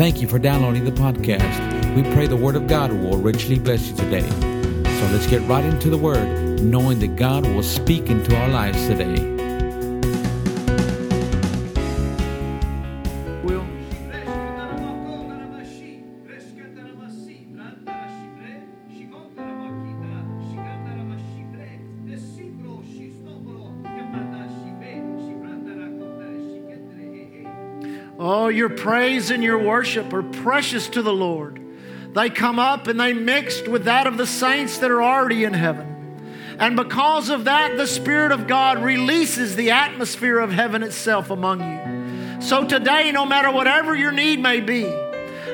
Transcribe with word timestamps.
Thank 0.00 0.22
you 0.22 0.28
for 0.28 0.38
downloading 0.38 0.86
the 0.86 0.92
podcast. 0.92 1.94
We 1.94 2.02
pray 2.14 2.26
the 2.26 2.34
Word 2.34 2.56
of 2.56 2.66
God 2.66 2.90
will 2.90 3.18
richly 3.18 3.58
bless 3.58 3.86
you 3.86 3.94
today. 3.94 4.26
So 4.30 5.10
let's 5.12 5.26
get 5.26 5.42
right 5.42 5.62
into 5.62 5.90
the 5.90 5.98
Word, 5.98 6.62
knowing 6.62 7.00
that 7.00 7.16
God 7.16 7.44
will 7.44 7.62
speak 7.62 8.08
into 8.08 8.34
our 8.34 8.48
lives 8.48 8.78
today. 8.86 9.39
Your 28.50 28.68
praise 28.68 29.30
and 29.30 29.42
your 29.42 29.58
worship 29.58 30.12
are 30.12 30.22
precious 30.22 30.88
to 30.90 31.02
the 31.02 31.12
Lord. 31.12 31.60
They 32.12 32.30
come 32.30 32.58
up 32.58 32.86
and 32.86 32.98
they 32.98 33.12
mixed 33.12 33.68
with 33.68 33.84
that 33.84 34.06
of 34.06 34.16
the 34.16 34.26
saints 34.26 34.78
that 34.78 34.90
are 34.90 35.02
already 35.02 35.44
in 35.44 35.52
heaven. 35.52 35.86
And 36.58 36.76
because 36.76 37.30
of 37.30 37.44
that, 37.44 37.76
the 37.76 37.86
Spirit 37.86 38.32
of 38.32 38.46
God 38.46 38.82
releases 38.82 39.56
the 39.56 39.70
atmosphere 39.70 40.38
of 40.38 40.52
heaven 40.52 40.82
itself 40.82 41.30
among 41.30 41.60
you. 41.60 42.42
So 42.42 42.66
today, 42.66 43.12
no 43.12 43.24
matter 43.24 43.50
whatever 43.50 43.94
your 43.94 44.12
need 44.12 44.40
may 44.40 44.60
be, 44.60 44.84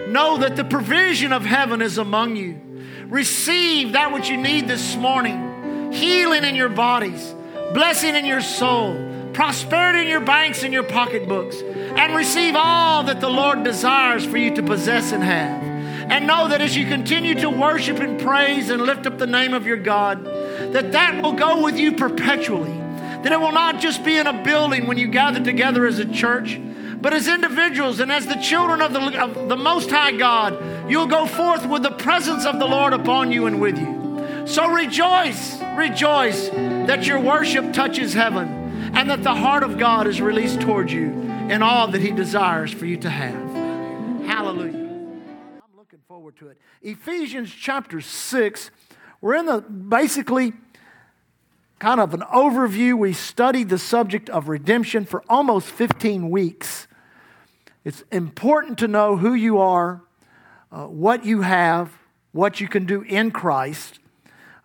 know 0.09 0.39
that 0.39 0.57
the 0.57 0.65
provision 0.65 1.33
of 1.33 1.45
heaven 1.45 1.83
is 1.83 1.99
among 1.99 2.37
you. 2.37 2.61
Receive 3.09 3.93
that 3.93 4.13
which 4.13 4.29
you 4.29 4.37
need 4.37 4.67
this 4.67 4.97
morning 4.97 5.93
healing 5.93 6.45
in 6.45 6.55
your 6.55 6.69
bodies, 6.69 7.35
blessing 7.73 8.15
in 8.15 8.25
your 8.25 8.41
soul, 8.41 8.95
prosperity 9.37 10.01
in 10.01 10.09
your 10.09 10.21
banks 10.21 10.63
and 10.63 10.73
your 10.73 10.83
pocketbooks, 10.83 11.61
and 11.61 12.17
receive 12.17 12.55
all 12.57 13.05
that 13.05 13.21
the 13.21 13.29
Lord 13.29 13.65
desires 13.65 14.25
for 14.25 14.39
you 14.39 14.57
to 14.57 14.63
possess 14.63 15.13
and 15.13 15.23
have. 15.23 15.63
And 16.11 16.27
know 16.27 16.49
that 16.49 16.63
as 16.63 16.75
you 16.75 16.87
continue 16.87 17.35
to 17.35 17.51
worship 17.51 17.99
and 17.99 18.19
praise 18.19 18.71
and 18.71 18.81
lift 18.81 19.07
up 19.07 19.19
the 19.19 19.27
name 19.27 19.53
of 19.53 19.67
your 19.67 19.77
God, 19.77 20.25
that 20.25 20.93
that 20.93 21.23
will 21.23 21.35
go 21.35 21.63
with 21.63 21.77
you 21.77 21.93
perpetually. 21.93 22.73
That 22.73 23.31
it 23.31 23.39
will 23.39 23.53
not 23.53 23.79
just 23.79 24.03
be 24.07 24.17
in 24.17 24.27
a 24.27 24.43
building 24.43 24.87
when 24.87 24.97
you 24.97 25.09
gather 25.09 25.45
together 25.45 25.87
as 25.87 25.99
a 25.99 26.11
church, 26.11 26.59
but 27.03 27.13
as 27.13 27.29
individuals 27.29 28.01
and 28.01 28.11
as 28.11 28.27
the 28.27 28.37
children 28.37 28.81
of 28.81 28.95
the, 28.95 29.23
of 29.23 29.51
the 29.51 29.57
Most 29.57 29.91
High 29.91 30.13
God, 30.13 30.91
you'll 30.91 31.09
go 31.09 31.27
forth 31.27 31.67
with 31.67 31.83
the 31.83 31.91
presence 31.91 32.47
of 32.47 32.59
the 32.59 32.67
Lord 32.67 32.95
upon 32.95 33.31
you 33.31 33.45
and 33.45 33.61
with 33.61 33.77
you. 33.79 34.47
So 34.47 34.67
rejoice, 34.67 35.61
rejoice 35.77 36.49
that 36.49 37.07
your 37.07 37.21
worship 37.21 37.75
touches 37.75 38.15
heaven 38.15 38.66
and 38.97 39.11
that 39.11 39.23
the 39.23 39.35
heart 39.35 39.63
of 39.63 39.77
God 39.77 40.07
is 40.07 40.23
released 40.23 40.63
towards 40.63 40.91
you 40.91 41.11
in 41.51 41.63
all 41.63 41.87
that 41.89 42.01
He 42.01 42.13
desires 42.13 42.73
for 42.73 42.87
you 42.87 42.97
to 42.97 43.11
have. 43.11 43.35
Hallelujah. 44.27 44.79
I'm 44.79 45.77
looking 45.77 45.99
forward 46.09 46.35
to 46.39 46.49
it. 46.49 46.57
Ephesians 46.81 47.53
chapter 47.53 48.01
6, 48.01 48.71
we're 49.21 49.35
in 49.35 49.45
the 49.45 49.61
basically 49.61 50.55
kind 51.79 52.01
of 52.01 52.15
an 52.15 52.23
overview. 52.23 52.97
We 52.97 53.13
studied 53.13 53.69
the 53.69 53.77
subject 53.77 54.31
of 54.31 54.49
redemption 54.49 55.05
for 55.05 55.23
almost 55.29 55.67
15 55.69 56.31
weeks. 56.31 56.87
It's 57.85 58.03
important 58.11 58.79
to 58.79 58.89
know 58.89 59.19
who 59.19 59.35
you 59.35 59.59
are, 59.59 60.01
uh, 60.73 60.87
what 60.87 61.23
you 61.23 61.43
have, 61.43 61.93
what 62.33 62.63
you 62.63 62.67
can 62.67 62.87
do 62.87 63.03
in 63.03 63.31
Christ. 63.31 63.99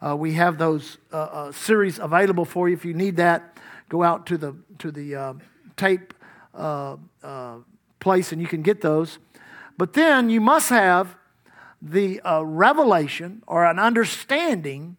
Uh, 0.01 0.15
we 0.15 0.33
have 0.33 0.57
those 0.57 0.99
uh, 1.11 1.17
uh 1.17 1.51
series 1.51 1.99
available 1.99 2.45
for 2.45 2.69
you 2.69 2.75
if 2.75 2.85
you 2.85 2.93
need 2.93 3.17
that. 3.17 3.50
Go 3.91 4.03
out 4.03 4.25
to 4.27 4.37
the 4.37 4.55
to 4.79 4.89
the 4.89 5.15
uh, 5.15 5.33
tape 5.75 6.13
uh, 6.55 6.95
place 7.99 8.31
and 8.31 8.41
you 8.41 8.47
can 8.47 8.61
get 8.61 8.79
those. 8.79 9.19
But 9.77 9.91
then 9.91 10.29
you 10.29 10.39
must 10.39 10.69
have 10.69 11.17
the 11.81 12.21
revelation 12.41 13.43
or 13.47 13.65
an 13.65 13.79
understanding 13.79 14.95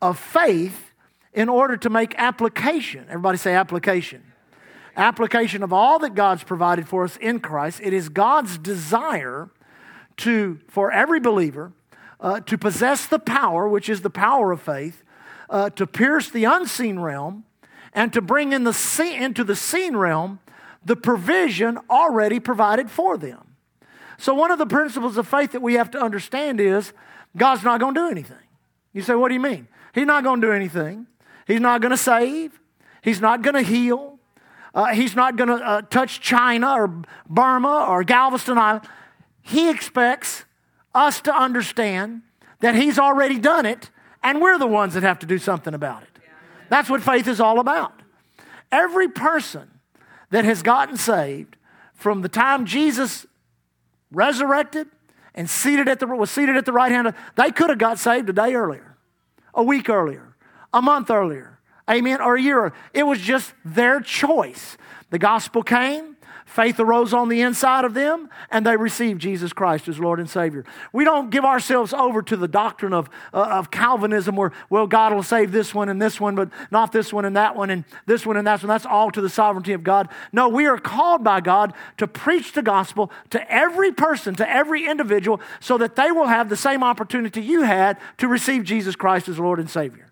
of 0.00 0.18
faith 0.18 0.90
in 1.32 1.48
order 1.48 1.76
to 1.76 1.88
make 1.88 2.16
application. 2.18 3.06
Everybody 3.08 3.38
say 3.38 3.54
application. 3.54 4.24
Application 4.96 5.62
of 5.62 5.72
all 5.72 6.00
that 6.00 6.16
God's 6.16 6.42
provided 6.42 6.88
for 6.88 7.04
us 7.04 7.16
in 7.18 7.38
Christ. 7.38 7.80
It 7.80 7.92
is 7.92 8.08
God's 8.08 8.58
desire 8.58 9.50
to, 10.18 10.58
for 10.66 10.90
every 10.90 11.20
believer, 11.20 11.72
uh, 12.20 12.40
to 12.40 12.58
possess 12.58 13.06
the 13.06 13.20
power, 13.20 13.68
which 13.68 13.88
is 13.88 14.02
the 14.02 14.10
power 14.10 14.50
of 14.50 14.60
faith, 14.60 15.04
uh, 15.48 15.70
to 15.70 15.86
pierce 15.86 16.28
the 16.28 16.44
unseen 16.44 16.98
realm, 16.98 17.44
and 17.92 18.12
to 18.12 18.20
bring 18.20 18.52
in 18.52 18.64
the 18.64 18.72
see- 18.72 19.14
into 19.14 19.44
the 19.44 19.56
seen 19.56 19.96
realm 19.96 20.40
the 20.84 20.96
provision 20.96 21.78
already 21.88 22.40
provided 22.40 22.90
for 22.90 23.16
them. 23.16 23.54
So, 24.18 24.34
one 24.34 24.50
of 24.50 24.58
the 24.58 24.66
principles 24.66 25.16
of 25.16 25.26
faith 25.28 25.52
that 25.52 25.62
we 25.62 25.74
have 25.74 25.90
to 25.92 26.00
understand 26.00 26.60
is 26.60 26.92
God's 27.36 27.62
not 27.62 27.80
going 27.80 27.94
to 27.94 28.00
do 28.00 28.08
anything. 28.08 28.36
You 28.92 29.02
say, 29.02 29.14
what 29.14 29.28
do 29.28 29.34
you 29.34 29.40
mean? 29.40 29.68
He's 29.94 30.06
not 30.06 30.24
going 30.24 30.40
to 30.40 30.46
do 30.46 30.52
anything. 30.52 31.06
He's 31.46 31.60
not 31.60 31.80
going 31.80 31.90
to 31.90 31.96
save. 31.96 32.60
He's 33.02 33.20
not 33.20 33.42
going 33.42 33.54
to 33.54 33.62
heal. 33.62 34.18
Uh, 34.74 34.86
he's 34.94 35.14
not 35.14 35.36
going 35.36 35.48
to 35.48 35.56
uh, 35.56 35.82
touch 35.82 36.20
China 36.20 36.72
or 36.72 37.02
Burma 37.28 37.86
or 37.88 38.04
Galveston 38.04 38.58
Island. 38.58 38.86
He 39.42 39.68
expects 39.68 40.44
us 40.94 41.20
to 41.22 41.34
understand 41.34 42.22
that 42.60 42.74
He's 42.74 42.98
already 42.98 43.38
done 43.38 43.66
it, 43.66 43.90
and 44.22 44.40
we're 44.40 44.58
the 44.58 44.66
ones 44.66 44.94
that 44.94 45.02
have 45.02 45.18
to 45.18 45.26
do 45.26 45.38
something 45.38 45.74
about 45.74 46.04
it. 46.04 46.11
That's 46.72 46.88
what 46.88 47.02
faith 47.02 47.28
is 47.28 47.38
all 47.38 47.60
about. 47.60 47.92
Every 48.72 49.06
person 49.06 49.68
that 50.30 50.46
has 50.46 50.62
gotten 50.62 50.96
saved 50.96 51.58
from 51.92 52.22
the 52.22 52.30
time 52.30 52.64
Jesus 52.64 53.26
resurrected 54.10 54.86
and 55.34 55.50
seated 55.50 55.86
at 55.86 56.00
the, 56.00 56.06
was 56.06 56.30
seated 56.30 56.56
at 56.56 56.64
the 56.64 56.72
right 56.72 56.90
hand 56.90 57.08
of, 57.08 57.14
they 57.36 57.50
could 57.50 57.68
have 57.68 57.78
got 57.78 57.98
saved 57.98 58.30
a 58.30 58.32
day 58.32 58.54
earlier, 58.54 58.96
a 59.52 59.62
week 59.62 59.90
earlier, 59.90 60.34
a 60.72 60.80
month 60.80 61.10
earlier, 61.10 61.58
amen, 61.90 62.22
or 62.22 62.36
a 62.36 62.40
year 62.40 62.60
earlier. 62.60 62.74
It 62.94 63.02
was 63.02 63.20
just 63.20 63.52
their 63.66 64.00
choice. 64.00 64.78
The 65.10 65.18
gospel 65.18 65.62
came, 65.62 66.11
faith 66.52 66.78
arose 66.78 67.14
on 67.14 67.28
the 67.28 67.40
inside 67.40 67.84
of 67.84 67.94
them, 67.94 68.28
and 68.50 68.66
they 68.66 68.76
received 68.76 69.20
Jesus 69.20 69.52
Christ 69.52 69.88
as 69.88 69.98
Lord 69.98 70.20
and 70.20 70.28
Savior. 70.28 70.64
We 70.92 71.04
don't 71.04 71.30
give 71.30 71.44
ourselves 71.44 71.92
over 71.92 72.22
to 72.22 72.36
the 72.36 72.46
doctrine 72.46 72.92
of, 72.92 73.08
uh, 73.32 73.48
of 73.50 73.70
Calvinism 73.70 74.36
where, 74.36 74.52
well, 74.68 74.86
God 74.86 75.14
will 75.14 75.22
save 75.22 75.50
this 75.50 75.74
one 75.74 75.88
and 75.88 76.00
this 76.00 76.20
one, 76.20 76.34
but 76.34 76.50
not 76.70 76.92
this 76.92 77.12
one 77.12 77.24
and 77.24 77.36
that 77.36 77.56
one 77.56 77.70
and 77.70 77.84
this 78.06 78.26
one 78.26 78.36
and 78.36 78.46
that 78.46 78.62
one. 78.62 78.68
That's 78.68 78.86
all 78.86 79.10
to 79.10 79.20
the 79.20 79.30
sovereignty 79.30 79.72
of 79.72 79.82
God. 79.82 80.08
No, 80.32 80.48
we 80.48 80.66
are 80.66 80.78
called 80.78 81.24
by 81.24 81.40
God 81.40 81.72
to 81.96 82.06
preach 82.06 82.52
the 82.52 82.62
gospel 82.62 83.10
to 83.30 83.50
every 83.50 83.90
person, 83.90 84.34
to 84.36 84.48
every 84.48 84.86
individual, 84.86 85.40
so 85.60 85.78
that 85.78 85.96
they 85.96 86.12
will 86.12 86.26
have 86.26 86.48
the 86.48 86.56
same 86.56 86.84
opportunity 86.84 87.40
you 87.40 87.62
had 87.62 87.98
to 88.18 88.28
receive 88.28 88.64
Jesus 88.64 88.94
Christ 88.94 89.28
as 89.28 89.38
Lord 89.38 89.58
and 89.58 89.70
Savior. 89.70 90.06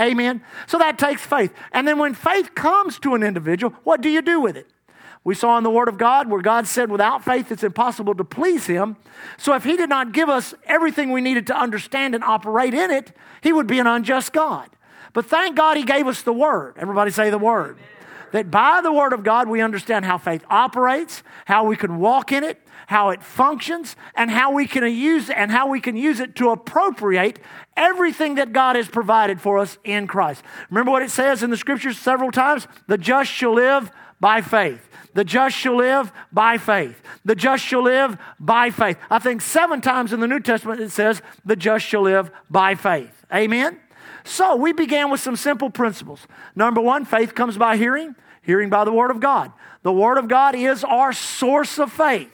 Amen. 0.00 0.42
So 0.66 0.78
that 0.78 0.98
takes 0.98 1.20
faith. 1.20 1.52
And 1.72 1.86
then 1.86 1.98
when 1.98 2.14
faith 2.14 2.54
comes 2.54 2.98
to 3.00 3.14
an 3.14 3.22
individual, 3.22 3.74
what 3.84 4.00
do 4.00 4.08
you 4.08 4.22
do 4.22 4.40
with 4.40 4.56
it? 4.56 4.66
We 5.22 5.34
saw 5.34 5.58
in 5.58 5.64
the 5.64 5.70
Word 5.70 5.88
of 5.88 5.98
God 5.98 6.30
where 6.30 6.40
God 6.40 6.66
said, 6.66 6.90
without 6.90 7.24
faith, 7.24 7.52
it's 7.52 7.62
impossible 7.62 8.14
to 8.14 8.24
please 8.24 8.66
Him. 8.66 8.96
So 9.36 9.54
if 9.54 9.64
He 9.64 9.76
did 9.76 9.90
not 9.90 10.12
give 10.12 10.28
us 10.28 10.54
everything 10.64 11.12
we 11.12 11.20
needed 11.20 11.46
to 11.48 11.58
understand 11.58 12.14
and 12.14 12.24
operate 12.24 12.72
in 12.72 12.90
it, 12.90 13.12
He 13.42 13.52
would 13.52 13.66
be 13.66 13.78
an 13.78 13.86
unjust 13.86 14.32
God. 14.32 14.70
But 15.12 15.26
thank 15.26 15.56
God 15.56 15.76
He 15.76 15.84
gave 15.84 16.06
us 16.06 16.22
the 16.22 16.32
Word. 16.32 16.76
Everybody 16.78 17.10
say 17.10 17.28
the 17.28 17.38
Word. 17.38 17.76
That 18.32 18.50
by 18.50 18.80
the 18.80 18.92
Word 18.92 19.12
of 19.12 19.24
God, 19.24 19.48
we 19.48 19.60
understand 19.60 20.04
how 20.04 20.16
faith 20.16 20.44
operates, 20.48 21.22
how 21.44 21.64
we 21.64 21.76
can 21.76 21.98
walk 21.98 22.32
in 22.32 22.44
it, 22.44 22.62
how 22.86 23.10
it 23.10 23.22
functions, 23.22 23.96
and 24.14 24.30
how 24.30 24.52
we 24.52 24.66
can 24.66 24.84
use 24.84 25.28
and 25.28 25.50
how 25.50 25.68
we 25.68 25.80
can 25.80 25.96
use 25.96 26.20
it 26.20 26.34
to 26.36 26.50
appropriate 26.50 27.40
everything 27.76 28.36
that 28.36 28.52
God 28.52 28.76
has 28.76 28.88
provided 28.88 29.40
for 29.40 29.58
us 29.58 29.78
in 29.84 30.06
Christ. 30.06 30.42
Remember 30.70 30.92
what 30.92 31.02
it 31.02 31.10
says 31.10 31.42
in 31.42 31.50
the 31.50 31.56
scriptures 31.56 31.98
several 31.98 32.30
times? 32.30 32.66
The 32.86 32.96
just 32.96 33.30
shall 33.30 33.54
live 33.54 33.90
by 34.20 34.42
faith. 34.42 34.88
The 35.14 35.24
just 35.24 35.56
shall 35.56 35.76
live 35.76 36.12
by 36.32 36.58
faith. 36.58 37.02
The 37.24 37.34
just 37.34 37.64
shall 37.64 37.82
live 37.82 38.16
by 38.38 38.70
faith. 38.70 38.96
I 39.10 39.18
think 39.18 39.42
seven 39.42 39.80
times 39.80 40.12
in 40.12 40.20
the 40.20 40.28
New 40.28 40.40
Testament 40.40 40.80
it 40.80 40.90
says, 40.90 41.20
the 41.44 41.56
just 41.56 41.84
shall 41.84 42.02
live 42.02 42.30
by 42.48 42.74
faith. 42.74 43.24
Amen? 43.34 43.78
So 44.22 44.54
we 44.54 44.72
began 44.72 45.10
with 45.10 45.20
some 45.20 45.36
simple 45.36 45.70
principles. 45.70 46.26
Number 46.54 46.80
one, 46.80 47.04
faith 47.04 47.34
comes 47.34 47.56
by 47.56 47.76
hearing, 47.76 48.14
hearing 48.42 48.70
by 48.70 48.84
the 48.84 48.92
Word 48.92 49.10
of 49.10 49.18
God. 49.18 49.52
The 49.82 49.92
Word 49.92 50.18
of 50.18 50.28
God 50.28 50.54
is 50.54 50.84
our 50.84 51.12
source 51.12 51.78
of 51.78 51.90
faith. 51.90 52.30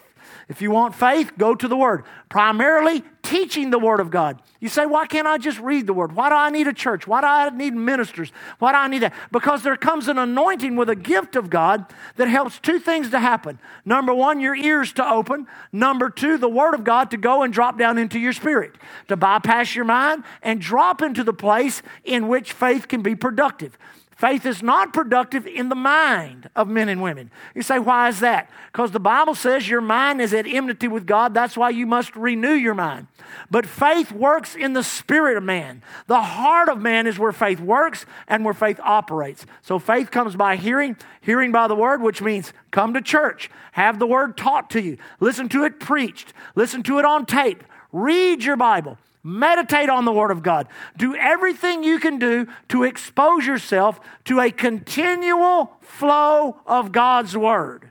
If 0.49 0.63
you 0.63 0.71
want 0.71 0.95
faith, 0.95 1.33
go 1.37 1.57
to 1.57 1.67
the 1.67 1.77
Word. 1.77 2.05
Primarily 2.29 3.03
teaching 3.23 3.71
the 3.71 3.81
Word 3.81 3.99
of 3.99 4.11
God. 4.11 4.41
You 4.61 4.69
say, 4.69 4.87
why 4.87 5.07
can't 5.07 5.27
I 5.27 5.39
just 5.39 5.59
read 5.59 5.89
the 5.89 5.93
Word? 5.93 6.15
Why 6.15 6.29
do 6.29 6.37
I 6.37 6.51
need 6.51 6.69
a 6.69 6.73
church? 6.73 7.05
Why 7.05 7.21
do 7.21 7.27
I 7.27 7.51
need 7.51 7.75
ministers? 7.75 8.31
Why 8.61 8.71
do 8.71 8.79
I 8.79 8.87
need 8.87 9.01
that? 9.01 9.13
Because 9.33 9.65
there 9.65 9.77
comes 9.77 10.07
an 10.07 10.19
anointing 10.19 10.77
with 10.77 10.89
a 10.89 10.95
gift 10.95 11.35
of 11.35 11.51
God 11.51 11.87
that 12.15 12.29
helps 12.29 12.61
two 12.61 12.79
things 12.79 13.11
to 13.11 13.19
happen. 13.19 13.59
Number 13.85 14.15
one, 14.15 14.39
your 14.39 14.55
ears 14.55 14.93
to 14.95 15.09
open. 15.09 15.49
Number 15.73 16.11
two, 16.11 16.39
the 16.39 16.49
Word 16.49 16.75
of 16.75 16.85
God 16.85 17.11
to 17.11 17.17
go 17.17 17.43
and 17.43 17.53
drop 17.53 17.77
down 17.77 17.99
into 17.99 18.21
your 18.21 18.33
spirit, 18.33 18.77
to 19.09 19.17
bypass 19.17 19.75
your 19.75 19.85
mind 19.85 20.23
and 20.43 20.61
drop 20.61 21.03
into 21.03 21.25
the 21.25 21.33
place 21.33 21.83
in 22.05 22.29
which 22.29 22.53
faith 22.53 22.87
can 22.87 23.03
be 23.03 23.17
productive. 23.17 23.77
Faith 24.17 24.47
is 24.47 24.63
not 24.63 24.95
productive 24.95 25.47
in 25.47 25.69
the 25.69 25.75
mind 25.75 26.49
of 26.57 26.69
men 26.69 26.89
and 26.89 27.03
women. 27.03 27.31
You 27.55 27.61
say, 27.61 27.79
why 27.79 28.09
is 28.09 28.21
that? 28.21 28.49
Because 28.73 28.91
the 28.91 28.99
Bible 28.99 29.35
says 29.35 29.69
your 29.69 29.83
mind 29.83 30.23
is 30.23 30.33
at 30.33 30.47
enmity 30.47 30.89
with 30.89 31.07
God. 31.07 31.35
That's 31.35 31.55
why 31.55 31.69
you 31.69 31.85
must 31.85 32.17
renew 32.17 32.55
your 32.55 32.73
mind. 32.73 33.09
But 33.51 33.67
faith 33.67 34.11
works 34.11 34.57
in 34.57 34.73
the 34.73 34.83
spirit 34.83 35.37
of 35.37 35.43
man. 35.43 35.83
The 36.07 36.23
heart 36.23 36.71
of 36.71 36.81
man 36.81 37.07
is 37.07 37.19
where 37.19 37.33
faith 37.33 37.61
works 37.61 38.07
and 38.27 38.43
where 38.43 38.55
faith 38.55 38.81
operates. 38.83 39.45
So 39.61 39.79
faith 39.79 40.11
comes 40.11 40.35
by 40.35 40.57
hearing, 40.57 40.97
hearing 41.21 41.53
by 41.53 41.69
the 41.69 41.77
word, 41.77 42.01
which 42.01 42.23
means 42.23 42.55
come 42.71 42.95
to 42.95 43.03
church, 43.03 43.51
have 43.73 43.99
the 43.99 44.07
word 44.07 44.39
taught 44.39 44.71
to 44.71 44.81
you, 44.81 44.97
listen 45.21 45.51
to 45.51 45.65
it 45.65 45.79
preached, 45.79 46.33
listen 46.55 46.83
to 46.85 46.99
it 46.99 47.05
on 47.05 47.27
tape, 47.27 47.63
read 47.93 48.43
your 48.43 48.57
Bible. 48.57 48.97
Meditate 49.27 49.91
on 49.91 50.05
the 50.05 50.13
Word 50.13 50.31
of 50.31 50.45
God. 50.45 50.69
Do 50.97 51.17
everything 51.17 51.83
you 51.83 51.99
can 51.99 52.21
do 52.21 52.47
to 52.69 52.85
expose 52.85 53.45
yourself 53.45 53.99
to 54.27 54.39
a 54.39 54.53
continual 54.53 55.73
flow 55.81 56.61
of 56.65 56.93
God's 56.93 57.37
Word. 57.37 57.91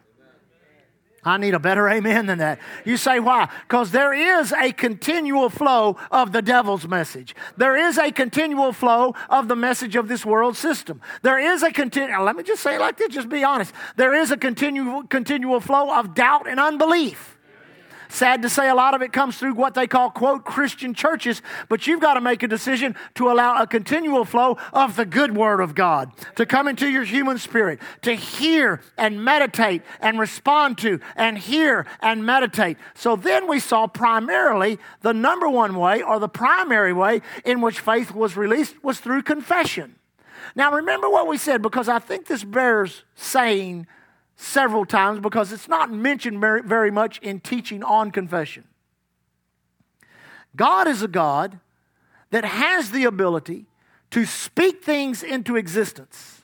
I 1.26 1.36
need 1.36 1.54
a 1.54 1.60
better 1.60 1.90
amen 1.90 2.28
than 2.28 2.38
that. 2.38 2.60
You 2.86 2.96
say 2.96 3.20
why? 3.20 3.50
Because 3.68 3.92
there 3.92 4.14
is 4.14 4.54
a 4.54 4.72
continual 4.72 5.50
flow 5.50 5.98
of 6.10 6.32
the 6.32 6.42
devil's 6.42 6.88
message. 6.88 7.36
There 7.58 7.76
is 7.76 7.98
a 7.98 8.14
continual 8.14 8.72
flow 8.72 9.14
of 9.30 9.50
the 9.50 9.58
message 9.58 9.98
of 9.98 10.08
this 10.08 10.26
world 10.26 10.56
system. 10.56 11.02
There 11.22 11.38
is 11.38 11.64
a 11.64 11.72
continual, 11.74 12.24
let 12.24 12.38
me 12.38 12.44
just 12.44 12.64
say 12.64 12.76
it 12.76 12.80
like 12.80 12.96
this, 12.96 13.14
just 13.14 13.28
be 13.28 13.44
honest. 13.44 13.74
There 13.98 14.14
is 14.14 14.32
a 14.32 14.38
continual, 14.38 15.04
continual 15.04 15.60
flow 15.60 16.00
of 16.00 16.14
doubt 16.14 16.48
and 16.48 16.62
unbelief. 16.62 17.35
Sad 18.10 18.42
to 18.42 18.50
say, 18.50 18.70
a 18.70 18.76
lot 18.76 18.94
of 18.94 19.02
it 19.02 19.12
comes 19.12 19.38
through 19.38 19.54
what 19.54 19.74
they 19.74 19.88
call, 19.88 20.10
quote, 20.10 20.46
Christian 20.46 20.94
churches, 20.94 21.42
but 21.70 21.88
you've 21.88 22.02
got 22.02 22.16
to 22.16 22.22
make 22.22 22.44
a 22.44 22.48
decision 22.48 22.96
to 23.16 23.32
allow 23.32 23.62
a 23.62 23.68
continual 23.68 24.26
flow 24.26 24.58
of 24.74 24.96
the 24.96 25.06
good 25.06 25.36
word 25.36 25.60
of 25.60 25.76
God 25.76 26.12
to 26.36 26.46
come 26.46 26.68
into 26.68 26.88
your 26.88 27.04
human 27.04 27.38
spirit, 27.38 27.80
to 28.02 28.14
hear 28.14 28.82
and 28.98 29.24
meditate 29.24 29.82
and 30.00 30.20
respond 30.20 30.78
to 30.80 31.00
and 31.16 31.38
hear 31.38 31.86
and 32.02 32.26
meditate. 32.26 32.78
So 32.94 33.16
then 33.16 33.48
we 33.48 33.60
saw 33.60 33.88
primarily 33.88 34.80
the 35.02 35.14
number 35.14 35.50
one 35.50 35.76
way 35.76 36.02
or 36.02 36.20
the 36.20 36.30
primary 36.30 36.94
way 36.94 37.22
in 37.44 37.62
which 37.62 37.80
faith 37.80 38.12
was 38.12 38.38
released 38.38 38.84
was 38.84 39.00
through 39.00 39.24
confession. 39.24 39.96
Now, 40.56 40.72
remember 40.72 41.10
what 41.10 41.28
we 41.28 41.38
said 41.38 41.62
because 41.62 41.90
I 41.90 42.00
think 42.00 42.28
this 42.28 42.44
bears 42.44 43.04
saying 43.16 43.88
several 44.36 44.86
times 44.86 45.20
because 45.20 45.52
it's 45.52 45.68
not 45.68 45.92
mentioned 45.92 46.40
very, 46.40 46.92
much 46.92 47.20
in 47.20 47.40
teaching 47.40 47.84
on 47.84 48.12
confession. 48.12 48.66
God 50.56 50.88
is 50.88 51.02
a 51.02 51.08
God 51.08 51.60
that 52.32 52.46
has 52.46 52.92
the 52.92 53.06
ability 53.06 53.66
to 54.12 54.26
speak 54.26 54.84
things 54.84 55.24
into 55.24 55.56
existence. 55.56 56.42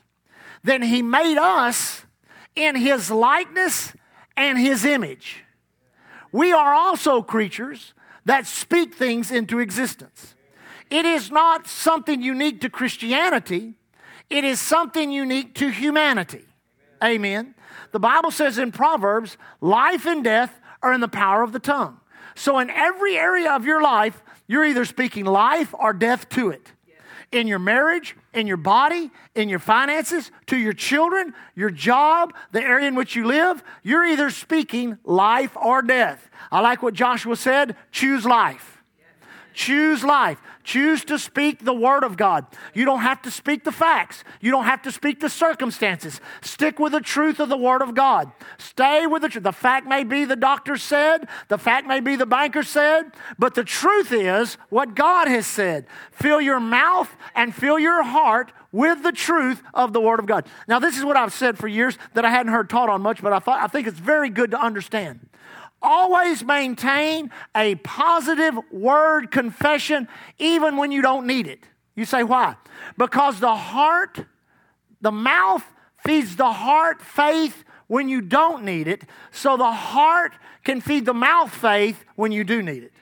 Then 0.62 0.82
He 0.82 1.02
made 1.02 1.38
us 1.38 2.04
in 2.54 2.76
His 2.76 3.10
likeness 3.10 3.92
and 4.36 4.58
His 4.58 4.84
image. 4.84 5.44
We 6.30 6.52
are 6.52 6.74
also 6.74 7.22
creatures 7.22 7.94
that 8.24 8.46
speak 8.46 8.94
things 8.94 9.30
into 9.30 9.58
existence. 9.58 10.34
It 10.90 11.04
is 11.04 11.30
not 11.30 11.66
something 11.66 12.22
unique 12.22 12.60
to 12.62 12.70
Christianity, 12.70 13.74
it 14.30 14.44
is 14.44 14.60
something 14.60 15.10
unique 15.10 15.54
to 15.56 15.68
humanity. 15.68 16.44
Amen. 17.02 17.54
The 17.92 18.00
Bible 18.00 18.30
says 18.30 18.58
in 18.58 18.72
Proverbs, 18.72 19.36
life 19.60 20.06
and 20.06 20.24
death 20.24 20.58
are 20.82 20.92
in 20.92 21.00
the 21.00 21.08
power 21.08 21.42
of 21.42 21.52
the 21.52 21.58
tongue. 21.58 22.00
So, 22.34 22.58
in 22.58 22.70
every 22.70 23.16
area 23.16 23.52
of 23.52 23.64
your 23.64 23.82
life, 23.82 24.22
you're 24.46 24.64
either 24.64 24.84
speaking 24.84 25.24
life 25.24 25.74
or 25.78 25.92
death 25.92 26.28
to 26.30 26.50
it. 26.50 26.72
In 27.30 27.46
your 27.46 27.58
marriage, 27.58 28.14
in 28.34 28.46
your 28.46 28.58
body, 28.58 29.10
in 29.34 29.48
your 29.48 29.58
finances, 29.58 30.30
to 30.46 30.56
your 30.56 30.74
children, 30.74 31.32
your 31.54 31.70
job, 31.70 32.34
the 32.52 32.62
area 32.62 32.88
in 32.88 32.94
which 32.94 33.16
you 33.16 33.24
live, 33.24 33.62
you're 33.82 34.04
either 34.04 34.28
speaking 34.28 34.98
life 35.04 35.56
or 35.56 35.80
death. 35.80 36.30
I 36.50 36.60
like 36.60 36.82
what 36.82 36.92
Joshua 36.92 37.36
said 37.36 37.76
choose 37.90 38.26
life. 38.26 38.82
Choose 39.54 40.02
life. 40.02 40.40
Choose 40.64 41.04
to 41.06 41.18
speak 41.18 41.64
the 41.64 41.74
Word 41.74 42.04
of 42.04 42.16
God. 42.16 42.46
You 42.74 42.84
don't 42.84 43.00
have 43.00 43.22
to 43.22 43.30
speak 43.30 43.64
the 43.64 43.72
facts, 43.72 44.24
you 44.40 44.50
don't 44.50 44.64
have 44.64 44.82
to 44.82 44.92
speak 44.92 45.20
the 45.20 45.28
circumstances. 45.28 46.20
Stick 46.40 46.78
with 46.78 46.92
the 46.92 47.00
truth 47.00 47.40
of 47.40 47.48
the 47.48 47.56
Word 47.56 47.82
of 47.82 47.94
God. 47.94 48.30
Stay 48.58 49.06
with 49.06 49.22
the 49.22 49.28
truth. 49.28 49.44
The 49.44 49.52
fact 49.52 49.86
may 49.86 50.04
be 50.04 50.24
the 50.24 50.36
doctor 50.36 50.76
said, 50.76 51.28
the 51.48 51.58
fact 51.58 51.86
may 51.86 52.00
be 52.00 52.16
the 52.16 52.26
banker 52.26 52.62
said, 52.62 53.12
but 53.38 53.54
the 53.54 53.64
truth 53.64 54.12
is 54.12 54.56
what 54.68 54.94
God 54.94 55.28
has 55.28 55.46
said. 55.46 55.86
Fill 56.10 56.40
your 56.40 56.60
mouth 56.60 57.10
and 57.34 57.54
fill 57.54 57.78
your 57.78 58.02
heart 58.02 58.52
with 58.70 59.02
the 59.02 59.12
truth 59.12 59.62
of 59.74 59.92
the 59.92 60.00
Word 60.00 60.18
of 60.18 60.26
God. 60.26 60.46
Now, 60.66 60.78
this 60.78 60.96
is 60.96 61.04
what 61.04 61.16
I've 61.16 61.32
said 61.32 61.58
for 61.58 61.68
years 61.68 61.98
that 62.14 62.24
I 62.24 62.30
hadn't 62.30 62.52
heard 62.52 62.70
taught 62.70 62.88
on 62.88 63.02
much, 63.02 63.22
but 63.22 63.32
I, 63.32 63.38
thought, 63.38 63.60
I 63.60 63.66
think 63.66 63.86
it's 63.86 63.98
very 63.98 64.30
good 64.30 64.50
to 64.52 64.60
understand. 64.60 65.28
Always 65.82 66.44
maintain 66.44 67.30
a 67.56 67.74
positive 67.76 68.56
word 68.70 69.30
confession 69.30 70.08
even 70.38 70.76
when 70.76 70.92
you 70.92 71.02
don't 71.02 71.26
need 71.26 71.48
it. 71.48 71.64
You 71.94 72.04
say, 72.04 72.22
why? 72.22 72.56
Because 72.96 73.40
the 73.40 73.54
heart, 73.54 74.24
the 75.00 75.12
mouth 75.12 75.64
feeds 75.98 76.36
the 76.36 76.52
heart 76.52 77.02
faith 77.02 77.64
when 77.88 78.08
you 78.08 78.20
don't 78.20 78.64
need 78.64 78.88
it, 78.88 79.02
so 79.30 79.56
the 79.56 79.70
heart 79.70 80.32
can 80.64 80.80
feed 80.80 81.04
the 81.04 81.12
mouth 81.12 81.54
faith 81.54 82.04
when 82.14 82.32
you 82.32 82.44
do 82.44 82.62
need 82.62 82.84
it. 82.84 82.92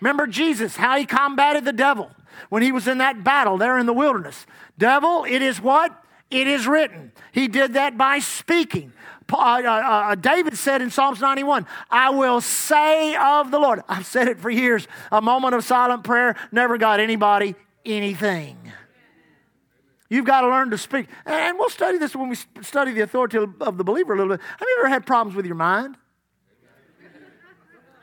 Remember 0.00 0.26
Jesus, 0.26 0.76
how 0.76 0.98
he 0.98 1.06
combated 1.06 1.64
the 1.64 1.72
devil 1.72 2.10
when 2.50 2.62
he 2.62 2.72
was 2.72 2.86
in 2.86 2.98
that 2.98 3.24
battle 3.24 3.56
there 3.56 3.78
in 3.78 3.86
the 3.86 3.92
wilderness. 3.92 4.44
Devil, 4.76 5.24
it 5.24 5.40
is 5.40 5.60
what? 5.60 6.04
It 6.30 6.46
is 6.46 6.66
written. 6.66 7.12
He 7.32 7.48
did 7.48 7.74
that 7.74 7.96
by 7.96 8.18
speaking. 8.18 8.92
Uh, 9.32 9.36
uh, 9.36 9.68
uh, 9.68 10.14
David 10.14 10.56
said 10.56 10.82
in 10.82 10.90
Psalms 10.90 11.20
91, 11.20 11.66
I 11.90 12.10
will 12.10 12.40
say 12.40 13.16
of 13.16 13.50
the 13.50 13.58
Lord. 13.58 13.82
I've 13.88 14.06
said 14.06 14.28
it 14.28 14.38
for 14.38 14.50
years. 14.50 14.86
A 15.10 15.20
moment 15.20 15.54
of 15.54 15.64
silent 15.64 16.04
prayer 16.04 16.36
never 16.52 16.78
got 16.78 17.00
anybody 17.00 17.54
anything. 17.84 18.56
You've 20.08 20.26
got 20.26 20.42
to 20.42 20.48
learn 20.48 20.70
to 20.70 20.78
speak. 20.78 21.08
And 21.26 21.58
we'll 21.58 21.70
study 21.70 21.98
this 21.98 22.14
when 22.14 22.28
we 22.28 22.36
study 22.62 22.92
the 22.92 23.00
authority 23.00 23.38
of 23.38 23.78
the 23.78 23.84
believer 23.84 24.14
a 24.14 24.16
little 24.16 24.36
bit. 24.36 24.40
Have 24.58 24.68
you 24.68 24.76
ever 24.80 24.88
had 24.88 25.06
problems 25.06 25.34
with 25.34 25.46
your 25.46 25.56
mind? 25.56 25.96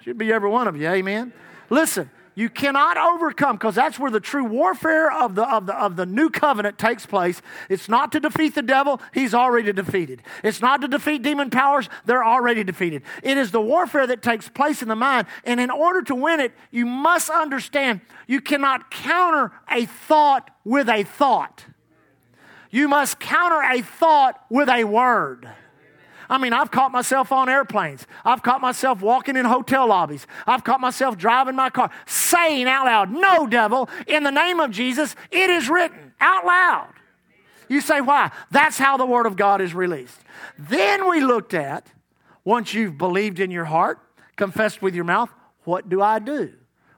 Should 0.01 0.17
be 0.17 0.33
every 0.33 0.49
one 0.49 0.67
of 0.67 0.75
you, 0.75 0.89
amen? 0.89 1.31
Listen, 1.69 2.09
you 2.35 2.49
cannot 2.49 2.97
overcome 2.97 3.57
because 3.57 3.75
that's 3.75 3.99
where 3.99 4.11
the 4.11 4.19
true 4.19 4.45
warfare 4.45 5.11
of 5.11 5.35
the, 5.35 5.43
of, 5.43 5.65
the, 5.65 5.75
of 5.75 5.95
the 5.95 6.05
new 6.05 6.29
covenant 6.29 6.77
takes 6.77 7.05
place. 7.05 7.41
It's 7.69 7.89
not 7.89 8.11
to 8.13 8.19
defeat 8.19 8.55
the 8.55 8.61
devil, 8.61 9.01
he's 9.13 9.33
already 9.33 9.73
defeated. 9.73 10.21
It's 10.43 10.61
not 10.61 10.81
to 10.81 10.87
defeat 10.87 11.21
demon 11.21 11.49
powers, 11.49 11.89
they're 12.05 12.23
already 12.23 12.63
defeated. 12.63 13.03
It 13.23 13.37
is 13.37 13.51
the 13.51 13.61
warfare 13.61 14.07
that 14.07 14.21
takes 14.21 14.49
place 14.49 14.81
in 14.81 14.87
the 14.87 14.95
mind. 14.95 15.27
And 15.43 15.59
in 15.59 15.69
order 15.69 16.01
to 16.03 16.15
win 16.15 16.39
it, 16.39 16.53
you 16.71 16.85
must 16.85 17.29
understand 17.29 18.01
you 18.27 18.41
cannot 18.41 18.91
counter 18.91 19.51
a 19.69 19.85
thought 19.85 20.49
with 20.63 20.89
a 20.89 21.03
thought. 21.03 21.65
You 22.69 22.87
must 22.87 23.19
counter 23.19 23.61
a 23.61 23.81
thought 23.81 24.45
with 24.49 24.69
a 24.69 24.85
word. 24.85 25.49
I 26.31 26.37
mean, 26.37 26.53
I've 26.53 26.71
caught 26.71 26.93
myself 26.93 27.33
on 27.33 27.49
airplanes. 27.49 28.07
I've 28.23 28.41
caught 28.41 28.61
myself 28.61 29.01
walking 29.01 29.35
in 29.35 29.43
hotel 29.43 29.87
lobbies. 29.87 30.25
I've 30.47 30.63
caught 30.63 30.79
myself 30.79 31.17
driving 31.17 31.57
my 31.57 31.69
car, 31.69 31.91
saying 32.05 32.67
out 32.67 32.85
loud, 32.85 33.11
No, 33.11 33.45
devil, 33.45 33.89
in 34.07 34.23
the 34.23 34.31
name 34.31 34.61
of 34.61 34.71
Jesus, 34.71 35.13
it 35.29 35.49
is 35.49 35.69
written 35.69 36.13
out 36.21 36.45
loud. 36.45 36.93
You 37.67 37.81
say, 37.81 37.99
Why? 37.99 38.31
That's 38.49 38.77
how 38.77 38.95
the 38.95 39.05
Word 39.05 39.25
of 39.25 39.35
God 39.35 39.59
is 39.59 39.75
released. 39.75 40.21
Then 40.57 41.09
we 41.09 41.19
looked 41.19 41.53
at, 41.53 41.87
once 42.45 42.73
you've 42.73 42.97
believed 42.97 43.41
in 43.41 43.51
your 43.51 43.65
heart, 43.65 43.99
confessed 44.37 44.81
with 44.81 44.95
your 44.95 45.03
mouth, 45.03 45.29
what 45.65 45.89
do 45.89 46.01
I 46.01 46.19
do? 46.19 46.53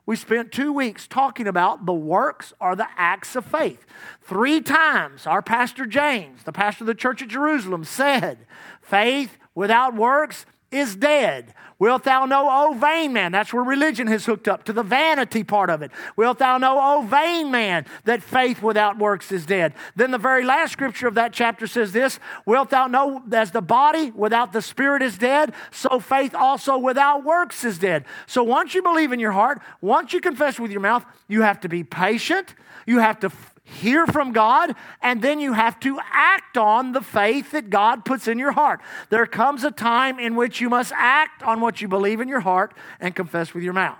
We 0.05 0.17
spent 0.17 0.51
two 0.51 0.73
weeks 0.73 1.07
talking 1.07 1.47
about 1.47 1.85
the 1.85 1.93
works 1.93 2.53
or 2.59 2.75
the 2.75 2.87
acts 2.97 3.37
of 3.37 3.45
faith. 3.45 3.85
Three 4.21 4.59
times, 4.59 5.25
our 5.25 5.41
pastor 5.41 5.85
James, 5.85 6.43
the 6.43 6.51
pastor 6.51 6.83
of 6.83 6.87
the 6.87 6.95
church 6.95 7.21
at 7.21 7.29
Jerusalem, 7.29 7.85
said, 7.85 8.45
Faith 8.83 9.37
without 9.55 9.95
works 9.95 10.45
is 10.71 10.95
dead. 10.95 11.53
Wilt 11.79 12.03
thou 12.03 12.25
know, 12.25 12.47
O 12.49 12.73
vain 12.73 13.11
man? 13.13 13.31
That's 13.31 13.53
where 13.53 13.63
religion 13.63 14.07
has 14.07 14.25
hooked 14.25 14.47
up 14.47 14.63
to 14.65 14.73
the 14.73 14.83
vanity 14.83 15.43
part 15.43 15.69
of 15.69 15.81
it. 15.81 15.91
Wilt 16.15 16.39
thou 16.39 16.57
know, 16.57 16.79
O 16.79 17.01
vain 17.01 17.51
man, 17.51 17.85
that 18.05 18.23
faith 18.23 18.61
without 18.61 18.97
works 18.97 19.31
is 19.31 19.45
dead? 19.45 19.73
Then 19.95 20.11
the 20.11 20.17
very 20.17 20.45
last 20.45 20.71
scripture 20.71 21.07
of 21.07 21.15
that 21.15 21.33
chapter 21.33 21.67
says 21.67 21.91
this 21.91 22.19
Wilt 22.45 22.69
thou 22.69 22.87
know, 22.87 23.23
as 23.31 23.51
the 23.51 23.61
body 23.61 24.11
without 24.11 24.53
the 24.53 24.61
spirit 24.61 25.01
is 25.01 25.17
dead, 25.17 25.53
so 25.71 25.99
faith 25.99 26.33
also 26.33 26.77
without 26.77 27.25
works 27.25 27.65
is 27.65 27.77
dead. 27.77 28.05
So 28.27 28.43
once 28.43 28.73
you 28.73 28.81
believe 28.81 29.11
in 29.11 29.19
your 29.19 29.33
heart, 29.33 29.61
once 29.81 30.13
you 30.13 30.21
confess 30.21 30.59
with 30.59 30.71
your 30.71 30.81
mouth, 30.81 31.05
you 31.27 31.41
have 31.41 31.59
to 31.61 31.69
be 31.69 31.83
patient. 31.83 32.55
You 32.85 32.99
have 32.99 33.19
to 33.21 33.31
hear 33.63 34.05
from 34.05 34.31
God, 34.31 34.75
and 35.01 35.21
then 35.21 35.39
you 35.39 35.53
have 35.53 35.79
to 35.81 35.99
act 36.11 36.57
on 36.57 36.91
the 36.91 37.01
faith 37.01 37.51
that 37.51 37.69
God 37.69 38.05
puts 38.05 38.27
in 38.27 38.37
your 38.37 38.51
heart. 38.51 38.81
There 39.09 39.25
comes 39.25 39.63
a 39.63 39.71
time 39.71 40.19
in 40.19 40.35
which 40.35 40.59
you 40.61 40.69
must 40.69 40.91
act 40.95 41.43
on 41.43 41.61
what 41.61 41.81
you 41.81 41.87
believe 41.87 42.19
in 42.19 42.27
your 42.27 42.41
heart 42.41 42.73
and 42.99 43.15
confess 43.15 43.53
with 43.53 43.63
your 43.63 43.73
mouth. 43.73 43.97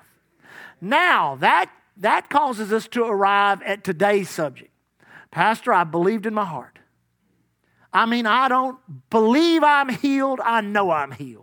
Now, 0.82 1.36
that, 1.36 1.72
that 1.98 2.30
causes 2.30 2.74
us 2.74 2.88
to 2.90 3.04
arrive 3.04 3.62
at 3.62 3.84
today's 3.84 4.30
subject. 4.30 4.72
Pastor, 5.32 5.74
I 5.74 5.84
believed 5.84 6.26
in 6.26 6.34
my 6.34 6.46
heart. 6.46 6.80
I 7.92 8.06
mean, 8.06 8.26
I 8.26 8.48
don't 8.50 8.78
believe 9.10 9.64
I'm 9.64 9.90
healed. 9.90 10.40
I 10.44 10.62
know 10.62 10.92
I'm 10.92 11.12
healed. 11.12 11.43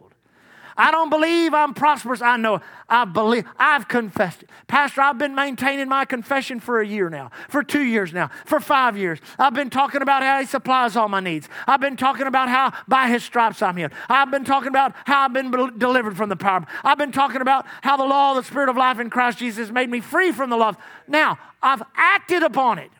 I 0.81 0.91
don't 0.91 1.11
believe 1.11 1.53
I'm 1.53 1.75
prosperous. 1.75 2.23
I 2.23 2.39
know 2.39 2.63
I 2.89 3.05
believe. 3.05 3.45
I've 3.59 3.87
confessed 3.87 4.45
it. 4.45 4.51
Pastor, 4.67 5.03
I've 5.03 5.19
been 5.19 5.35
maintaining 5.35 5.91
my 5.91 6.07
confession 6.07 6.59
for 6.59 6.81
a 6.81 6.87
year 6.87 7.11
now, 7.11 7.31
for 7.51 7.63
two 7.63 7.83
years 7.83 8.15
now, 8.15 8.31
for 8.47 8.61
five 8.61 8.97
years. 8.97 9.19
I've 9.39 9.53
been 9.53 9.69
talking 9.69 10.01
about 10.01 10.23
how 10.23 10.41
He 10.41 10.47
supplies 10.47 10.97
all 10.97 11.11
my 11.11 11.21
needs. 11.21 11.51
I've 11.67 11.83
been 11.83 11.99
talking 11.99 12.27
about 12.27 12.49
how 12.49 12.73
by 12.89 13.09
His 13.09 13.23
stripes 13.23 13.61
I'm 13.61 13.77
healed. 13.77 13.93
I've 14.09 14.31
been 14.31 14.47
talking 14.47 14.69
about 14.69 14.95
how 15.05 15.27
I've 15.27 15.35
been 15.35 15.51
delivered 15.77 16.17
from 16.17 16.31
the 16.31 16.37
power. 16.37 16.67
I've 16.83 16.97
been 16.97 17.13
talking 17.13 17.43
about 17.43 17.67
how 17.83 17.99
the 17.99 18.07
law 18.07 18.31
of 18.31 18.39
the 18.39 18.51
Spirit 18.51 18.71
of 18.71 18.77
life 18.79 18.99
in 18.99 19.11
Christ 19.11 19.37
Jesus 19.37 19.71
made 19.71 19.91
me 19.91 20.01
free 20.01 20.33
from 20.33 20.49
the 20.49 20.57
law. 20.57 20.73
Now, 21.07 21.39
I've 21.63 21.83
acted 21.95 22.43
upon 22.43 22.79
it. 22.79 22.91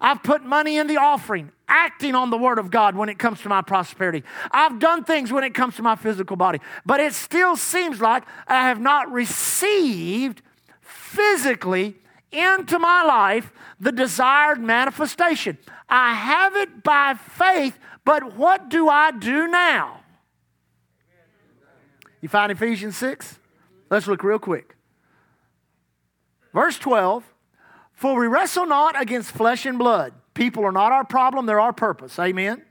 I've 0.00 0.22
put 0.22 0.42
money 0.42 0.78
in 0.78 0.86
the 0.86 0.96
offering, 0.96 1.52
acting 1.68 2.14
on 2.14 2.30
the 2.30 2.38
word 2.38 2.58
of 2.58 2.70
God 2.70 2.96
when 2.96 3.08
it 3.08 3.18
comes 3.18 3.40
to 3.42 3.48
my 3.48 3.62
prosperity. 3.62 4.24
I've 4.50 4.78
done 4.78 5.04
things 5.04 5.30
when 5.32 5.44
it 5.44 5.54
comes 5.54 5.76
to 5.76 5.82
my 5.82 5.96
physical 5.96 6.36
body, 6.36 6.60
but 6.86 7.00
it 7.00 7.12
still 7.12 7.56
seems 7.56 8.00
like 8.00 8.24
I 8.46 8.68
have 8.68 8.80
not 8.80 9.12
received 9.12 10.42
physically 10.80 11.96
into 12.32 12.78
my 12.78 13.02
life 13.02 13.52
the 13.78 13.92
desired 13.92 14.60
manifestation. 14.60 15.58
I 15.88 16.14
have 16.14 16.56
it 16.56 16.82
by 16.82 17.14
faith, 17.14 17.78
but 18.04 18.36
what 18.36 18.68
do 18.68 18.88
I 18.88 19.10
do 19.10 19.48
now? 19.48 20.00
You 22.20 22.28
find 22.28 22.52
Ephesians 22.52 22.96
6? 22.96 23.38
Let's 23.88 24.06
look 24.06 24.22
real 24.22 24.38
quick. 24.38 24.76
Verse 26.52 26.78
12 26.78 27.24
for 28.00 28.18
we 28.18 28.26
wrestle 28.26 28.64
not 28.64 28.98
against 28.98 29.30
flesh 29.30 29.66
and 29.66 29.78
blood. 29.78 30.14
People 30.32 30.64
are 30.64 30.72
not 30.72 30.90
our 30.90 31.04
problem, 31.04 31.44
they're 31.44 31.60
our 31.60 31.74
purpose. 31.74 32.18
Amen. 32.18 32.62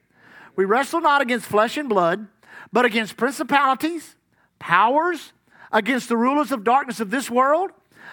We 0.55 0.65
wrestle 0.65 1.01
not 1.01 1.21
against 1.21 1.45
flesh 1.45 1.77
and 1.77 1.87
blood, 1.87 2.27
but 2.73 2.83
against 2.83 3.15
principalities, 3.15 4.15
powers, 4.57 5.33
against 5.71 6.09
the 6.09 6.17
rulers 6.17 6.51
of 6.51 6.63
darkness 6.63 6.99
of 6.99 7.11
this 7.11 7.29
world, 7.29 7.69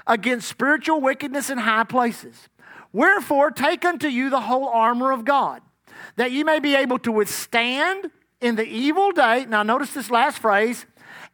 against 0.06 0.46
spiritual 0.46 1.00
wickedness 1.00 1.48
in 1.48 1.56
high 1.56 1.84
places. 1.84 2.50
Wherefore, 2.92 3.50
take 3.50 3.86
unto 3.86 4.08
you 4.08 4.28
the 4.28 4.42
whole 4.42 4.68
armor 4.68 5.10
of 5.10 5.24
God, 5.24 5.62
that 6.16 6.32
ye 6.32 6.44
may 6.44 6.58
be 6.58 6.74
able 6.74 6.98
to 6.98 7.10
withstand 7.10 8.10
in 8.42 8.56
the 8.56 8.66
evil 8.66 9.10
day. 9.12 9.46
Now, 9.46 9.62
notice 9.62 9.94
this 9.94 10.10
last 10.10 10.38
phrase, 10.38 10.84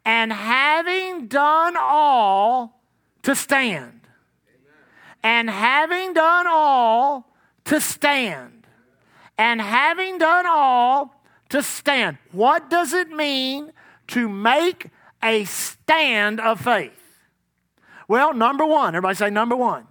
and 0.04 0.32
having 0.32 1.26
done 1.26 1.74
all, 1.76 2.80
to 3.24 3.34
stand 3.34 4.01
and 5.22 5.48
having 5.48 6.12
done 6.12 6.46
all 6.48 7.28
to 7.64 7.80
stand. 7.80 8.66
And 9.38 9.60
having 9.60 10.18
done 10.18 10.46
all 10.46 11.22
to 11.48 11.62
stand. 11.62 12.18
What 12.32 12.70
does 12.70 12.92
it 12.92 13.10
mean 13.10 13.72
to 14.08 14.28
make 14.28 14.88
a 15.22 15.44
stand 15.44 16.40
of 16.40 16.60
faith? 16.60 16.92
Well, 18.08 18.34
number 18.34 18.66
one, 18.66 18.94
everybody 18.94 19.16
say 19.16 19.30
number 19.30 19.56
one. 19.56 19.86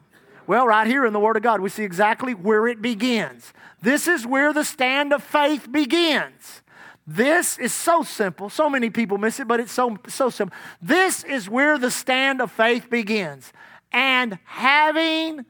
Well, 0.48 0.68
right 0.68 0.86
here 0.86 1.06
in 1.06 1.14
the 1.14 1.20
Word 1.20 1.38
of 1.38 1.44
God, 1.44 1.62
we 1.62 1.70
see 1.70 1.84
exactly 1.84 2.34
where 2.34 2.68
it 2.68 2.82
begins. 2.82 3.54
This 3.82 4.08
is 4.08 4.28
where 4.28 4.54
the 4.54 4.64
stand 4.64 5.14
of 5.14 5.24
faith 5.24 5.72
begins. 5.72 6.62
This 7.08 7.58
is 7.58 7.74
so 7.74 8.04
simple. 8.04 8.50
So 8.50 8.70
many 8.70 8.90
people 8.90 9.18
miss 9.18 9.40
it, 9.40 9.48
but 9.48 9.60
it's 9.60 9.72
so, 9.72 9.98
so 10.08 10.30
simple. 10.30 10.56
This 10.82 11.24
is 11.24 11.50
where 11.50 11.78
the 11.78 11.92
stand 11.92 12.42
of 12.42 12.52
faith 12.52 12.90
begins 12.90 13.54
and 13.92 14.40
having 14.46 15.46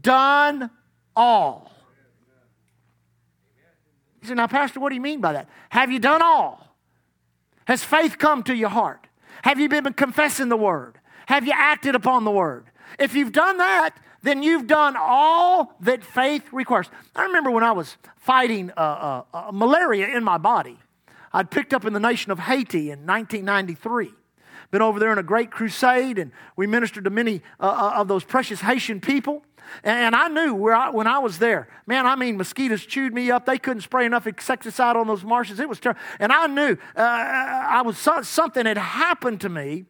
done 0.00 0.70
all. 1.16 1.70
You 4.22 4.28
say, 4.28 4.34
now, 4.34 4.46
Pastor, 4.46 4.80
what 4.80 4.90
do 4.90 4.94
you 4.94 5.00
mean 5.00 5.20
by 5.20 5.32
that? 5.32 5.48
Have 5.70 5.90
you 5.90 5.98
done 5.98 6.22
all? 6.22 6.76
Has 7.66 7.84
faith 7.84 8.18
come 8.18 8.42
to 8.44 8.54
your 8.54 8.68
heart? 8.68 9.06
Have 9.42 9.60
you 9.60 9.68
been 9.68 9.92
confessing 9.92 10.48
the 10.48 10.56
word? 10.56 10.98
Have 11.26 11.46
you 11.46 11.52
acted 11.54 11.94
upon 11.94 12.24
the 12.24 12.30
word? 12.30 12.66
If 12.98 13.14
you've 13.14 13.32
done 13.32 13.58
that, 13.58 13.94
then 14.22 14.42
you've 14.42 14.66
done 14.66 14.96
all 14.98 15.76
that 15.80 16.02
faith 16.02 16.42
requires. 16.52 16.88
I 17.14 17.24
remember 17.24 17.50
when 17.50 17.62
I 17.62 17.72
was 17.72 17.96
fighting 18.16 18.70
uh, 18.76 18.80
uh, 18.80 19.22
uh, 19.32 19.50
malaria 19.52 20.08
in 20.08 20.24
my 20.24 20.38
body. 20.38 20.78
I'd 21.32 21.50
picked 21.50 21.72
up 21.72 21.84
in 21.84 21.92
the 21.92 22.00
nation 22.00 22.32
of 22.32 22.38
Haiti 22.38 22.90
in 22.90 23.06
1993 23.06 24.12
been 24.70 24.82
over 24.82 24.98
there 24.98 25.12
in 25.12 25.18
a 25.18 25.22
great 25.22 25.50
crusade, 25.50 26.18
and 26.18 26.32
we 26.56 26.66
ministered 26.66 27.04
to 27.04 27.10
many 27.10 27.42
uh, 27.60 27.66
uh, 27.66 28.00
of 28.00 28.08
those 28.08 28.24
precious 28.24 28.60
Haitian 28.60 29.00
people. 29.00 29.42
And 29.84 30.16
I 30.16 30.28
knew 30.28 30.54
where 30.54 30.74
I, 30.74 30.88
when 30.90 31.06
I 31.06 31.18
was 31.18 31.38
there, 31.38 31.68
man, 31.86 32.06
I 32.06 32.16
mean, 32.16 32.38
mosquitoes 32.38 32.86
chewed 32.86 33.12
me 33.12 33.30
up. 33.30 33.44
They 33.44 33.58
couldn't 33.58 33.82
spray 33.82 34.06
enough 34.06 34.26
insecticide 34.26 34.96
on 34.96 35.06
those 35.06 35.24
marshes. 35.24 35.60
It 35.60 35.68
was 35.68 35.78
terrible. 35.78 36.00
And 36.18 36.32
I 36.32 36.46
knew 36.46 36.76
uh, 36.96 37.00
I 37.00 37.82
was 37.82 37.98
something 37.98 38.64
had 38.64 38.78
happened 38.78 39.42
to 39.42 39.48
me, 39.48 39.84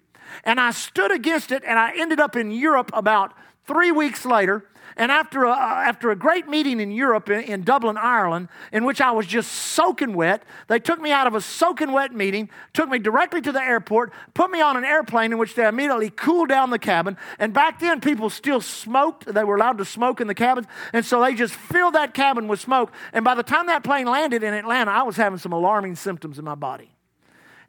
and 0.44 0.60
I 0.60 0.72
stood 0.72 1.12
against 1.12 1.52
it, 1.52 1.62
and 1.64 1.78
I 1.78 1.92
ended 1.96 2.20
up 2.20 2.34
in 2.36 2.50
Europe 2.50 2.90
about 2.92 3.34
three 3.68 3.92
weeks 3.92 4.24
later 4.24 4.64
and 4.98 5.12
after 5.12 5.44
a, 5.44 5.52
uh, 5.52 5.54
after 5.54 6.10
a 6.10 6.16
great 6.16 6.48
meeting 6.48 6.80
in 6.80 6.90
Europe, 6.90 7.30
in, 7.30 7.40
in 7.42 7.62
Dublin, 7.62 7.96
Ireland, 7.96 8.48
in 8.72 8.84
which 8.84 9.00
I 9.00 9.12
was 9.12 9.26
just 9.26 9.52
soaking 9.52 10.14
wet, 10.14 10.42
they 10.66 10.80
took 10.80 11.00
me 11.00 11.12
out 11.12 11.28
of 11.28 11.36
a 11.36 11.40
soaking 11.40 11.92
wet 11.92 12.12
meeting, 12.12 12.50
took 12.74 12.88
me 12.88 12.98
directly 12.98 13.40
to 13.42 13.52
the 13.52 13.62
airport, 13.62 14.12
put 14.34 14.50
me 14.50 14.60
on 14.60 14.76
an 14.76 14.84
airplane 14.84 15.30
in 15.30 15.38
which 15.38 15.54
they 15.54 15.66
immediately 15.68 16.10
cooled 16.10 16.48
down 16.48 16.70
the 16.70 16.80
cabin. 16.80 17.16
And 17.38 17.54
back 17.54 17.78
then, 17.78 18.00
people 18.00 18.28
still 18.28 18.60
smoked. 18.60 19.32
They 19.32 19.44
were 19.44 19.54
allowed 19.54 19.78
to 19.78 19.84
smoke 19.84 20.20
in 20.20 20.26
the 20.26 20.34
cabins. 20.34 20.66
And 20.92 21.06
so 21.06 21.22
they 21.22 21.34
just 21.34 21.54
filled 21.54 21.94
that 21.94 22.12
cabin 22.12 22.48
with 22.48 22.58
smoke. 22.58 22.92
And 23.12 23.24
by 23.24 23.36
the 23.36 23.44
time 23.44 23.66
that 23.66 23.84
plane 23.84 24.08
landed 24.08 24.42
in 24.42 24.52
Atlanta, 24.52 24.90
I 24.90 25.04
was 25.04 25.16
having 25.16 25.38
some 25.38 25.52
alarming 25.52 25.94
symptoms 25.94 26.40
in 26.40 26.44
my 26.44 26.56
body. 26.56 26.97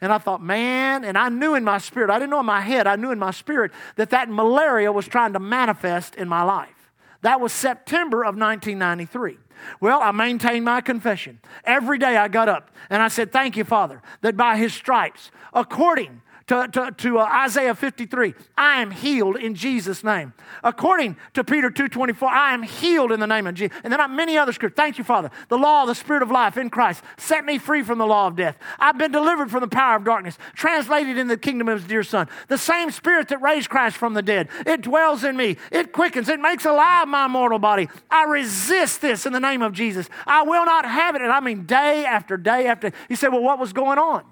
And 0.01 0.13
I 0.13 0.17
thought, 0.17 0.41
man, 0.41 1.03
and 1.03 1.17
I 1.17 1.29
knew 1.29 1.55
in 1.55 1.63
my 1.63 1.77
spirit, 1.77 2.09
I 2.09 2.19
didn't 2.19 2.31
know 2.31 2.39
in 2.39 2.45
my 2.45 2.61
head, 2.61 2.87
I 2.87 2.95
knew 2.95 3.11
in 3.11 3.19
my 3.19 3.31
spirit 3.31 3.71
that 3.97 4.11
that 4.11 4.29
malaria 4.29 4.91
was 4.91 5.07
trying 5.07 5.33
to 5.33 5.39
manifest 5.39 6.15
in 6.15 6.27
my 6.27 6.43
life. 6.43 6.91
That 7.21 7.41
was 7.41 7.51
September 7.51 8.21
of 8.23 8.37
1993. 8.37 9.37
Well, 9.81 10.01
I 10.01 10.11
maintained 10.11 10.63
my 10.63 10.79
confession. 10.79 11.39
Every 11.65 11.97
day 11.97 12.15
I 12.15 12.29
got 12.29 12.47
up 12.47 12.71
and 12.89 13.01
I 13.01 13.09
said, 13.09 13.31
Thank 13.31 13.57
you, 13.57 13.65
Father, 13.65 14.01
that 14.21 14.37
by 14.37 14.57
his 14.57 14.73
stripes, 14.73 15.31
according 15.53 16.21
to, 16.49 16.67
to, 16.71 16.91
to 16.97 17.19
uh, 17.19 17.29
Isaiah 17.45 17.75
53, 17.75 18.33
I 18.57 18.81
am 18.81 18.89
healed 18.89 19.37
in 19.37 19.53
Jesus' 19.53 20.03
name. 20.03 20.33
According 20.63 21.15
to 21.35 21.43
Peter 21.43 21.69
2.24, 21.69 22.23
I 22.23 22.55
am 22.55 22.63
healed 22.63 23.11
in 23.11 23.19
the 23.19 23.27
name 23.27 23.45
of 23.45 23.53
Jesus. 23.53 23.77
And 23.83 23.93
then 23.93 24.15
many 24.15 24.35
other 24.35 24.51
scriptures. 24.51 24.75
Thank 24.75 24.97
you, 24.97 25.03
Father. 25.03 25.29
The 25.49 25.59
law 25.59 25.83
of 25.83 25.89
the 25.89 25.93
Spirit 25.93 26.23
of 26.23 26.31
life 26.31 26.57
in 26.57 26.71
Christ 26.71 27.03
set 27.17 27.45
me 27.45 27.59
free 27.59 27.83
from 27.83 27.99
the 27.99 28.07
law 28.07 28.25
of 28.25 28.35
death. 28.35 28.57
I've 28.79 28.97
been 28.97 29.11
delivered 29.11 29.51
from 29.51 29.61
the 29.61 29.67
power 29.67 29.95
of 29.95 30.03
darkness, 30.03 30.39
translated 30.55 31.19
in 31.19 31.27
the 31.27 31.37
kingdom 31.37 31.67
of 31.67 31.81
his 31.81 31.87
dear 31.87 32.01
Son. 32.01 32.27
The 32.47 32.57
same 32.57 32.89
Spirit 32.89 33.27
that 33.27 33.43
raised 33.43 33.69
Christ 33.69 33.95
from 33.95 34.15
the 34.15 34.23
dead. 34.23 34.49
It 34.65 34.81
dwells 34.81 35.23
in 35.23 35.37
me. 35.37 35.57
It 35.71 35.93
quickens. 35.93 36.29
It 36.29 36.39
makes 36.39 36.65
alive 36.65 37.07
my 37.07 37.27
mortal 37.27 37.59
body. 37.59 37.89
I 38.09 38.23
resist 38.23 39.01
this 39.01 39.27
in 39.27 39.33
the 39.33 39.39
name 39.39 39.61
of 39.61 39.73
Jesus. 39.73 40.09
I 40.25 40.41
will 40.41 40.65
not 40.65 40.85
have 40.85 41.15
it. 41.15 41.21
And 41.21 41.31
I 41.31 41.41
mean 41.41 41.67
day 41.67 42.05
after 42.05 42.37
day 42.37 42.65
after. 42.65 42.91
You 43.07 43.15
say, 43.15 43.27
well, 43.27 43.43
what 43.43 43.59
was 43.59 43.71
going 43.71 43.99
on? 43.99 44.23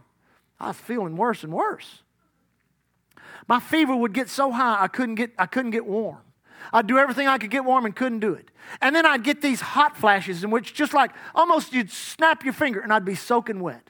I 0.60 0.70
was 0.70 0.78
feeling 0.78 1.16
worse 1.16 1.44
and 1.44 1.54
worse. 1.54 2.02
My 3.48 3.60
fever 3.60 3.96
would 3.96 4.14
get 4.14 4.30
so 4.30 4.52
high 4.52 4.78
I 4.82 4.88
couldn't 4.88 5.16
get, 5.16 5.32
I 5.38 5.46
couldn't 5.46 5.72
get 5.72 5.86
warm. 5.86 6.20
I'd 6.74 6.88
do 6.88 6.98
everything 6.98 7.28
I 7.28 7.38
could 7.38 7.50
get 7.50 7.64
warm 7.64 7.86
and 7.86 7.96
couldn't 7.96 8.20
do 8.20 8.34
it. 8.34 8.52
And 8.82 8.96
then 8.96 9.06
I'd 9.06 9.24
get 9.24 9.42
these 9.42 9.62
hot 9.62 9.96
flashes 9.96 10.44
in 10.44 10.52
which 10.52 10.74
just 10.74 10.94
like 10.94 11.12
almost 11.34 11.74
you'd 11.74 11.92
snap 11.92 12.44
your 12.44 12.54
finger 12.54 12.82
and 12.82 12.92
I'd 12.92 13.06
be 13.06 13.16
soaking 13.16 13.62
wet. 13.62 13.90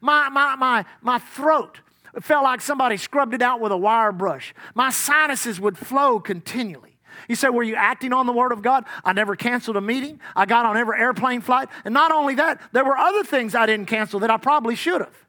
My, 0.00 0.28
my, 0.30 0.56
my, 0.56 0.84
my 1.02 1.18
throat 1.18 1.80
felt 2.20 2.44
like 2.44 2.60
somebody 2.60 2.96
scrubbed 2.96 3.34
it 3.34 3.42
out 3.42 3.60
with 3.60 3.72
a 3.72 3.76
wire 3.76 4.12
brush. 4.12 4.54
My 4.74 4.90
sinuses 4.90 5.60
would 5.60 5.76
flow 5.76 6.18
continually. 6.18 6.96
You 7.28 7.36
say, 7.36 7.48
Were 7.48 7.62
you 7.62 7.76
acting 7.76 8.12
on 8.12 8.26
the 8.26 8.32
Word 8.32 8.52
of 8.52 8.62
God? 8.62 8.84
I 9.04 9.12
never 9.12 9.36
canceled 9.36 9.76
a 9.76 9.80
meeting. 9.80 10.20
I 10.34 10.46
got 10.46 10.66
on 10.66 10.76
every 10.76 10.98
airplane 10.98 11.40
flight. 11.40 11.68
And 11.84 11.94
not 11.94 12.10
only 12.10 12.34
that, 12.36 12.60
there 12.72 12.84
were 12.84 12.96
other 12.96 13.22
things 13.22 13.54
I 13.54 13.66
didn't 13.66 13.86
cancel 13.86 14.20
that 14.20 14.30
I 14.30 14.36
probably 14.36 14.74
should 14.74 15.00
have 15.00 15.23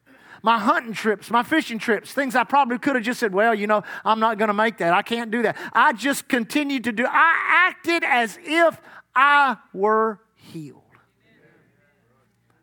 my 0.46 0.60
hunting 0.60 0.94
trips, 0.94 1.32
my 1.32 1.42
fishing 1.42 1.80
trips, 1.80 2.14
things 2.14 2.36
I 2.36 2.44
probably 2.44 2.78
could 2.78 2.94
have 2.94 3.04
just 3.04 3.20
said, 3.20 3.34
well, 3.34 3.56
you 3.56 3.66
know, 3.66 3.82
I'm 4.06 4.20
not 4.20 4.38
going 4.38 4.50
to 4.50 4.54
make 4.54 4.78
that. 4.78 4.94
I 4.94 5.02
can't 5.02 5.32
do 5.32 5.42
that. 5.42 5.58
I 5.74 5.92
just 5.92 6.30
continued 6.30 6.84
to 6.84 6.92
do. 6.92 7.04
I 7.10 7.68
acted 7.68 8.04
as 8.04 8.38
if 8.44 8.80
I 9.16 9.58
were 9.74 10.20
healed. 10.36 10.84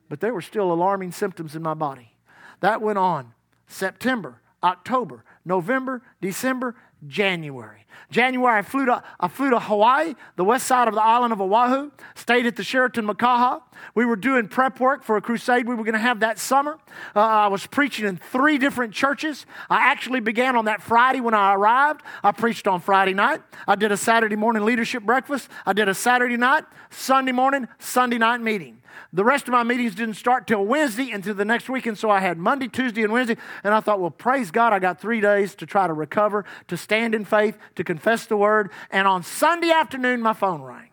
But 0.08 0.20
there 0.20 0.32
were 0.32 0.42
still 0.42 0.70
alarming 0.72 1.10
symptoms 1.10 1.56
in 1.56 1.62
my 1.62 1.74
body. 1.74 2.14
That 2.60 2.80
went 2.80 2.98
on 2.98 3.34
September, 3.66 4.40
October, 4.62 5.24
November, 5.44 6.02
December, 6.20 6.76
January. 7.06 7.82
January, 8.10 8.58
I 8.58 8.62
flew, 8.62 8.86
to, 8.86 9.02
I 9.18 9.28
flew 9.28 9.50
to 9.50 9.58
Hawaii, 9.58 10.14
the 10.36 10.44
west 10.44 10.66
side 10.66 10.86
of 10.86 10.94
the 10.94 11.02
island 11.02 11.32
of 11.32 11.40
Oahu, 11.40 11.90
stayed 12.14 12.46
at 12.46 12.56
the 12.56 12.62
Sheraton 12.62 13.06
Makaha. 13.06 13.62
We 13.94 14.04
were 14.04 14.16
doing 14.16 14.48
prep 14.48 14.78
work 14.78 15.02
for 15.02 15.16
a 15.16 15.22
crusade 15.22 15.66
we 15.66 15.74
were 15.74 15.82
going 15.82 15.94
to 15.94 15.98
have 15.98 16.20
that 16.20 16.38
summer. 16.38 16.78
Uh, 17.16 17.20
I 17.20 17.46
was 17.48 17.66
preaching 17.66 18.06
in 18.06 18.18
three 18.18 18.58
different 18.58 18.92
churches. 18.92 19.46
I 19.68 19.90
actually 19.90 20.20
began 20.20 20.56
on 20.56 20.66
that 20.66 20.82
Friday 20.82 21.20
when 21.20 21.34
I 21.34 21.54
arrived. 21.54 22.02
I 22.22 22.32
preached 22.32 22.68
on 22.68 22.80
Friday 22.80 23.14
night. 23.14 23.40
I 23.66 23.74
did 23.74 23.90
a 23.90 23.96
Saturday 23.96 24.36
morning 24.36 24.64
leadership 24.64 25.02
breakfast. 25.02 25.48
I 25.64 25.72
did 25.72 25.88
a 25.88 25.94
Saturday 25.94 26.36
night, 26.36 26.64
Sunday 26.90 27.32
morning, 27.32 27.66
Sunday 27.78 28.18
night 28.18 28.40
meeting. 28.40 28.82
The 29.14 29.24
rest 29.24 29.46
of 29.46 29.52
my 29.52 29.62
meetings 29.62 29.94
didn't 29.94 30.14
start 30.14 30.46
till 30.46 30.64
Wednesday 30.64 31.10
into 31.10 31.34
the 31.34 31.44
next 31.44 31.68
week, 31.68 31.86
and 31.86 31.98
so 31.98 32.08
I 32.10 32.20
had 32.20 32.38
Monday, 32.38 32.68
Tuesday, 32.68 33.02
and 33.02 33.12
Wednesday. 33.12 33.36
And 33.62 33.74
I 33.74 33.80
thought, 33.80 34.00
well, 34.00 34.10
praise 34.10 34.50
God, 34.50 34.72
I 34.72 34.78
got 34.78 35.00
three 35.00 35.20
days 35.20 35.54
to 35.56 35.66
try 35.66 35.86
to 35.86 35.92
recover, 35.92 36.44
to 36.68 36.76
stand 36.92 37.14
in 37.14 37.24
faith, 37.24 37.56
to 37.74 37.82
confess 37.82 38.26
the 38.26 38.36
word. 38.36 38.70
And 38.90 39.08
on 39.08 39.22
Sunday 39.22 39.70
afternoon, 39.70 40.20
my 40.20 40.34
phone 40.34 40.60
rang. 40.60 40.90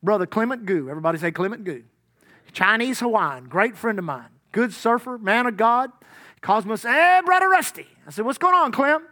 Brother 0.00 0.26
Clement 0.26 0.64
Gu, 0.64 0.88
everybody 0.88 1.18
say 1.18 1.32
Clement 1.32 1.64
Gu, 1.64 1.82
Chinese 2.52 3.00
Hawaiian, 3.00 3.48
great 3.48 3.76
friend 3.76 3.98
of 3.98 4.04
mine, 4.04 4.28
good 4.52 4.72
surfer, 4.72 5.18
man 5.18 5.46
of 5.46 5.56
God. 5.56 5.90
Calls 6.40 6.64
me 6.64 6.70
and 6.72 6.80
says, 6.80 6.92
Hey, 6.92 7.20
Brother 7.24 7.48
Rusty. 7.48 7.86
I 8.06 8.10
said, 8.10 8.24
What's 8.24 8.38
going 8.38 8.54
on, 8.54 8.70
Clem? 8.70 9.04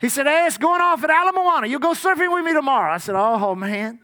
He 0.00 0.08
said, 0.08 0.26
Hey, 0.26 0.46
it's 0.46 0.56
going 0.56 0.80
off 0.80 1.04
at 1.04 1.10
Ala 1.10 1.32
Moana. 1.34 1.66
You'll 1.66 1.80
go 1.80 1.92
surfing 1.92 2.32
with 2.32 2.44
me 2.44 2.54
tomorrow. 2.54 2.92
I 2.92 2.98
said, 2.98 3.16
Oh, 3.16 3.54
man. 3.54 4.00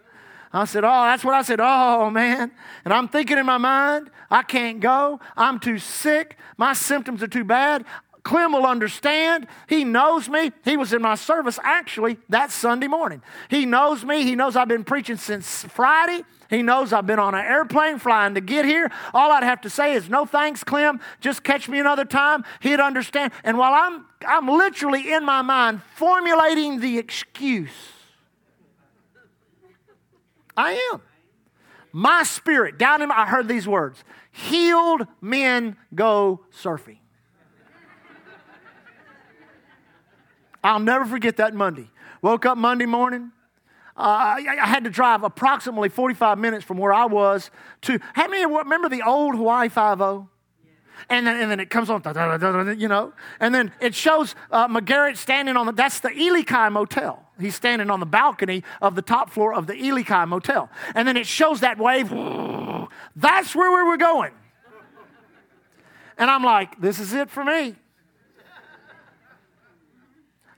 I 0.53 0.67
said, 0.67 0.85
Oh, 0.85 1.05
that's 1.05 1.25
what 1.25 1.35
I 1.35 1.41
said. 1.43 1.61
Oh, 1.63 2.11
man. 2.11 2.51
And 2.85 2.93
I'm 2.93 3.09
thinking 3.09 3.39
in 3.39 3.47
my 3.47 3.59
mind, 3.59 4.11
I 4.31 4.43
can't 4.43 4.81
go. 4.81 5.21
I'm 5.37 5.59
too 5.59 5.79
sick. 5.79 6.37
My 6.59 6.75
symptoms 6.75 7.23
are 7.23 7.29
too 7.29 7.45
bad. 7.45 7.85
Clem 8.23 8.53
will 8.53 8.67
understand. 8.67 9.47
He 9.69 9.85
knows 9.85 10.29
me. 10.29 10.53
He 10.65 10.77
was 10.77 10.93
in 10.93 11.01
my 11.01 11.15
service 11.15 11.59
actually 11.63 12.19
that 12.29 12.51
Sunday 12.51 12.87
morning. 12.87 13.23
He 13.49 13.67
knows 13.67 14.05
me. 14.05 14.23
He 14.25 14.35
knows 14.35 14.57
I've 14.57 14.69
been 14.69 14.85
preaching 14.85 15.17
since 15.17 15.65
Friday. 15.65 16.25
He 16.49 16.63
knows 16.63 16.93
I've 16.93 17.07
been 17.07 17.19
on 17.19 17.35
an 17.35 17.45
airplane 17.45 17.99
flying 17.99 18.35
to 18.35 18.41
get 18.41 18.65
here. 18.65 18.91
All 19.15 19.33
I'd 19.33 19.45
have 19.45 19.61
to 19.63 19.71
say 19.71 19.95
is, 19.95 20.09
no 20.09 20.27
thanks, 20.27 20.65
Clem. 20.65 21.01
Just 21.21 21.43
catch 21.45 21.69
me 21.69 21.79
another 21.79 22.05
time. 22.05 22.45
He'd 22.61 22.81
understand. 22.81 23.33
And 23.45 23.57
while 23.57 23.73
I'm, 23.73 24.05
I'm 24.27 24.49
literally 24.49 25.13
in 25.13 25.25
my 25.25 25.43
mind 25.43 25.81
formulating 25.95 26.81
the 26.81 26.99
excuse 26.99 27.71
I 30.57 30.73
am. 30.93 31.01
My 31.93 32.23
spirit, 32.23 32.79
down 32.79 33.03
in 33.03 33.09
my, 33.09 33.23
I 33.23 33.27
heard 33.27 33.49
these 33.49 33.67
words 33.67 34.05
healed 34.33 35.07
men 35.21 35.77
go 35.95 36.41
surfing. 36.53 36.99
I'll 40.63 40.81
never 40.81 41.05
forget 41.05 41.37
that 41.39 41.55
Monday. 41.55 41.91
Woke 42.23 42.47
up 42.47 42.59
Monday 42.59 42.87
morning. 42.87 43.33
Uh, 43.97 44.39
I, 44.39 44.57
I, 44.63 44.67
had 44.67 44.85
to 44.85 44.91
drive 44.91 45.25
approximately 45.25 45.91
45 45.91 46.39
minutes 46.39 46.65
from 46.65 46.79
where 46.79 46.93
I 46.93 47.05
was 47.05 47.51
to. 47.83 47.99
How 48.15 48.29
many 48.29 48.47
remember 48.47 48.89
the 48.89 49.03
old 49.03 49.35
Hawaii 49.35 49.69
5 49.69 50.01
and 51.09 51.27
then, 51.27 51.41
and 51.41 51.51
then 51.51 51.61
it 51.61 51.71
comes 51.71 51.89
on, 51.89 52.03
you 52.79 52.89
know, 52.89 53.13
and 53.39 53.55
then 53.55 53.73
it 53.81 53.95
shows 53.95 54.35
uh, 54.51 54.69
McGarrett 54.69 55.17
standing 55.17 55.57
on 55.57 55.67
the, 55.67 55.73
that's 55.73 56.01
the 56.01 56.11
Ilikai 56.11 56.71
Motel. 56.71 57.25
He's 57.41 57.55
standing 57.55 57.91
on 57.91 58.01
the 58.01 58.07
balcony 58.07 58.63
of 58.83 58.95
the 58.95 59.03
top 59.03 59.31
floor 59.31 59.55
of 59.55 59.67
the 59.67 59.75
Ilikai 59.75 60.29
Motel. 60.29 60.69
And 60.95 61.09
then 61.09 61.17
it 61.17 61.27
shows 61.27 61.61
that 61.61 61.79
wave. 61.79 62.11
That's 63.17 63.55
where 63.55 63.71
we 63.71 63.89
were 63.89 63.97
going. 63.97 64.33
And 66.19 66.31
I'm 66.31 66.45
like, 66.45 66.81
this 66.81 66.99
is 66.99 67.15
it 67.15 67.31
for 67.31 67.45
me. 67.45 67.77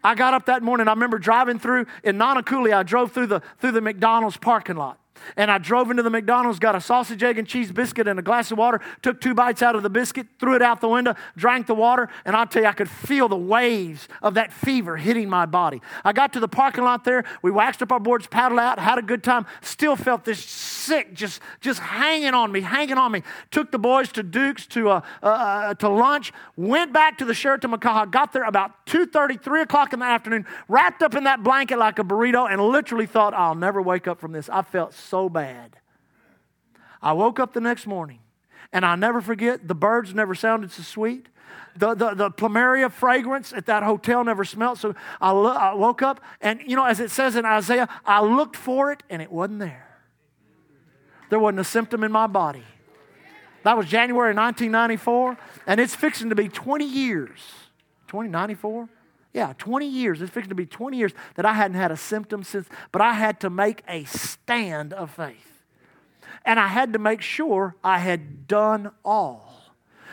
I 0.05 0.15
got 0.15 0.35
up 0.35 0.47
that 0.47 0.63
morning. 0.63 0.89
I 0.89 0.93
remember 0.93 1.19
driving 1.19 1.59
through 1.59 1.87
in 2.03 2.17
Nanakuli. 2.17 2.75
I 2.75 2.83
drove 2.83 3.13
through 3.13 3.29
the, 3.29 3.43
through 3.59 3.73
the 3.73 3.81
McDonald's 3.81 4.37
parking 4.37 4.77
lot. 4.77 4.99
And 5.37 5.51
I 5.51 5.59
drove 5.59 5.91
into 5.91 6.03
the 6.03 6.11
McDonald's, 6.11 6.59
got 6.59 6.75
a 6.75 6.81
sausage, 6.81 7.23
egg, 7.23 7.39
and 7.39 7.47
cheese 7.47 7.73
biscuit 7.73 8.09
and 8.09 8.19
a 8.19 8.23
glass 8.23 8.51
of 8.51 8.59
water, 8.59 8.81
took 9.03 9.21
two 9.21 9.35
bites 9.35 9.63
out 9.63 9.77
of 9.77 9.83
the 9.83 9.91
biscuit, 9.91 10.27
threw 10.39 10.55
it 10.55 10.63
out 10.63 10.81
the 10.81 10.89
window, 10.89 11.15
drank 11.37 11.67
the 11.67 11.75
water, 11.75 12.09
and 12.25 12.37
I'll 12.37 12.47
tell 12.47 12.63
you, 12.63 12.69
I 12.69 12.73
could 12.73 12.91
feel 12.91 13.29
the 13.29 13.37
waves 13.37 14.09
of 14.23 14.35
that 14.35 14.53
fever 14.53 14.97
hitting 14.97 15.29
my 15.29 15.47
body. 15.47 15.83
I 16.05 16.13
got 16.13 16.33
to 16.35 16.41
the 16.41 16.49
parking 16.49 16.85
lot 16.85 17.05
there, 17.05 17.25
we 17.43 17.51
waxed 17.51 17.83
up 17.83 17.93
our 17.93 18.01
boards, 18.01 18.27
paddled 18.27 18.61
out, 18.61 18.79
had 18.79 18.99
a 18.99 19.03
good 19.03 19.23
time, 19.23 19.47
still 19.61 19.97
felt 19.97 20.25
this 20.25 20.45
sick, 20.45 21.15
just, 21.15 21.41
just 21.61 21.81
hanging 21.81 22.35
on 22.35 22.51
me, 22.53 22.61
hanging 22.61 22.99
on 22.99 23.13
me. 23.13 23.23
Took 23.51 23.71
the 23.71 23.79
boys 23.79 24.11
to 24.13 24.23
Duke's 24.23 24.67
to, 24.67 24.91
uh, 24.91 25.01
uh, 25.23 25.27
uh 25.27 25.75
to 25.75 25.89
lunch, 25.89 26.33
went 26.57 26.93
back 26.93 27.19
to 27.19 27.25
the 27.25 27.35
Sheraton 27.35 27.71
Makaha, 27.71 28.11
got 28.11 28.33
there 28.33 28.45
about 28.45 28.87
2.30, 28.87 29.43
3 29.43 29.63
o'clock 29.63 29.93
in 29.93 30.01
the 30.01 30.07
afternoon, 30.07 30.47
wrapped 30.69 31.03
up 31.03 31.15
in 31.15 31.25
that 31.25 31.43
blanket 31.43 31.79
like 31.79 31.99
a 31.99 32.05
burrito, 32.05 32.51
and 32.51 32.61
literally 32.61 33.07
thought, 33.07 33.35
I'll 33.35 33.55
never 33.55 33.81
wake 33.81 34.09
up 34.09 34.21
from 34.21 34.33
this. 34.33 34.49
I 34.49 34.63
felt 34.63 34.95
so 34.95 35.12
bad. 35.29 35.77
I 37.03 37.13
woke 37.13 37.41
up 37.41 37.53
the 37.53 37.61
next 37.61 37.87
morning, 37.87 38.21
and 38.73 38.85
I'll 38.85 38.97
never 38.97 39.21
forget 39.21 39.67
the 39.67 39.75
birds 39.75 40.15
never 40.15 40.35
sounded 40.35 40.71
so 40.71 40.83
sweet. 40.83 41.29
The, 41.77 41.95
the, 41.95 42.15
the 42.15 42.31
plumeria 42.31 42.91
fragrance 42.91 43.53
at 43.53 43.67
that 43.67 43.83
hotel 43.83 44.25
never 44.25 44.45
smelled. 44.45 44.79
So 44.79 44.95
I, 45.21 45.31
lo- 45.31 45.53
I 45.53 45.75
woke 45.75 46.03
up, 46.03 46.21
and 46.41 46.61
you 46.67 46.77
know, 46.77 46.85
as 46.85 47.01
it 47.01 47.11
says 47.11 47.37
in 47.37 47.45
Isaiah, 47.45 47.89
I 48.05 48.23
looked 48.23 48.57
for 48.57 48.93
it, 48.93 49.03
and 49.11 49.21
it 49.21 49.31
wasn't 49.31 49.59
there. 49.61 49.89
There 51.31 51.39
wasn't 51.39 51.61
a 51.61 51.65
symptom 51.65 52.05
in 52.05 52.13
my 52.13 52.27
body. 52.27 52.65
That 53.65 53.77
was 53.77 53.87
January 53.87 54.35
1994, 54.35 55.39
and 55.67 55.81
it's 55.81 55.95
fixing 55.95 56.29
to 56.31 56.35
be 56.35 56.49
20 56.49 56.85
years. 56.85 57.39
2094? 58.09 58.89
Yeah, 59.33 59.55
20 59.57 59.87
years. 59.87 60.21
It's 60.21 60.31
fixing 60.31 60.51
to 60.51 60.55
be 60.55 60.67
20 60.67 60.97
years 60.97 61.13
that 61.37 61.47
I 61.47 61.55
hadn't 61.55 61.77
had 61.77 61.91
a 61.91 61.97
symptom 61.97 62.43
since, 62.43 62.69
but 62.91 63.01
I 63.01 63.15
had 63.15 63.41
to 63.41 63.51
make 63.51 63.83
a 63.89 64.05
stand 64.05 64.93
of 64.93 65.11
faith. 65.11 65.65
And 66.45 66.61
I 66.61 66.69
had 66.69 66.93
to 66.93 66.99
make 66.99 67.23
sure 67.23 67.77
I 67.83 67.99
had 67.99 68.47
done 68.47 68.91
all. 69.05 69.53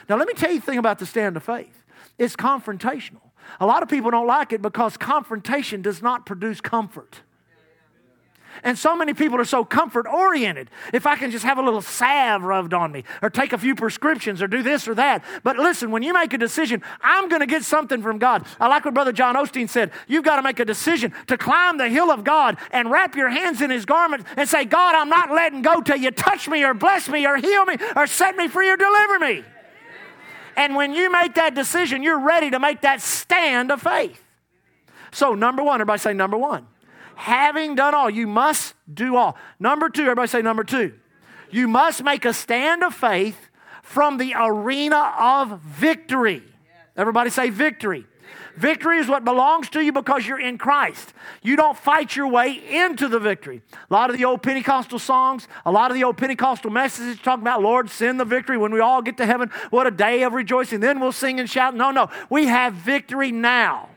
Now, 0.08 0.16
let 0.16 0.28
me 0.28 0.34
tell 0.34 0.52
you 0.52 0.60
the 0.60 0.66
thing 0.66 0.78
about 0.78 1.00
the 1.00 1.06
stand 1.06 1.38
of 1.38 1.44
faith 1.44 1.84
it's 2.18 2.36
confrontational. 2.36 3.22
A 3.60 3.66
lot 3.66 3.82
of 3.82 3.90
people 3.90 4.12
don't 4.12 4.28
like 4.28 4.54
it 4.54 4.62
because 4.62 4.98
confrontation 4.98 5.82
does 5.82 6.02
not 6.02 6.26
produce 6.26 6.62
comfort. 6.62 7.22
And 8.64 8.78
so 8.78 8.96
many 8.96 9.14
people 9.14 9.40
are 9.40 9.46
so 9.46 9.64
comfort 9.64 10.06
oriented. 10.08 10.70
If 10.94 11.06
I 11.06 11.16
can 11.16 11.32
just 11.32 11.46
have 11.46 11.58
a 11.58 11.62
little 11.62 11.82
salve 11.82 12.44
rubbed 12.44 12.74
on 12.74 12.92
me, 12.92 13.04
or 13.22 13.30
take 13.30 13.54
a 13.54 13.58
few 13.58 13.76
prescriptions, 13.76 14.42
or 14.42 14.48
do 14.48 14.62
this 14.62 14.88
or 14.88 14.96
that. 14.96 15.24
But 15.44 15.58
listen, 15.58 15.92
when 15.92 16.04
you 16.04 16.14
make 16.14 16.34
a 16.34 16.38
decision, 16.38 16.82
I'm 17.02 17.30
going 17.30 17.42
to 17.42 17.46
get 17.46 17.64
something 17.64 18.02
from 18.02 18.18
God. 18.18 18.46
I 18.60 18.68
like 18.68 18.86
what 18.86 18.94
Brother 18.94 19.12
John 19.12 19.36
Osteen 19.36 19.70
said. 19.70 19.92
You've 20.08 20.24
got 20.24 20.38
to 20.38 20.42
make 20.42 20.60
a 20.60 20.66
decision 20.66 21.14
to 21.28 21.38
climb 21.38 21.78
the 21.78 21.90
hill 21.90 22.12
of 22.12 22.24
God 22.24 22.58
and 22.72 22.92
wrap 22.92 23.16
your 23.16 23.30
hands 23.30 23.62
in 23.62 23.70
His 23.70 23.86
garment 23.86 24.26
and 24.36 24.48
say, 24.48 24.66
God, 24.66 24.96
I'm 24.96 25.10
not 25.10 25.32
letting 25.32 25.62
go 25.62 25.82
till 25.82 25.98
you 25.98 26.12
touch 26.12 26.48
me, 26.48 26.64
or 26.64 26.74
bless 26.74 27.08
me, 27.10 27.26
or 27.26 27.38
heal 27.38 27.66
me, 27.66 27.78
or 27.96 28.08
set 28.08 28.36
me 28.36 28.48
free, 28.48 28.70
or 28.70 28.78
deliver 28.78 29.20
me. 29.20 29.44
And 30.56 30.76
when 30.76 30.94
you 30.94 31.10
make 31.10 31.36
that 31.36 31.56
decision, 31.56 32.04
you're 32.04 32.20
ready 32.20 32.50
to 32.50 32.60
make 32.60 32.82
that 32.82 33.02
stand 33.02 33.72
of 33.72 33.82
faith. 33.82 34.22
So, 35.12 35.34
number 35.34 35.64
one, 35.64 35.76
everybody 35.76 36.00
say 36.00 36.14
number 36.14 36.38
one 36.38 36.68
having 37.20 37.76
done 37.76 37.94
all, 37.94 38.10
you 38.10 38.26
must 38.28 38.74
do 38.92 39.18
all. 39.18 39.38
Number 39.60 39.90
two, 39.90 40.04
everybody 40.04 40.30
say 40.30 40.42
number 40.42 40.64
two. 40.64 40.94
You 41.52 41.68
must 41.68 42.02
make 42.02 42.24
a 42.24 42.34
stand 42.34 42.82
of 42.82 42.94
faith 42.94 43.50
from 43.84 44.18
the 44.18 44.34
arena 44.38 45.14
of 45.20 45.60
victory. 45.60 46.44
Everybody 46.96 47.30
say 47.30 47.50
victory. 47.50 48.06
Victory 48.56 49.00
is 49.00 49.08
what 49.08 49.26
belongs 49.26 49.70
to 49.70 49.82
you 49.82 49.92
because 49.92 50.26
you're 50.26 50.40
in 50.40 50.58
Christ. 50.58 51.14
You 51.42 51.56
don't 51.56 51.78
fight 51.78 52.16
your 52.16 52.28
way 52.28 52.52
into 52.52 53.08
the 53.08 53.20
victory. 53.20 53.62
A 53.90 53.94
lot 53.94 54.10
of 54.10 54.18
the 54.18 54.26
old 54.26 54.42
Pentecostal 54.42 55.00
songs, 55.00 55.48
a 55.66 55.72
lot 55.72 55.92
of 55.92 55.96
the 55.96 56.04
old 56.04 56.18
Pentecostal 56.18 56.72
messages 56.72 57.20
talk 57.22 57.40
about, 57.40 57.62
Lord, 57.62 57.90
send 57.90 58.20
the 58.20 58.26
victory. 58.26 58.58
When 58.58 58.72
we 58.72 58.80
all 58.80 59.02
get 59.02 59.18
to 59.18 59.26
heaven, 59.26 59.50
what 59.70 59.88
a 59.88 59.92
day 59.92 60.24
of 60.24 60.34
rejoicing. 60.34 60.80
Then 60.80 61.00
we'll 61.00 61.12
sing 61.12 61.40
and 61.40 61.50
shout. 61.50 61.76
No, 61.76 61.92
no. 61.92 62.10
We 62.30 62.48
have 62.48 62.74
victory 62.74 63.32
now. 63.32 63.90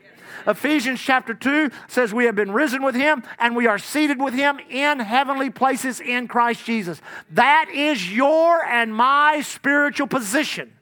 Ephesians 0.47 1.01
chapter 1.01 1.33
2 1.33 1.69
says 1.87 2.13
we 2.13 2.25
have 2.25 2.35
been 2.35 2.51
risen 2.51 2.83
with 2.83 2.95
him 2.95 3.23
and 3.39 3.55
we 3.55 3.67
are 3.67 3.77
seated 3.77 4.21
with 4.21 4.33
him 4.33 4.59
in 4.69 4.99
heavenly 4.99 5.49
places 5.49 5.99
in 5.99 6.27
Christ 6.27 6.65
Jesus. 6.65 7.01
That 7.31 7.69
is 7.73 8.11
your 8.13 8.63
and 8.63 8.93
my 8.95 9.41
spiritual 9.41 10.07
position. 10.07 10.73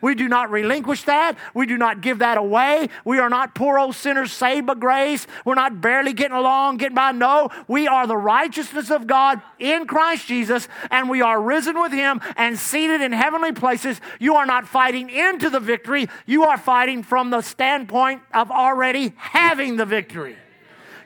We 0.00 0.14
do 0.14 0.28
not 0.28 0.50
relinquish 0.50 1.02
that. 1.04 1.36
We 1.54 1.66
do 1.66 1.76
not 1.76 2.00
give 2.00 2.20
that 2.20 2.38
away. 2.38 2.88
We 3.04 3.18
are 3.18 3.28
not 3.28 3.54
poor 3.54 3.78
old 3.78 3.94
sinners 3.94 4.32
saved 4.32 4.66
by 4.66 4.74
grace. 4.74 5.26
We're 5.44 5.54
not 5.54 5.80
barely 5.80 6.12
getting 6.12 6.36
along, 6.36 6.78
getting 6.78 6.94
by. 6.94 7.12
No, 7.12 7.50
we 7.68 7.86
are 7.86 8.06
the 8.06 8.16
righteousness 8.16 8.90
of 8.90 9.06
God 9.06 9.42
in 9.58 9.86
Christ 9.86 10.26
Jesus, 10.26 10.68
and 10.90 11.08
we 11.08 11.20
are 11.20 11.40
risen 11.40 11.80
with 11.80 11.92
Him 11.92 12.20
and 12.36 12.58
seated 12.58 13.00
in 13.00 13.12
heavenly 13.12 13.52
places. 13.52 14.00
You 14.18 14.36
are 14.36 14.46
not 14.46 14.66
fighting 14.66 15.10
into 15.10 15.50
the 15.50 15.60
victory, 15.60 16.08
you 16.26 16.44
are 16.44 16.58
fighting 16.58 17.02
from 17.02 17.30
the 17.30 17.42
standpoint 17.42 18.22
of 18.32 18.50
already 18.50 19.14
having 19.16 19.76
the 19.76 19.86
victory. 19.86 20.36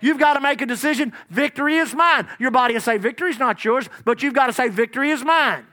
You've 0.00 0.18
got 0.18 0.34
to 0.34 0.40
make 0.40 0.60
a 0.60 0.66
decision. 0.66 1.14
Victory 1.30 1.76
is 1.76 1.94
mine. 1.94 2.28
Your 2.38 2.50
body 2.50 2.74
will 2.74 2.82
say, 2.82 2.98
Victory 2.98 3.30
is 3.30 3.38
not 3.38 3.64
yours, 3.64 3.88
but 4.04 4.22
you've 4.22 4.34
got 4.34 4.46
to 4.46 4.52
say, 4.52 4.68
Victory 4.68 5.10
is 5.10 5.24
mine. 5.24 5.64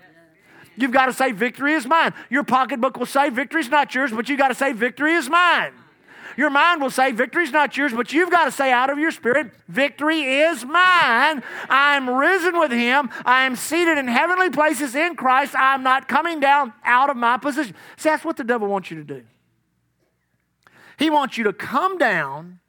You've 0.78 0.92
got 0.92 1.08
to 1.08 1.14
say, 1.14 1.32
Victory 1.32 1.74
is 1.74 1.86
mine. 1.86 2.14
Your 2.30 2.44
pocketbook 2.44 2.98
will 2.98 3.06
say, 3.06 3.30
Victory 3.30 3.62
is 3.62 3.70
not 3.70 3.94
yours, 3.94 4.12
but 4.12 4.30
you've 4.30 4.40
got 4.40 4.48
to 4.48 4.56
say, 4.56 4.74
Victory 4.74 5.14
is 5.14 5.30
mine. 5.30 5.74
Your 6.38 6.50
mind 6.50 6.82
will 6.82 6.90
say, 6.90 7.12
Victory's 7.12 7.52
not 7.52 7.76
yours, 7.76 7.94
but 7.94 8.14
you've 8.14 8.32
got 8.32 8.46
to 8.46 8.52
say 8.52 8.72
out 8.72 8.90
of 8.90 8.98
your 8.98 9.12
spirit, 9.12 9.52
Victory 9.68 10.22
is 10.22 10.64
mine. 10.64 11.44
I'm 11.70 12.10
risen 12.10 12.58
with 12.58 12.72
him. 12.72 13.10
I 13.26 13.46
am 13.46 13.56
seated 13.56 13.98
in 13.98 14.08
heavenly 14.08 14.50
places 14.50 14.96
in 14.96 15.16
Christ. 15.16 15.54
I'm 15.58 15.84
not 15.84 16.08
coming 16.08 16.40
down 16.40 16.74
out 16.86 17.10
of 17.10 17.18
my 17.18 17.38
position. 17.38 17.76
See, 17.98 18.10
that's 18.10 18.24
what 18.24 18.38
the 18.38 18.46
devil 18.46 18.70
wants 18.70 18.90
you 18.90 18.98
to 18.98 19.04
do. 19.04 19.24
He 20.98 21.10
wants 21.10 21.38
you 21.38 21.44
to 21.44 21.54
come 21.54 21.98
down 21.98 22.61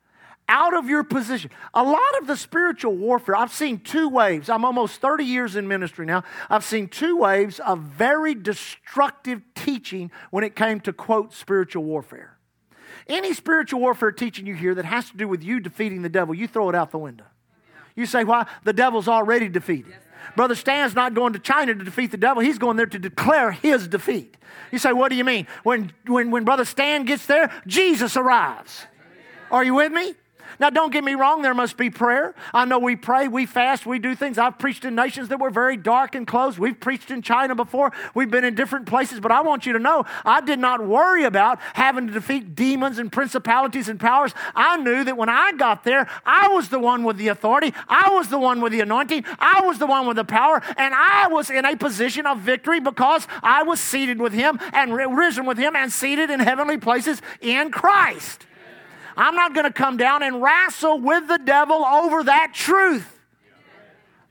out 0.48 0.74
of 0.76 0.88
your 0.88 1.04
position. 1.04 1.50
A 1.74 1.82
lot 1.82 2.18
of 2.20 2.26
the 2.26 2.36
spiritual 2.36 2.94
warfare, 2.94 3.36
I've 3.36 3.52
seen 3.52 3.78
two 3.78 4.08
waves. 4.08 4.48
I'm 4.48 4.64
almost 4.64 5.00
30 5.00 5.24
years 5.24 5.56
in 5.56 5.66
ministry 5.68 6.06
now. 6.06 6.24
I've 6.50 6.64
seen 6.64 6.88
two 6.88 7.16
waves 7.16 7.60
of 7.60 7.80
very 7.80 8.34
destructive 8.34 9.42
teaching 9.54 10.10
when 10.30 10.44
it 10.44 10.54
came 10.56 10.80
to, 10.80 10.92
quote, 10.92 11.32
spiritual 11.32 11.84
warfare. 11.84 12.36
Any 13.08 13.34
spiritual 13.34 13.80
warfare 13.80 14.12
teaching 14.12 14.46
you 14.46 14.54
hear 14.54 14.74
that 14.74 14.84
has 14.84 15.10
to 15.10 15.16
do 15.16 15.26
with 15.26 15.42
you 15.42 15.60
defeating 15.60 16.02
the 16.02 16.08
devil, 16.08 16.34
you 16.34 16.46
throw 16.46 16.68
it 16.68 16.74
out 16.74 16.90
the 16.90 16.98
window. 16.98 17.24
You 17.94 18.06
say, 18.06 18.24
why? 18.24 18.46
The 18.64 18.72
devil's 18.72 19.08
already 19.08 19.48
defeated. 19.48 19.94
Brother 20.36 20.54
Stan's 20.54 20.94
not 20.94 21.14
going 21.14 21.32
to 21.32 21.38
China 21.38 21.74
to 21.74 21.84
defeat 21.84 22.10
the 22.10 22.16
devil. 22.16 22.42
He's 22.42 22.58
going 22.58 22.76
there 22.76 22.86
to 22.86 22.98
declare 22.98 23.52
his 23.52 23.88
defeat. 23.88 24.36
You 24.70 24.78
say, 24.78 24.92
what 24.92 25.10
do 25.10 25.16
you 25.16 25.24
mean? 25.24 25.46
When, 25.62 25.92
when, 26.06 26.30
when 26.30 26.44
Brother 26.44 26.64
Stan 26.64 27.04
gets 27.04 27.26
there, 27.26 27.50
Jesus 27.66 28.16
arrives. 28.16 28.86
Are 29.50 29.64
you 29.64 29.74
with 29.74 29.92
me? 29.92 30.14
Now, 30.58 30.70
don't 30.70 30.92
get 30.92 31.04
me 31.04 31.14
wrong, 31.14 31.42
there 31.42 31.54
must 31.54 31.76
be 31.76 31.90
prayer. 31.90 32.34
I 32.52 32.64
know 32.64 32.78
we 32.78 32.96
pray, 32.96 33.28
we 33.28 33.46
fast, 33.46 33.86
we 33.86 33.98
do 33.98 34.14
things. 34.14 34.38
I've 34.38 34.58
preached 34.58 34.84
in 34.84 34.94
nations 34.94 35.28
that 35.28 35.40
were 35.40 35.50
very 35.50 35.76
dark 35.76 36.14
and 36.14 36.26
closed. 36.26 36.58
We've 36.58 36.78
preached 36.78 37.10
in 37.10 37.22
China 37.22 37.54
before, 37.54 37.92
we've 38.14 38.30
been 38.30 38.44
in 38.44 38.54
different 38.54 38.86
places, 38.86 39.20
but 39.20 39.32
I 39.32 39.42
want 39.42 39.66
you 39.66 39.72
to 39.72 39.78
know 39.78 40.04
I 40.24 40.40
did 40.40 40.58
not 40.58 40.86
worry 40.86 41.24
about 41.24 41.58
having 41.74 42.06
to 42.06 42.12
defeat 42.12 42.54
demons 42.54 42.98
and 42.98 43.10
principalities 43.10 43.88
and 43.88 43.98
powers. 43.98 44.32
I 44.54 44.76
knew 44.76 45.04
that 45.04 45.16
when 45.16 45.28
I 45.28 45.52
got 45.52 45.84
there, 45.84 46.08
I 46.24 46.48
was 46.48 46.68
the 46.68 46.78
one 46.78 47.04
with 47.04 47.16
the 47.16 47.28
authority, 47.28 47.74
I 47.88 48.10
was 48.10 48.28
the 48.28 48.38
one 48.38 48.60
with 48.60 48.72
the 48.72 48.80
anointing, 48.80 49.24
I 49.38 49.60
was 49.62 49.78
the 49.78 49.86
one 49.86 50.06
with 50.06 50.16
the 50.16 50.24
power, 50.24 50.62
and 50.76 50.94
I 50.94 51.28
was 51.28 51.50
in 51.50 51.64
a 51.64 51.76
position 51.76 52.26
of 52.26 52.38
victory 52.40 52.80
because 52.80 53.26
I 53.42 53.62
was 53.62 53.80
seated 53.80 54.20
with 54.20 54.32
Him 54.32 54.58
and 54.72 54.94
risen 54.94 55.46
with 55.46 55.58
Him 55.58 55.76
and 55.76 55.92
seated 55.92 56.30
in 56.30 56.40
heavenly 56.40 56.78
places 56.78 57.22
in 57.40 57.70
Christ. 57.70 58.46
I'm 59.16 59.34
not 59.34 59.54
going 59.54 59.66
to 59.66 59.72
come 59.72 59.96
down 59.96 60.22
and 60.22 60.42
wrestle 60.42 61.00
with 61.00 61.28
the 61.28 61.38
devil 61.38 61.84
over 61.84 62.24
that 62.24 62.52
truth. 62.54 63.08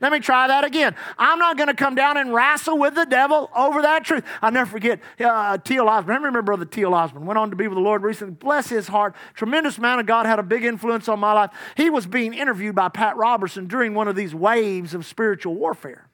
Let 0.02 0.10
me 0.10 0.18
try 0.18 0.48
that 0.48 0.64
again. 0.64 0.96
I'm 1.16 1.38
not 1.38 1.56
going 1.56 1.68
to 1.68 1.74
come 1.74 1.94
down 1.94 2.16
and 2.16 2.34
wrestle 2.34 2.76
with 2.76 2.96
the 2.96 3.06
devil 3.06 3.48
over 3.54 3.82
that 3.82 4.04
truth. 4.04 4.24
I'll 4.42 4.50
never 4.50 4.68
forget 4.68 4.98
uh, 5.20 5.58
T.L. 5.58 5.88
Osborn. 5.88 6.14
I 6.14 6.16
remember 6.16 6.42
Brother 6.42 6.64
T.L. 6.64 6.92
Osborn. 6.92 7.24
Went 7.24 7.38
on 7.38 7.50
to 7.50 7.56
be 7.56 7.68
with 7.68 7.76
the 7.76 7.82
Lord 7.82 8.02
recently. 8.02 8.34
Bless 8.34 8.68
his 8.68 8.88
heart. 8.88 9.14
Tremendous 9.34 9.78
man 9.78 10.00
of 10.00 10.06
God. 10.06 10.26
Had 10.26 10.40
a 10.40 10.42
big 10.42 10.64
influence 10.64 11.08
on 11.08 11.20
my 11.20 11.32
life. 11.32 11.52
He 11.76 11.88
was 11.88 12.08
being 12.08 12.34
interviewed 12.34 12.74
by 12.74 12.88
Pat 12.88 13.16
Robertson 13.16 13.68
during 13.68 13.94
one 13.94 14.08
of 14.08 14.16
these 14.16 14.34
waves 14.34 14.92
of 14.92 15.06
spiritual 15.06 15.54
warfare. 15.54 16.08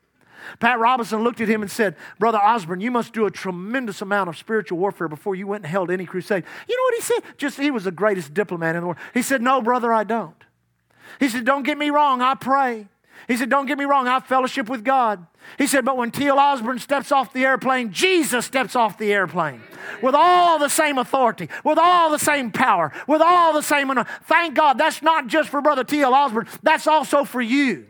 Pat 0.60 0.78
Robertson 0.78 1.22
looked 1.22 1.40
at 1.40 1.48
him 1.48 1.62
and 1.62 1.70
said, 1.70 1.96
Brother 2.18 2.38
Osborn, 2.38 2.80
you 2.80 2.90
must 2.90 3.12
do 3.12 3.26
a 3.26 3.30
tremendous 3.30 4.02
amount 4.02 4.28
of 4.28 4.36
spiritual 4.36 4.78
warfare 4.78 5.08
before 5.08 5.34
you 5.34 5.46
went 5.46 5.64
and 5.64 5.70
held 5.70 5.90
any 5.90 6.06
crusade. 6.06 6.44
You 6.68 6.76
know 6.76 6.82
what 6.82 6.94
he 6.94 7.00
said? 7.00 7.36
Just 7.36 7.58
he 7.58 7.70
was 7.70 7.84
the 7.84 7.90
greatest 7.90 8.34
diplomat 8.34 8.74
in 8.74 8.82
the 8.82 8.86
world. 8.86 8.98
He 9.14 9.22
said, 9.22 9.42
No, 9.42 9.60
brother, 9.60 9.92
I 9.92 10.04
don't. 10.04 10.34
He 11.20 11.28
said, 11.28 11.44
Don't 11.44 11.62
get 11.62 11.78
me 11.78 11.90
wrong, 11.90 12.22
I 12.22 12.34
pray. 12.34 12.86
He 13.26 13.36
said, 13.36 13.50
Don't 13.50 13.66
get 13.66 13.78
me 13.78 13.84
wrong, 13.84 14.06
I 14.06 14.20
fellowship 14.20 14.68
with 14.68 14.84
God. 14.84 15.26
He 15.56 15.66
said, 15.66 15.84
But 15.84 15.96
when 15.96 16.10
T.L. 16.10 16.38
Osborn 16.38 16.78
steps 16.78 17.10
off 17.10 17.32
the 17.32 17.44
airplane, 17.44 17.92
Jesus 17.92 18.46
steps 18.46 18.76
off 18.76 18.96
the 18.96 19.12
airplane 19.12 19.62
with 20.02 20.14
all 20.14 20.58
the 20.58 20.68
same 20.68 20.98
authority, 20.98 21.48
with 21.64 21.78
all 21.78 22.10
the 22.10 22.18
same 22.18 22.50
power, 22.52 22.92
with 23.06 23.20
all 23.20 23.52
the 23.52 23.62
same. 23.62 23.92
Thank 24.24 24.54
God 24.54 24.78
that's 24.78 25.02
not 25.02 25.26
just 25.26 25.48
for 25.48 25.60
Brother 25.60 25.84
T.L. 25.84 26.14
Osborn, 26.14 26.46
that's 26.62 26.86
also 26.86 27.24
for 27.24 27.42
you. 27.42 27.86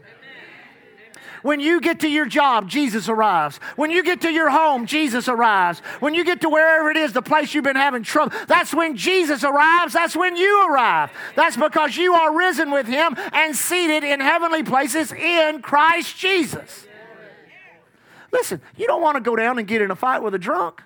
When 1.42 1.61
you 1.61 1.81
get 1.81 2.01
to 2.01 2.09
your 2.09 2.27
job, 2.27 2.68
Jesus 2.68 3.09
arrives. 3.09 3.59
When 3.77 3.90
you 3.90 4.03
get 4.03 4.20
to 4.22 4.31
your 4.31 4.51
home, 4.51 4.87
Jesus 4.87 5.29
arrives. 5.29 5.81
When 6.01 6.14
you 6.14 6.24
get 6.24 6.40
to 6.42 6.48
wherever 6.48 6.90
it 6.90 6.96
is, 6.96 7.12
the 7.12 7.22
place 7.22 7.55
you've 7.55 7.64
been 7.64 7.77
having 7.77 8.03
trouble, 8.03 8.37
that's 8.46 8.74
when 8.74 8.96
Jesus 8.96 9.44
arrives. 9.44 9.92
That's 9.92 10.16
when 10.16 10.37
you 10.37 10.68
arrive. 10.68 11.11
That's 11.37 11.57
because 11.57 11.96
you 11.96 12.14
are 12.14 12.37
risen 12.37 12.70
with 12.70 12.87
him 12.87 13.16
and 13.33 13.55
seated 13.55 14.05
in 14.05 14.20
heavenly 14.20 14.62
places 14.62 15.12
in 15.12 15.62
Christ 15.62 16.16
Jesus. 16.16 16.87
Listen, 18.33 18.61
you 18.77 18.87
don't 18.87 19.01
want 19.01 19.16
to 19.16 19.20
go 19.20 19.37
down 19.37 19.59
and 19.59 19.66
get 19.66 19.81
in 19.81 19.90
a 19.90 19.96
fight 19.96 20.22
with 20.22 20.35
a 20.35 20.38
drunk. 20.38 20.83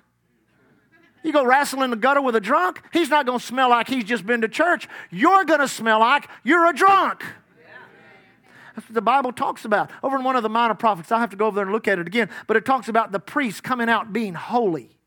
You 1.22 1.32
go 1.32 1.44
wrestle 1.44 1.82
in 1.82 1.90
the 1.90 1.96
gutter 1.96 2.20
with 2.20 2.34
a 2.34 2.40
drunk, 2.40 2.82
he's 2.92 3.08
not 3.08 3.26
going 3.26 3.38
to 3.38 3.44
smell 3.44 3.70
like 3.70 3.88
he's 3.88 4.04
just 4.04 4.26
been 4.26 4.40
to 4.40 4.48
church. 4.48 4.88
You're 5.10 5.44
going 5.44 5.60
to 5.60 5.68
smell 5.68 6.00
like 6.00 6.28
you're 6.42 6.68
a 6.68 6.72
drunk. 6.72 7.24
That's 8.74 8.88
what 8.88 8.94
the 8.94 9.02
Bible 9.02 9.32
talks 9.32 9.64
about. 9.64 9.90
Over 10.02 10.16
in 10.16 10.24
one 10.24 10.36
of 10.36 10.42
the 10.42 10.48
minor 10.48 10.74
prophets, 10.74 11.12
I 11.12 11.20
have 11.20 11.30
to 11.30 11.36
go 11.36 11.46
over 11.46 11.56
there 11.56 11.64
and 11.64 11.72
look 11.72 11.88
at 11.88 11.98
it 11.98 12.06
again, 12.06 12.30
but 12.46 12.56
it 12.56 12.64
talks 12.64 12.88
about 12.88 13.12
the 13.12 13.20
priest 13.20 13.62
coming 13.62 13.88
out 13.88 14.12
being 14.12 14.34
holy. 14.34 14.98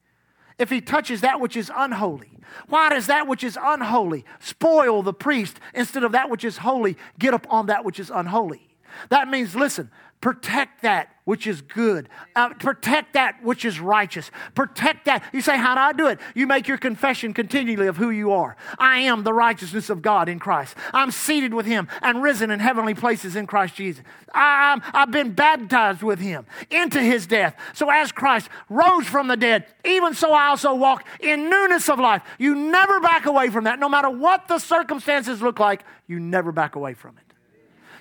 If 0.57 0.69
he 0.69 0.81
touches 0.81 1.21
that 1.21 1.41
which 1.41 1.57
is 1.57 1.71
unholy, 1.75 2.39
why 2.67 2.89
does 2.89 3.07
that 3.07 3.27
which 3.27 3.43
is 3.43 3.57
unholy 3.61 4.23
spoil 4.39 5.01
the 5.03 5.13
priest 5.13 5.59
instead 5.73 6.03
of 6.03 6.11
that 6.13 6.29
which 6.29 6.45
is 6.45 6.57
holy 6.57 6.97
get 7.19 7.33
up 7.33 7.45
on 7.49 7.65
that 7.65 7.83
which 7.83 7.99
is 7.99 8.09
unholy? 8.09 8.69
That 9.09 9.27
means, 9.27 9.55
listen, 9.55 9.91
protect 10.25 10.81
that 10.81 11.09
which 11.25 11.45
is 11.45 11.61
good. 11.61 12.09
Uh, 12.35 12.49
protect 12.55 13.13
that 13.13 13.43
which 13.43 13.63
is 13.63 13.79
righteous. 13.79 14.31
Protect 14.55 15.05
that. 15.05 15.23
You 15.31 15.39
say, 15.39 15.55
How 15.55 15.75
do 15.75 15.81
I 15.81 15.93
do 15.93 16.07
it? 16.07 16.19
You 16.33 16.47
make 16.47 16.67
your 16.67 16.79
confession 16.79 17.31
continually 17.31 17.85
of 17.85 17.97
who 17.97 18.09
you 18.09 18.31
are. 18.31 18.57
I 18.79 19.01
am 19.01 19.21
the 19.21 19.33
righteousness 19.33 19.87
of 19.91 20.01
God 20.01 20.27
in 20.27 20.39
Christ. 20.39 20.75
I'm 20.93 21.11
seated 21.11 21.53
with 21.53 21.67
Him 21.67 21.87
and 22.01 22.23
risen 22.23 22.49
in 22.49 22.59
heavenly 22.59 22.95
places 22.95 23.35
in 23.35 23.45
Christ 23.45 23.75
Jesus. 23.75 24.03
I, 24.33 24.81
have 24.95 25.11
been 25.11 25.33
baptized 25.33 26.01
with 26.01 26.17
Him 26.17 26.47
into 26.71 26.99
His 26.99 27.27
death. 27.27 27.55
So 27.75 27.91
as 27.91 28.11
Christ 28.11 28.49
rose 28.67 29.05
from 29.05 29.27
the 29.27 29.37
dead, 29.37 29.67
even 29.83 30.15
so 30.15 30.33
I 30.33 30.47
also 30.47 30.73
walk 30.73 31.05
in 31.19 31.51
newness 31.51 31.87
of 31.87 31.99
life. 31.99 32.23
You 32.39 32.55
never 32.55 32.99
back 32.99 33.27
away 33.27 33.51
from 33.51 33.65
that. 33.65 33.77
No 33.77 33.89
matter 33.89 34.09
what 34.09 34.47
the 34.47 34.57
circumstances 34.57 35.43
look 35.43 35.59
like, 35.59 35.83
you 36.07 36.19
never 36.19 36.51
back 36.51 36.75
away 36.75 36.95
from 36.95 37.15
it. 37.19 37.35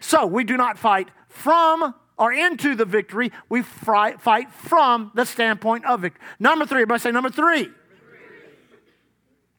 So 0.01 0.25
we 0.25 0.45
do 0.45 0.57
not 0.57 0.79
fight 0.79 1.11
from 1.29 1.95
or 2.19 2.33
into 2.33 2.75
the 2.75 2.85
victory, 2.85 3.33
we 3.49 3.63
fight 3.63 4.53
from 4.53 5.11
the 5.15 5.25
standpoint 5.25 5.85
of 5.85 6.01
victory. 6.01 6.23
Number 6.39 6.67
three, 6.67 6.83
everybody 6.83 7.01
say 7.01 7.11
number 7.11 7.31
three. 7.31 7.69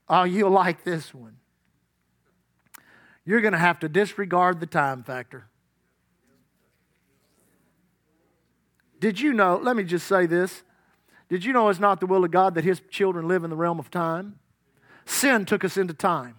Oh, 0.08 0.24
you'll 0.24 0.52
like 0.52 0.84
this 0.84 1.14
one. 1.14 1.38
You're 3.26 3.42
going 3.42 3.54
to 3.54 3.60
have 3.60 3.80
to 3.80 3.90
disregard 3.90 4.60
the 4.60 4.68
time 4.68 5.04
factor. 5.04 5.48
Did 9.00 9.20
you 9.20 9.34
know? 9.34 9.60
Let 9.62 9.76
me 9.76 9.84
just 9.84 10.08
say 10.08 10.26
this. 10.26 10.64
Did 11.28 11.44
you 11.44 11.54
know 11.54 11.70
it's 11.70 11.80
not 11.80 12.00
the 12.00 12.06
will 12.06 12.24
of 12.24 12.32
God 12.32 12.54
that 12.56 12.64
His 12.64 12.82
children 12.90 13.28
live 13.28 13.44
in 13.44 13.50
the 13.50 13.56
realm 13.56 13.80
of 13.80 13.90
time? 13.90 14.40
Sin 15.06 15.46
took 15.46 15.64
us 15.64 15.76
into 15.76 15.94
time. 15.94 16.36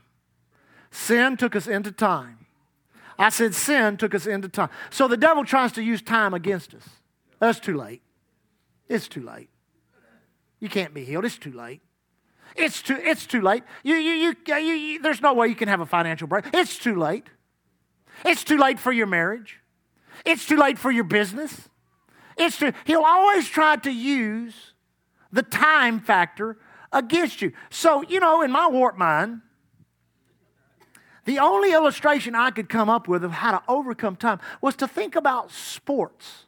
Sin 0.91 1.37
took 1.37 1.55
us 1.57 1.67
into 1.67 1.93
time. 1.93 2.46
I 3.19 3.31
said 3.31 3.55
sin 3.55 3.97
took 3.97 4.15
us 4.15 4.27
into 4.27 4.49
time. 4.49 4.71
So 4.91 5.09
the 5.09 5.17
devil 5.17 5.45
tries 5.45 5.73
to 5.73 5.83
use 5.83 6.03
time 6.03 6.35
against 6.35 6.75
us. 6.75 6.85
That's 7.39 7.61
too 7.61 7.77
late. 7.77 8.03
It's 8.89 9.09
too 9.09 9.23
late. 9.23 9.49
You 10.61 10.69
can't 10.69 10.95
be 10.95 11.05
healed. 11.05 11.25
It's 11.25 11.39
too 11.39 11.53
late. 11.53 11.83
It's 12.55 12.83
too, 12.83 12.97
it's 12.99 13.27
too 13.27 13.43
late. 13.43 13.65
You, 13.83 13.97
you, 13.97 14.35
you, 14.47 14.55
you, 14.57 15.03
there's 15.03 15.21
no 15.21 15.35
way 15.35 15.49
you 15.49 15.55
can 15.55 15.69
have 15.69 15.81
a 15.81 15.87
financial 15.87 16.27
break. 16.27 16.47
It's 16.55 16.79
too 16.79 16.95
late. 16.95 17.27
It's 18.25 18.45
too 18.45 18.57
late 18.57 18.79
for 18.79 18.93
your 18.93 19.07
marriage. 19.07 19.61
It's 20.25 20.47
too 20.47 20.57
late 20.57 20.79
for 20.79 20.91
your 20.91 21.05
business. 21.05 21.69
It's 22.39 22.59
too, 22.59 22.73
he'll 22.85 23.03
always 23.03 23.49
try 23.49 23.77
to 23.77 23.91
use 23.91 24.73
the 25.33 25.43
time 25.43 26.01
factor 26.01 26.57
against 26.93 27.43
you. 27.43 27.53
So, 27.71 28.03
you 28.03 28.21
know, 28.21 28.43
in 28.43 28.51
my 28.51 28.69
warped 28.69 28.99
mind, 28.99 29.43
the 31.27 31.39
only 31.41 31.73
illustration 31.73 32.35
I 32.35 32.51
could 32.51 32.69
come 32.69 32.89
up 32.89 33.07
with 33.09 33.23
of 33.25 33.33
how 33.33 33.51
to 33.51 33.63
overcome 33.69 34.17
time 34.17 34.41
was 34.61 34.75
to 34.77 34.89
think 34.89 35.15
about 35.15 35.51
sports. 35.51 36.47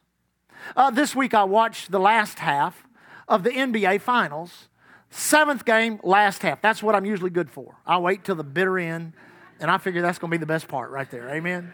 Uh, 0.75 0.89
this 0.89 1.15
week 1.15 1.33
I 1.33 1.43
watched 1.43 1.91
the 1.91 1.99
last 1.99 2.39
half 2.39 2.87
of 3.27 3.43
the 3.43 3.51
NBA 3.51 4.01
Finals. 4.01 4.69
Seventh 5.11 5.65
game, 5.65 5.99
last 6.03 6.41
half. 6.43 6.61
That's 6.61 6.83
what 6.83 6.95
I'm 6.95 7.05
usually 7.05 7.31
good 7.31 7.49
for. 7.49 7.75
I 7.85 7.97
wait 7.97 8.23
till 8.23 8.35
the 8.35 8.43
bitter 8.43 8.77
end, 8.77 9.13
and 9.59 9.71
I 9.71 9.79
figure 9.79 10.01
that's 10.01 10.19
going 10.19 10.29
to 10.29 10.37
be 10.37 10.39
the 10.39 10.45
best 10.45 10.67
part 10.67 10.91
right 10.91 11.09
there. 11.09 11.29
Amen? 11.29 11.73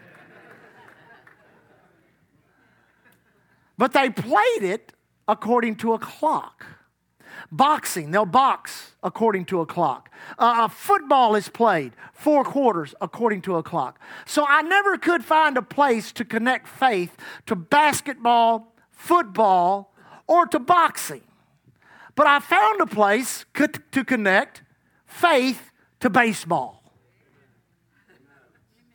But 3.78 3.92
they 3.92 4.08
played 4.08 4.62
it 4.62 4.92
according 5.28 5.76
to 5.76 5.92
a 5.92 5.98
clock. 5.98 6.64
Boxing, 7.50 8.10
they'll 8.10 8.26
box 8.26 8.94
according 9.02 9.44
to 9.46 9.60
a 9.60 9.66
clock. 9.66 10.10
Uh, 10.38 10.68
football 10.68 11.34
is 11.34 11.48
played 11.48 11.92
four 12.12 12.44
quarters 12.44 12.94
according 13.00 13.42
to 13.42 13.56
a 13.56 13.62
clock. 13.62 14.00
So 14.24 14.44
I 14.46 14.62
never 14.62 14.98
could 14.98 15.24
find 15.24 15.56
a 15.56 15.62
place 15.62 16.12
to 16.12 16.24
connect 16.24 16.68
faith 16.68 17.16
to 17.46 17.54
basketball, 17.56 18.74
football, 18.90 19.92
or 20.26 20.46
to 20.46 20.58
boxing. 20.58 21.22
But 22.14 22.26
I 22.26 22.40
found 22.40 22.80
a 22.80 22.86
place 22.86 23.44
to 23.54 24.04
connect 24.04 24.62
faith 25.06 25.70
to 26.00 26.10
baseball. 26.10 26.82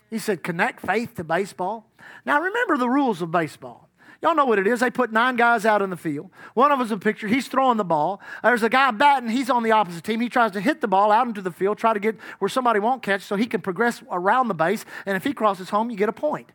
He 0.10 0.20
said, 0.20 0.44
connect 0.44 0.86
faith 0.86 1.16
to 1.16 1.24
baseball. 1.24 1.90
Now 2.26 2.42
remember 2.42 2.78
the 2.78 2.90
rules 2.90 3.22
of 3.22 3.32
baseball. 3.32 3.88
Y'all 4.22 4.36
know 4.36 4.46
what 4.46 4.60
it 4.60 4.68
is. 4.68 4.82
They 4.82 4.92
put 4.92 5.12
nine 5.12 5.36
guys 5.36 5.66
out 5.66 5.82
in 5.82 5.90
the 5.90 5.98
field. 5.98 6.30
One 6.54 6.72
of 6.72 6.78
them's 6.78 6.92
a 6.92 6.98
picture. 6.98 7.28
He's 7.28 7.48
throwing 7.48 7.78
the 7.78 7.84
ball. 7.84 8.22
There's 8.44 8.62
a 8.62 8.70
guy 8.70 8.92
batting. 8.92 9.30
He's 9.30 9.50
on 9.50 9.64
the 9.64 9.72
opposite 9.72 10.04
team. 10.04 10.22
He 10.22 10.30
tries 10.30 10.52
to 10.52 10.62
hit 10.62 10.80
the 10.80 10.88
ball 10.88 11.12
out 11.12 11.28
into 11.28 11.42
the 11.42 11.52
field, 11.52 11.80
try 11.80 11.94
to 11.94 12.00
get 12.00 12.18
where 12.38 12.50
somebody 12.50 12.80
won't 12.80 13.02
catch 13.02 13.24
so 13.24 13.36
he 13.36 13.48
can 13.48 13.62
progress 13.62 14.04
around 14.12 14.48
the 14.48 14.54
base. 14.54 14.86
And 15.08 15.18
if 15.18 15.24
he 15.24 15.34
crosses 15.34 15.72
home, 15.72 15.90
you 15.90 15.98
get 15.98 16.08
a 16.08 16.14
point. 16.14 16.52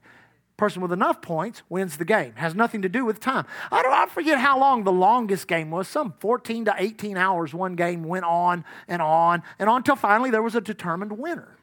Person 0.57 0.81
with 0.81 0.92
enough 0.92 1.20
points 1.20 1.62
wins 1.68 1.98
the 1.98 2.05
game. 2.05 2.33
Has 2.37 2.55
nothing 2.55 2.83
to 2.83 2.88
do 2.88 3.05
with 3.05 3.18
time. 3.20 3.46
I 3.70 3.83
don't 3.83 3.92
I 3.92 4.07
forget 4.07 4.38
how 4.38 4.59
long 4.59 4.85
the 4.85 4.92
longest 4.92 5.48
game 5.48 5.70
was. 5.70 5.88
Some 5.88 6.14
14 6.20 6.66
to 6.66 6.74
18 6.79 7.16
hours 7.16 7.52
one 7.52 7.74
game 7.74 8.05
went 8.05 8.24
on 8.24 8.64
and 8.88 9.02
on 9.02 9.42
and 9.59 9.68
on 9.68 9.79
until 9.79 9.96
finally 9.96 10.31
there 10.31 10.42
was 10.42 10.55
a 10.55 10.61
determined 10.61 11.18
winner. 11.18 11.59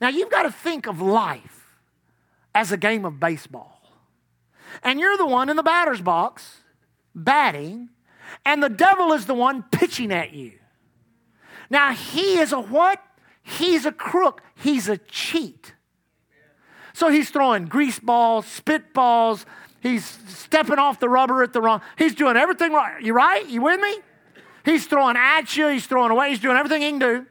Now 0.00 0.10
you've 0.10 0.30
got 0.30 0.42
to 0.44 0.52
think 0.52 0.86
of 0.86 1.00
life 1.00 1.78
as 2.54 2.70
a 2.70 2.76
game 2.76 3.04
of 3.04 3.18
baseball 3.18 3.73
and 4.82 4.98
you're 5.00 5.16
the 5.16 5.26
one 5.26 5.48
in 5.48 5.56
the 5.56 5.62
batter's 5.62 6.00
box 6.00 6.60
batting, 7.14 7.90
and 8.44 8.62
the 8.62 8.68
devil 8.68 9.12
is 9.12 9.26
the 9.26 9.34
one 9.34 9.62
pitching 9.70 10.12
at 10.12 10.32
you. 10.32 10.52
Now, 11.70 11.92
he 11.92 12.38
is 12.38 12.52
a 12.52 12.60
what? 12.60 13.00
He's 13.42 13.84
a 13.86 13.92
crook, 13.92 14.42
he's 14.56 14.88
a 14.88 14.96
cheat. 14.96 15.74
So 16.94 17.10
he's 17.10 17.30
throwing 17.30 17.66
grease 17.66 17.98
balls, 17.98 18.46
spit 18.46 18.94
balls, 18.94 19.44
he's 19.80 20.04
stepping 20.28 20.78
off 20.78 21.00
the 21.00 21.08
rubber 21.08 21.42
at 21.42 21.52
the 21.52 21.60
wrong. 21.60 21.82
He's 21.98 22.14
doing 22.14 22.36
everything 22.36 22.72
right. 22.72 23.02
You 23.02 23.12
right? 23.12 23.46
You 23.46 23.62
with 23.62 23.80
me? 23.80 23.98
He's 24.64 24.86
throwing 24.86 25.16
at 25.16 25.56
you, 25.56 25.68
he's 25.68 25.86
throwing 25.86 26.10
away, 26.10 26.30
he's 26.30 26.40
doing 26.40 26.56
everything 26.56 26.82
he 26.82 26.90
can 26.90 26.98
do. 26.98 27.26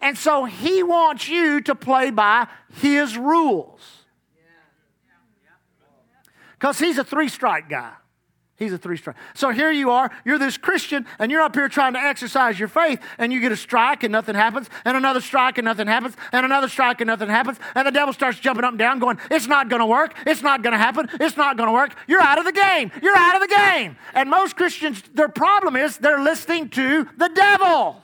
And 0.00 0.18
so 0.18 0.44
he 0.44 0.82
wants 0.82 1.28
you 1.28 1.60
to 1.62 1.74
play 1.74 2.10
by 2.10 2.48
his 2.80 3.16
rules. 3.16 4.03
Because 6.64 6.78
he's 6.78 6.96
a 6.96 7.04
three 7.04 7.28
strike 7.28 7.68
guy. 7.68 7.92
He's 8.56 8.72
a 8.72 8.78
three 8.78 8.96
strike. 8.96 9.16
So 9.34 9.50
here 9.50 9.70
you 9.70 9.90
are, 9.90 10.10
you're 10.24 10.38
this 10.38 10.56
Christian, 10.56 11.04
and 11.18 11.30
you're 11.30 11.42
up 11.42 11.54
here 11.54 11.68
trying 11.68 11.92
to 11.92 11.98
exercise 11.98 12.58
your 12.58 12.68
faith, 12.68 13.02
and 13.18 13.30
you 13.30 13.40
get 13.40 13.52
a 13.52 13.56
strike 13.56 14.02
and 14.02 14.10
nothing 14.10 14.34
happens, 14.34 14.70
and 14.86 14.96
another 14.96 15.20
strike 15.20 15.58
and 15.58 15.66
nothing 15.66 15.88
happens, 15.88 16.16
and 16.32 16.46
another 16.46 16.70
strike 16.70 17.02
and 17.02 17.08
nothing 17.08 17.28
happens, 17.28 17.58
and 17.74 17.86
the 17.86 17.90
devil 17.90 18.14
starts 18.14 18.38
jumping 18.38 18.64
up 18.64 18.70
and 18.70 18.78
down, 18.78 18.98
going, 18.98 19.18
It's 19.30 19.46
not 19.46 19.68
gonna 19.68 19.86
work, 19.86 20.14
it's 20.26 20.40
not 20.40 20.62
gonna 20.62 20.78
happen, 20.78 21.10
it's 21.20 21.36
not 21.36 21.58
gonna 21.58 21.70
work. 21.70 21.94
You're 22.06 22.22
out 22.22 22.38
of 22.38 22.46
the 22.46 22.52
game, 22.52 22.90
you're 23.02 23.14
out 23.14 23.34
of 23.34 23.42
the 23.46 23.54
game. 23.54 23.98
And 24.14 24.30
most 24.30 24.56
Christians, 24.56 25.02
their 25.12 25.28
problem 25.28 25.76
is 25.76 25.98
they're 25.98 26.22
listening 26.22 26.70
to 26.70 27.06
the 27.18 27.28
devil. 27.28 28.02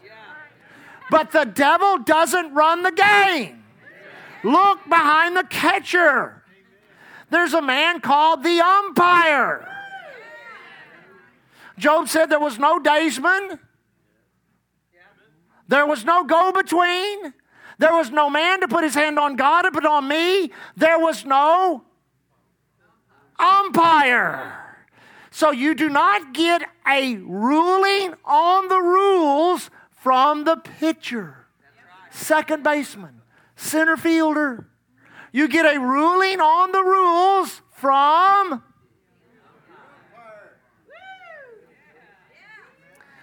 But 1.11 1.33
the 1.33 1.45
devil 1.47 1.97
doesn't 1.97 2.53
run 2.53 2.83
the 2.83 2.93
game. 2.93 3.65
Look 4.45 4.87
behind 4.87 5.35
the 5.35 5.45
catcher 5.45 6.40
there's 7.31 7.55
a 7.55 7.63
man 7.63 8.01
called 8.01 8.43
the 8.43 8.61
umpire. 8.61 9.67
Job 11.79 12.09
said 12.09 12.27
there 12.27 12.39
was 12.39 12.59
no 12.59 12.79
daysman, 12.79 13.59
there 15.67 15.87
was 15.87 16.05
no 16.05 16.25
go 16.25 16.53
between, 16.53 17.33
there 17.79 17.95
was 17.95 18.11
no 18.11 18.29
man 18.29 18.61
to 18.61 18.69
put 18.69 18.85
his 18.85 18.95
hand 18.95 19.19
on 19.19 19.37
God 19.37 19.65
and 19.65 19.73
put 19.73 19.87
on 19.87 20.07
me, 20.07 20.51
there 20.77 20.99
was 20.99 21.25
no 21.25 21.85
umpire. 23.39 24.57
So 25.31 25.53
you 25.53 25.75
do 25.75 25.89
not 25.89 26.35
get 26.35 26.63
a 26.87 27.17
ruling 27.17 28.15
on 28.25 28.69
the 28.69 28.81
rules 28.81 29.71
from 29.91 30.45
the 30.45 30.57
pitcher, 30.57 31.47
second 32.11 32.63
baseman, 32.63 33.23
center 33.57 33.97
fielder. 33.97 34.67
You 35.33 35.49
get 35.49 35.65
a 35.65 35.79
ruling 35.79 36.41
on 36.41 36.73
the 36.73 36.83
rules 36.83 37.63
from. 37.73 38.63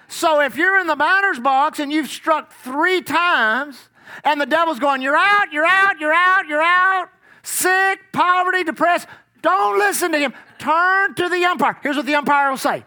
So 0.07 0.39
if 0.41 0.55
you're 0.57 0.79
in 0.79 0.87
the 0.87 0.95
batter's 0.95 1.39
box 1.39 1.79
and 1.79 1.91
you've 1.91 2.07
struck 2.07 2.51
three 2.51 3.01
times, 3.01 3.89
and 4.23 4.41
the 4.41 4.45
devil's 4.45 4.79
going, 4.79 5.01
You're 5.01 5.17
out, 5.17 5.51
you're 5.51 5.65
out, 5.65 5.99
you're 5.99 6.13
out, 6.13 6.47
you're 6.47 6.61
out, 6.61 7.09
sick, 7.43 7.99
poverty, 8.13 8.63
depressed, 8.63 9.07
don't 9.41 9.77
listen 9.77 10.11
to 10.13 10.17
him. 10.17 10.33
Turn 10.57 11.13
to 11.15 11.29
the 11.29 11.45
umpire. 11.45 11.77
Here's 11.83 11.97
what 11.97 12.05
the 12.05 12.15
umpire 12.15 12.49
will 12.49 12.57
say 12.57 12.83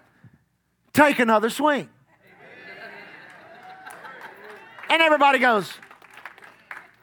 Take 0.93 1.19
another 1.19 1.51
swing. 1.51 1.89
And 4.89 5.01
everybody 5.01 5.39
goes, 5.39 5.73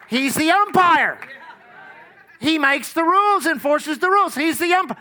He's 0.09 0.35
the 0.35 0.51
umpire. 0.51 1.19
He 2.39 2.57
makes 2.57 2.93
the 2.93 3.03
rules, 3.03 3.45
enforces 3.45 3.99
the 3.99 4.09
rules. 4.09 4.35
He's 4.35 4.59
the 4.59 4.73
umpire. 4.73 4.97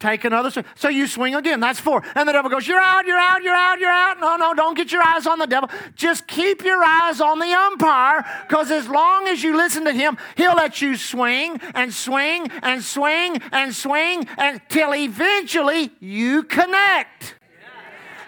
Take 0.00 0.24
another 0.24 0.50
swing. 0.52 0.64
So 0.76 0.88
you 0.88 1.08
swing 1.08 1.34
again. 1.34 1.58
That's 1.58 1.80
four. 1.80 2.04
And 2.14 2.28
the 2.28 2.32
devil 2.32 2.48
goes, 2.50 2.68
You're 2.68 2.80
out, 2.80 3.04
you're 3.04 3.18
out, 3.18 3.42
you're 3.42 3.54
out, 3.54 3.80
you're 3.80 3.90
out. 3.90 4.20
No, 4.20 4.36
no, 4.36 4.54
don't 4.54 4.76
get 4.76 4.92
your 4.92 5.02
eyes 5.02 5.26
on 5.26 5.40
the 5.40 5.46
devil. 5.46 5.68
Just 5.96 6.28
keep 6.28 6.62
your 6.62 6.84
eyes 6.84 7.20
on 7.20 7.40
the 7.40 7.52
umpire 7.52 8.24
because 8.46 8.70
as 8.70 8.88
long 8.88 9.26
as 9.26 9.42
you 9.42 9.56
listen 9.56 9.84
to 9.86 9.92
him, 9.92 10.16
he'll 10.36 10.54
let 10.54 10.80
you 10.80 10.96
swing 10.96 11.60
and 11.74 11.92
swing 11.92 12.48
and 12.62 12.82
swing 12.82 13.42
and 13.50 13.74
swing 13.74 14.28
until 14.38 14.94
eventually 14.94 15.90
you 15.98 16.44
connect 16.44 17.34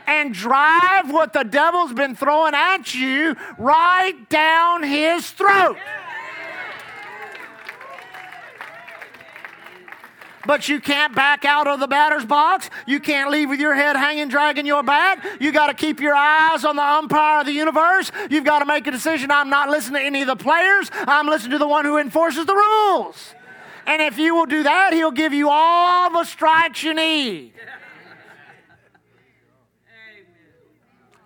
and 0.08 0.34
drive 0.34 1.12
what 1.12 1.32
the 1.32 1.44
devil's 1.44 1.92
been 1.92 2.16
throwing 2.16 2.52
at 2.52 2.92
you 2.94 3.36
right 3.58 4.28
down 4.28 4.82
his 4.82 5.30
throat. 5.30 5.76
But 10.46 10.68
you 10.68 10.80
can't 10.80 11.14
back 11.14 11.44
out 11.44 11.66
of 11.66 11.80
the 11.80 11.86
batter's 11.86 12.24
box. 12.24 12.70
You 12.86 12.98
can't 12.98 13.30
leave 13.30 13.50
with 13.50 13.60
your 13.60 13.74
head 13.74 13.96
hanging, 13.96 14.28
dragging 14.28 14.64
your 14.66 14.82
bat. 14.82 15.24
You 15.40 15.52
got 15.52 15.66
to 15.66 15.74
keep 15.74 16.00
your 16.00 16.14
eyes 16.14 16.64
on 16.64 16.76
the 16.76 16.82
umpire 16.82 17.40
of 17.40 17.46
the 17.46 17.52
universe. 17.52 18.10
You've 18.30 18.44
got 18.44 18.60
to 18.60 18.64
make 18.66 18.86
a 18.86 18.90
decision. 18.90 19.30
I'm 19.30 19.50
not 19.50 19.68
listening 19.68 20.00
to 20.00 20.06
any 20.06 20.22
of 20.22 20.28
the 20.28 20.36
players. 20.36 20.90
I'm 20.92 21.26
listening 21.26 21.52
to 21.52 21.58
the 21.58 21.68
one 21.68 21.84
who 21.84 21.98
enforces 21.98 22.46
the 22.46 22.54
rules. 22.54 23.34
And 23.86 24.00
if 24.00 24.18
you 24.18 24.34
will 24.34 24.46
do 24.46 24.62
that, 24.62 24.92
he'll 24.92 25.10
give 25.10 25.32
you 25.32 25.48
all 25.50 26.10
the 26.10 26.24
strikes 26.24 26.82
you 26.82 26.94
need. 26.94 27.52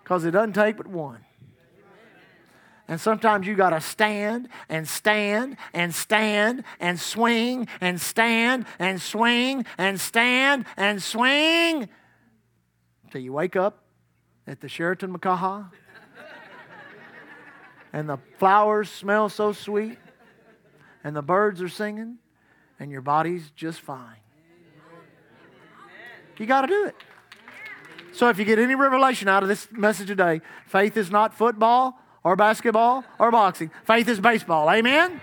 Because 0.03 0.25
it 0.25 0.31
doesn't 0.31 0.53
take 0.53 0.77
but 0.77 0.87
one. 0.87 1.24
And 2.87 3.01
sometimes 3.01 3.47
you 3.47 3.55
got 3.55 3.71
to 3.71 3.81
stand 3.81 4.47
and 4.69 4.87
stand 4.87 5.57
and 5.73 5.93
stand 5.93 6.63
and 6.79 6.99
swing 6.99 7.67
and 7.81 7.99
stand 7.99 8.65
and 8.77 9.01
swing 9.01 9.65
and 9.77 9.99
stand 9.99 10.65
and 10.77 11.01
swing 11.01 11.89
until 13.05 13.21
you 13.21 13.33
wake 13.33 13.55
up 13.55 13.83
at 14.45 14.61
the 14.61 14.69
Sheraton 14.69 15.17
Makaha 15.17 15.71
and 17.93 18.07
the 18.07 18.19
flowers 18.37 18.89
smell 18.91 19.29
so 19.29 19.51
sweet 19.51 19.97
and 21.03 21.15
the 21.15 21.23
birds 21.23 21.63
are 21.63 21.69
singing 21.69 22.19
and 22.79 22.91
your 22.91 23.01
body's 23.01 23.49
just 23.55 23.81
fine. 23.81 24.17
You 26.37 26.45
got 26.45 26.61
to 26.61 26.67
do 26.67 26.85
it. 26.85 26.95
So 28.11 28.29
if 28.29 28.37
you 28.37 28.45
get 28.45 28.59
any 28.59 28.75
revelation 28.75 29.27
out 29.27 29.41
of 29.41 29.49
this 29.49 29.67
message 29.71 30.07
today, 30.07 30.41
faith 30.67 30.97
is 30.97 31.09
not 31.09 31.33
football 31.33 31.99
or 32.25 32.35
basketball 32.35 33.05
or 33.19 33.31
boxing. 33.31 33.71
Faith 33.85 34.09
is 34.09 34.19
baseball. 34.19 34.69
Amen? 34.69 35.21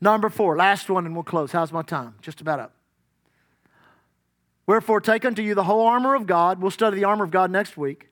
Number 0.00 0.28
four, 0.30 0.56
last 0.56 0.90
one, 0.90 1.06
and 1.06 1.14
we'll 1.14 1.22
close. 1.22 1.52
How's 1.52 1.70
my 1.70 1.82
time? 1.82 2.16
Just 2.22 2.40
about 2.40 2.58
up. 2.58 2.72
Wherefore, 4.66 5.00
take 5.00 5.24
unto 5.24 5.42
you 5.42 5.54
the 5.54 5.62
whole 5.62 5.86
armor 5.86 6.16
of 6.16 6.26
God. 6.26 6.60
We'll 6.60 6.72
study 6.72 6.96
the 6.96 7.04
armor 7.04 7.22
of 7.22 7.30
God 7.30 7.52
next 7.52 7.76
week. 7.76 8.08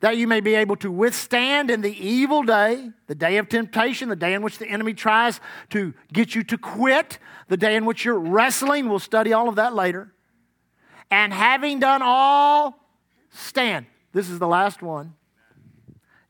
That 0.00 0.16
you 0.16 0.26
may 0.26 0.40
be 0.40 0.54
able 0.54 0.76
to 0.76 0.90
withstand 0.90 1.70
in 1.70 1.82
the 1.82 1.96
evil 1.96 2.42
day, 2.42 2.90
the 3.06 3.14
day 3.14 3.36
of 3.36 3.48
temptation, 3.48 4.08
the 4.08 4.16
day 4.16 4.34
in 4.34 4.42
which 4.42 4.58
the 4.58 4.66
enemy 4.66 4.92
tries 4.92 5.40
to 5.70 5.94
get 6.12 6.34
you 6.34 6.42
to 6.44 6.58
quit, 6.58 7.18
the 7.48 7.56
day 7.56 7.76
in 7.76 7.84
which 7.86 8.04
you're 8.04 8.18
wrestling. 8.18 8.88
We'll 8.88 8.98
study 8.98 9.32
all 9.32 9.48
of 9.48 9.54
that 9.56 9.74
later. 9.74 10.12
And 11.10 11.32
having 11.32 11.80
done 11.80 12.02
all, 12.02 12.78
stand. 13.30 13.86
This 14.12 14.28
is 14.28 14.38
the 14.38 14.46
last 14.46 14.82
one. 14.82 15.14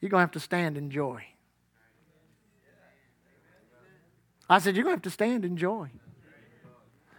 You're 0.01 0.09
going 0.09 0.21
to 0.21 0.25
have 0.25 0.33
to 0.33 0.41
stand 0.41 0.79
in 0.79 0.91
joy. 0.91 1.25
I 4.49 4.59
said, 4.59 4.75
You're 4.75 4.85
going 4.85 4.95
to 4.95 4.97
have 4.97 5.03
to 5.03 5.11
stand 5.11 5.45
in 5.45 5.57
joy. 5.57 5.91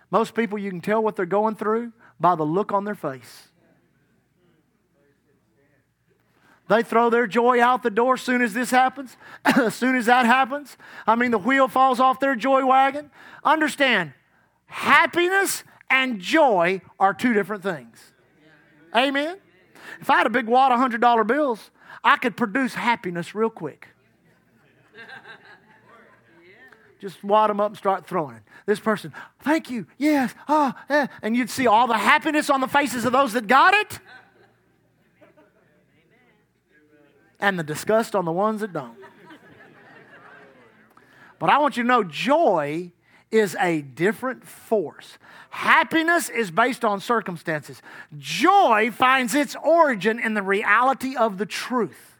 Most 0.09 0.35
people, 0.35 0.57
you 0.57 0.69
can 0.69 0.81
tell 0.81 1.01
what 1.01 1.15
they're 1.15 1.25
going 1.25 1.55
through 1.55 1.93
by 2.19 2.35
the 2.35 2.43
look 2.43 2.73
on 2.73 2.83
their 2.83 2.95
face. 2.95 3.47
They 6.67 6.83
throw 6.83 7.09
their 7.09 7.27
joy 7.27 7.61
out 7.61 7.83
the 7.83 7.89
door 7.89 8.13
as 8.13 8.21
soon 8.21 8.41
as 8.41 8.53
this 8.53 8.71
happens, 8.71 9.17
as 9.45 9.75
soon 9.75 9.95
as 9.95 10.05
that 10.05 10.25
happens. 10.25 10.77
I 11.05 11.15
mean, 11.15 11.31
the 11.31 11.37
wheel 11.37 11.67
falls 11.67 11.99
off 11.99 12.19
their 12.19 12.35
joy 12.35 12.65
wagon. 12.65 13.11
Understand, 13.43 14.13
happiness 14.67 15.63
and 15.91 16.19
joy 16.19 16.81
are 16.99 17.13
two 17.13 17.33
different 17.33 17.61
things. 17.61 18.13
Amen. 18.95 19.37
If 19.99 20.09
I 20.09 20.17
had 20.17 20.25
a 20.25 20.31
big 20.31 20.47
wad 20.47 20.71
of 20.71 20.79
$100 20.79 21.27
bills, 21.27 21.69
I 22.03 22.17
could 22.17 22.35
produce 22.35 22.73
happiness 22.73 23.35
real 23.35 23.49
quick. 23.49 23.89
Just 26.99 27.23
wad 27.23 27.49
them 27.49 27.59
up 27.59 27.71
and 27.71 27.77
start 27.77 28.07
throwing 28.07 28.37
it. 28.37 28.43
This 28.65 28.79
person, 28.79 29.11
thank 29.39 29.69
you, 29.69 29.87
yes, 29.97 30.33
oh, 30.47 30.73
and 31.21 31.35
you'd 31.35 31.49
see 31.49 31.65
all 31.67 31.87
the 31.87 31.97
happiness 31.97 32.49
on 32.49 32.61
the 32.61 32.67
faces 32.67 33.05
of 33.05 33.11
those 33.11 33.33
that 33.33 33.47
got 33.47 33.73
it, 33.73 33.99
and 37.39 37.57
the 37.57 37.63
disgust 37.63 38.15
on 38.15 38.23
the 38.23 38.31
ones 38.31 38.61
that 38.61 38.71
don't. 38.71 38.95
But 41.39 41.49
I 41.49 41.57
want 41.57 41.75
you 41.75 41.81
to 41.81 41.87
know 41.87 42.03
joy 42.03 42.91
is 43.31 43.55
a 43.59 43.81
different 43.81 44.45
force. 44.45 45.17
Happiness 45.49 46.29
is 46.29 46.51
based 46.51 46.85
on 46.85 46.99
circumstances. 46.99 47.81
Joy 48.17 48.91
finds 48.91 49.35
its 49.35 49.55
origin 49.63 50.19
in 50.19 50.33
the 50.33 50.41
reality 50.41 51.15
of 51.15 51.37
the 51.37 51.45
truth 51.45 52.11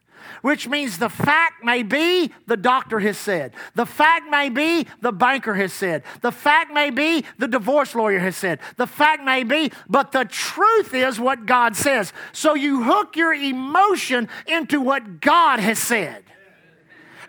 which 0.42 0.68
means 0.68 0.98
the 0.98 1.10
fact 1.10 1.64
may 1.64 1.84
be 1.84 2.32
the 2.48 2.58
doctor 2.58 3.00
has 3.00 3.18
said. 3.18 3.54
The 3.76 3.86
fact 3.86 4.30
may 4.30 4.50
be 4.50 4.88
the 5.02 5.12
banker 5.12 5.54
has 5.56 5.74
said. 5.74 6.04
The 6.22 6.32
fact 6.32 6.74
may 6.74 6.90
be 6.90 7.26
the 7.38 7.48
divorce 7.48 7.96
lawyer 7.96 8.20
has 8.20 8.36
said. 8.36 8.60
The 8.78 8.88
fact 8.88 9.24
may 9.24 9.44
be, 9.44 9.72
but 9.88 10.12
the 10.12 10.26
truth 10.26 10.94
is 10.94 11.20
what 11.20 11.46
God 11.46 11.76
says. 11.76 12.14
So 12.32 12.56
you 12.56 12.84
hook 12.84 13.16
your 13.16 13.34
emotion 13.34 14.30
into 14.48 14.82
what 14.82 15.22
God 15.22 15.60
has 15.60 15.80
said 15.80 16.24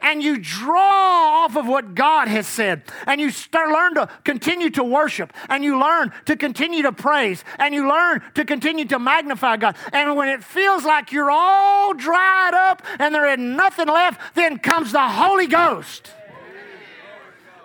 and 0.02 0.22
you 0.22 0.38
draw 0.38 1.44
off 1.44 1.56
of 1.56 1.66
what 1.66 1.94
God 1.94 2.28
has 2.28 2.46
said, 2.46 2.82
and 3.06 3.20
you 3.20 3.30
start 3.30 3.70
learn 3.70 3.94
to 3.94 4.08
continue 4.24 4.70
to 4.70 4.84
worship, 4.84 5.32
and 5.48 5.64
you 5.64 5.78
learn 5.80 6.12
to 6.26 6.36
continue 6.36 6.82
to 6.82 6.92
praise, 6.92 7.44
and 7.58 7.74
you 7.74 7.88
learn 7.88 8.22
to 8.34 8.44
continue 8.44 8.84
to 8.86 8.98
magnify 8.98 9.56
God. 9.56 9.76
And 9.92 10.16
when 10.16 10.28
it 10.28 10.44
feels 10.44 10.84
like 10.84 11.12
you're 11.12 11.30
all 11.30 11.94
dried 11.94 12.54
up 12.54 12.82
and 12.98 13.14
there 13.14 13.26
is 13.26 13.38
nothing 13.38 13.88
left, 13.88 14.34
then 14.34 14.58
comes 14.58 14.92
the 14.92 15.08
Holy 15.08 15.46
Ghost. 15.46 16.12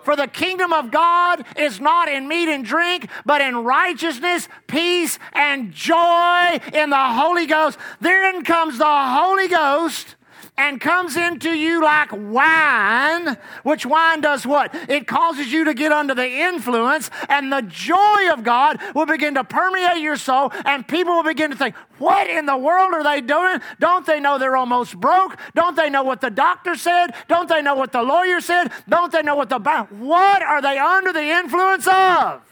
For 0.04 0.16
the 0.16 0.26
kingdom 0.26 0.72
of 0.72 0.90
God 0.90 1.44
is 1.54 1.80
not 1.80 2.08
in 2.08 2.28
meat 2.28 2.48
and 2.48 2.64
drink, 2.64 3.10
but 3.26 3.42
in 3.42 3.56
righteousness, 3.58 4.48
peace, 4.66 5.18
and 5.34 5.70
joy 5.70 6.58
in 6.72 6.88
the 6.88 6.96
Holy 6.96 7.44
Ghost. 7.44 7.78
Then 8.00 8.42
comes 8.42 8.78
the 8.78 8.86
Holy 8.86 9.48
Ghost 9.48 10.14
and 10.58 10.80
comes 10.80 11.16
into 11.16 11.50
you 11.50 11.82
like 11.82 12.10
wine, 12.12 13.38
which 13.62 13.86
wine 13.86 14.20
does 14.20 14.44
what? 14.44 14.74
It 14.88 15.06
causes 15.06 15.52
you 15.52 15.64
to 15.64 15.72
get 15.72 15.92
under 15.92 16.14
the 16.14 16.28
influence, 16.28 17.10
and 17.28 17.52
the 17.52 17.62
joy 17.62 18.32
of 18.32 18.42
God 18.42 18.80
will 18.94 19.06
begin 19.06 19.34
to 19.34 19.44
permeate 19.44 20.02
your 20.02 20.16
soul, 20.16 20.50
and 20.64 20.86
people 20.86 21.14
will 21.14 21.22
begin 21.22 21.52
to 21.52 21.56
think, 21.56 21.76
What 21.98 22.28
in 22.28 22.46
the 22.46 22.56
world 22.56 22.92
are 22.92 23.04
they 23.04 23.20
doing? 23.20 23.60
Don't 23.78 24.04
they 24.04 24.18
know 24.18 24.38
they're 24.38 24.56
almost 24.56 24.98
broke? 24.98 25.38
Don't 25.54 25.76
they 25.76 25.88
know 25.88 26.02
what 26.02 26.20
the 26.20 26.30
doctor 26.30 26.74
said? 26.74 27.12
Don't 27.28 27.48
they 27.48 27.62
know 27.62 27.76
what 27.76 27.92
the 27.92 28.02
lawyer 28.02 28.40
said? 28.40 28.72
Don't 28.88 29.12
they 29.12 29.22
know 29.22 29.36
what 29.36 29.48
the. 29.48 29.58
What 29.58 30.42
are 30.42 30.62
they 30.62 30.78
under 30.78 31.12
the 31.12 31.22
influence 31.22 31.86
of? 31.86 32.42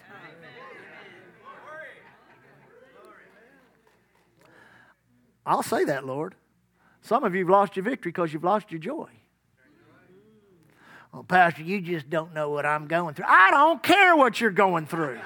I'll 5.44 5.62
say 5.62 5.84
that, 5.84 6.04
Lord. 6.04 6.34
Some 7.06 7.22
of 7.22 7.34
you 7.36 7.44
have 7.44 7.50
lost 7.50 7.76
your 7.76 7.84
victory 7.84 8.10
because 8.10 8.32
you've 8.32 8.42
lost 8.42 8.72
your 8.72 8.80
joy. 8.80 9.08
Well, 11.12 11.22
Pastor, 11.22 11.62
you 11.62 11.80
just 11.80 12.10
don't 12.10 12.34
know 12.34 12.50
what 12.50 12.66
I'm 12.66 12.88
going 12.88 13.14
through. 13.14 13.26
I 13.28 13.52
don't 13.52 13.80
care 13.80 14.16
what 14.16 14.40
you're 14.40 14.50
going 14.50 14.86
through. 14.86 15.20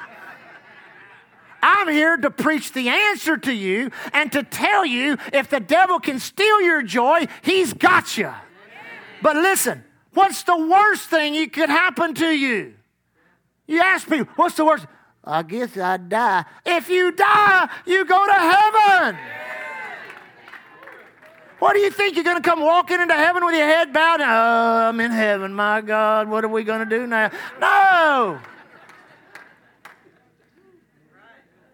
I'm 1.63 1.89
here 1.89 2.19
to 2.19 2.31
preach 2.31 2.73
the 2.73 2.91
answer 2.91 3.39
to 3.39 3.53
you 3.53 3.91
and 4.13 4.31
to 4.33 4.43
tell 4.43 4.85
you 4.85 5.17
if 5.33 5.49
the 5.49 5.59
devil 5.59 5.99
can 6.01 6.19
steal 6.19 6.61
your 6.61 6.83
joy, 6.83 7.27
he's 7.41 7.73
got 7.73 8.19
you. 8.19 8.31
But 9.23 9.37
listen, 9.37 9.83
what's 10.13 10.43
the 10.43 10.57
worst 10.57 11.09
thing 11.09 11.33
that 11.33 11.53
could 11.55 11.71
happen 11.71 12.13
to 12.15 12.29
you? 12.29 12.75
You 13.67 13.81
ask 13.81 14.07
people, 14.07 14.33
what's 14.37 14.57
the 14.57 14.67
worst? 14.67 14.87
I 15.25 15.43
guess 15.45 15.77
I'd 15.79 16.11
die. 16.11 16.45
If 16.67 16.91
you 16.91 17.13
die, 17.13 17.71
you 17.87 18.05
go 18.05 18.27
to 18.27 18.33
heaven. 18.33 19.19
What 21.61 21.75
do 21.75 21.79
you 21.81 21.91
think? 21.91 22.17
You're 22.17 22.25
going 22.25 22.43
to 22.43 22.49
come 22.49 22.61
walking 22.61 23.01
into 23.01 23.15
heaven 23.15 23.45
with 23.45 23.55
your 23.55 23.67
head 23.67 23.93
bowed? 23.93 24.21
Oh, 24.23 24.89
I'm 24.89 24.99
in 24.99 25.11
heaven. 25.11 25.53
My 25.53 25.83
God, 25.83 26.27
what 26.29 26.43
are 26.43 26.49
we 26.49 26.65
going 26.65 26.81
to 26.81 26.99
do 26.99 27.07
now? 27.07 27.31
No. 27.61 28.41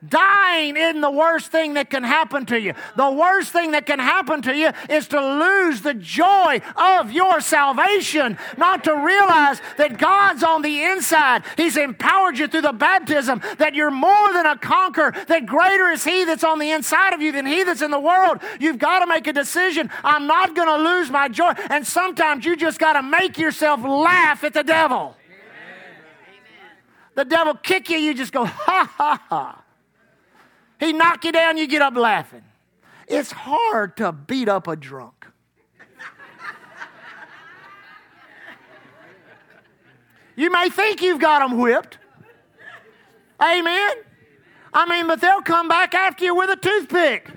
Dying 0.07 0.77
isn't 0.77 1.01
the 1.01 1.11
worst 1.11 1.51
thing 1.51 1.75
that 1.75 1.89
can 1.89 2.03
happen 2.03 2.45
to 2.47 2.61
you. 2.61 2.75
The 2.97 3.11
worst 3.11 3.51
thing 3.51 3.71
that 3.71 3.87
can 3.87 3.99
happen 3.99 4.43
to 4.43 4.55
you 4.55 4.71
is 4.91 5.09
to 5.09 5.21
lose 5.21 5.81
the 5.81 5.95
joy 5.95 6.61
of 6.77 7.11
your 7.11 7.41
salvation, 7.41 8.37
not 8.59 8.85
to 8.85 8.95
realize 8.95 9.61
that 9.79 9.97
God's 9.99 10.43
on 10.43 10.61
the 10.61 10.83
inside. 10.83 11.45
He's 11.57 11.79
empowered 11.79 12.39
you 12.39 12.47
through 12.47 12.61
the 12.63 12.73
baptism, 12.73 13.41
that 13.57 13.75
you're 13.75 13.91
more 13.91 14.33
than 14.35 14.45
a 14.45 14.59
conqueror, 14.59 15.15
that 15.29 15.47
greater 15.47 15.89
is 15.89 16.05
He 16.05 16.27
that's 16.27 16.45
on 16.45 16.59
the 16.59 16.73
inside 16.73 17.15
of 17.15 17.23
you 17.23 17.33
than 17.33 17.47
He 17.47 17.65
that's 17.65 17.83
in 17.83 17.91
the 17.91 17.99
world. 17.99 18.41
You've 18.61 18.79
got 18.79 18.99
to 18.99 19.07
make 19.07 19.27
a 19.27 19.33
decision. 19.33 19.91
I'm 20.05 20.27
not 20.27 20.55
going 20.55 20.69
to 20.69 20.91
lose 20.91 21.11
my 21.11 21.29
joy. 21.29 21.53
And 21.71 21.87
sometimes 21.87 22.45
you 22.45 22.55
just 22.55 22.79
got 22.79 22.93
to 22.93 23.03
make 23.03 23.39
yourself 23.39 23.83
laugh 23.83 24.45
at 24.45 24.53
the 24.53 24.63
devil. 24.63 25.17
The 27.15 27.25
devil 27.25 27.55
kick 27.55 27.89
you, 27.89 27.97
you 27.97 28.13
just 28.13 28.33
go, 28.33 28.45
ha 28.45 28.93
ha 28.95 29.23
ha. 29.31 29.63
He 30.79 30.93
knock 30.93 31.25
you 31.25 31.33
down, 31.33 31.57
you 31.57 31.67
get 31.67 31.83
up 31.83 31.97
laughing. 31.97 32.43
It's 33.09 33.33
hard 33.33 33.97
to 33.99 34.13
beat 34.13 34.49
up 34.49 34.67
a 34.69 34.77
drunk. 34.77 35.27
You 40.37 40.51
may 40.51 40.69
think 40.69 41.01
you've 41.01 41.21
got 41.21 41.39
them 41.39 41.59
whipped. 41.59 41.99
Amen. 43.41 43.95
I 44.73 44.87
mean, 44.87 45.07
but 45.07 45.21
they'll 45.21 45.41
come 45.41 45.69
back 45.69 45.95
after 45.95 46.25
you 46.27 46.35
with 46.35 46.51
a 46.51 46.57
toothpick 46.57 47.36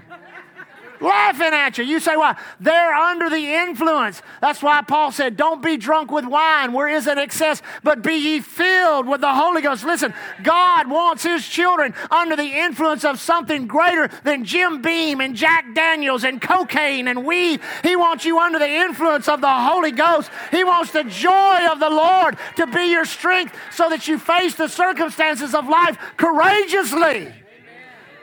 laughing 1.01 1.53
at 1.53 1.77
you. 1.77 1.83
You 1.83 1.99
say, 1.99 2.15
why? 2.15 2.37
They're 2.59 2.93
under 2.93 3.29
the 3.29 3.55
influence. 3.55 4.21
That's 4.41 4.61
why 4.61 4.81
Paul 4.81 5.11
said, 5.11 5.37
don't 5.37 5.61
be 5.61 5.77
drunk 5.77 6.11
with 6.11 6.25
wine 6.25 6.73
where 6.73 6.87
is 6.87 7.07
an 7.07 7.17
excess, 7.17 7.61
but 7.83 8.01
be 8.01 8.15
ye 8.15 8.39
filled 8.39 9.07
with 9.07 9.21
the 9.21 9.33
Holy 9.33 9.61
Ghost. 9.61 9.83
Listen, 9.83 10.13
God 10.43 10.89
wants 10.89 11.23
his 11.23 11.47
children 11.47 11.93
under 12.11 12.35
the 12.35 12.59
influence 12.59 13.03
of 13.03 13.19
something 13.19 13.67
greater 13.67 14.09
than 14.23 14.45
Jim 14.45 14.81
Beam 14.81 15.21
and 15.21 15.35
Jack 15.35 15.73
Daniels 15.73 16.23
and 16.23 16.41
cocaine 16.41 17.07
and 17.07 17.25
weed. 17.25 17.61
He 17.83 17.95
wants 17.95 18.25
you 18.25 18.39
under 18.39 18.59
the 18.59 18.69
influence 18.69 19.27
of 19.27 19.41
the 19.41 19.53
Holy 19.53 19.91
Ghost. 19.91 20.29
He 20.51 20.63
wants 20.63 20.91
the 20.91 21.03
joy 21.03 21.67
of 21.69 21.79
the 21.79 21.89
Lord 21.89 22.37
to 22.57 22.67
be 22.67 22.91
your 22.91 23.05
strength 23.05 23.55
so 23.71 23.89
that 23.89 24.07
you 24.07 24.17
face 24.17 24.55
the 24.55 24.67
circumstances 24.67 25.55
of 25.55 25.67
life 25.67 25.97
courageously 26.17 27.33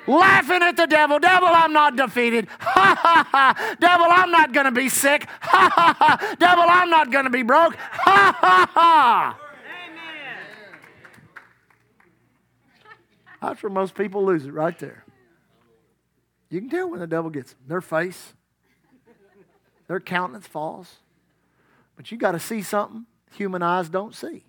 laughing 0.07 0.63
at 0.63 0.77
the 0.77 0.87
devil. 0.87 1.19
Devil, 1.19 1.49
I'm 1.49 1.73
not 1.73 1.97
defeated. 1.97 2.49
Ha 2.61 2.99
ha 3.01 3.29
ha. 3.31 3.77
Devil, 3.81 4.07
I'm 4.09 4.31
not 4.31 4.53
going 4.53 4.67
to 4.67 4.73
be 4.73 4.89
sick. 4.89 5.27
Ha 5.41 5.71
ha 5.73 5.97
ha. 5.99 6.37
Devil, 6.39 6.65
I'm 6.67 6.91
not 6.91 7.11
going 7.11 7.25
to 7.25 7.31
be 7.31 7.43
broke. 7.43 7.77
Ha 7.77 8.39
ha 8.41 8.71
ha. 8.73 9.41
That's 13.43 13.63
where 13.63 13.71
most 13.71 13.95
people 13.95 14.25
lose 14.25 14.45
it 14.47 14.53
right 14.53 14.79
there. 14.79 15.05
You 16.49 16.61
can 16.61 16.71
tell 16.71 16.91
when 16.91 17.01
the 17.01 17.07
devil 17.07 17.31
gets 17.31 17.53
them. 17.53 17.61
Their 17.67 17.81
face, 17.81 18.35
their 19.89 20.01
countenance 20.01 20.47
falls. 20.47 20.97
But 21.97 22.11
you 22.11 22.19
got 22.19 22.33
to 22.33 22.41
see 22.41 22.63
something 22.63 23.07
human 23.33 23.63
eyes 23.63 23.89
don't 23.89 24.15
see. 24.15 24.45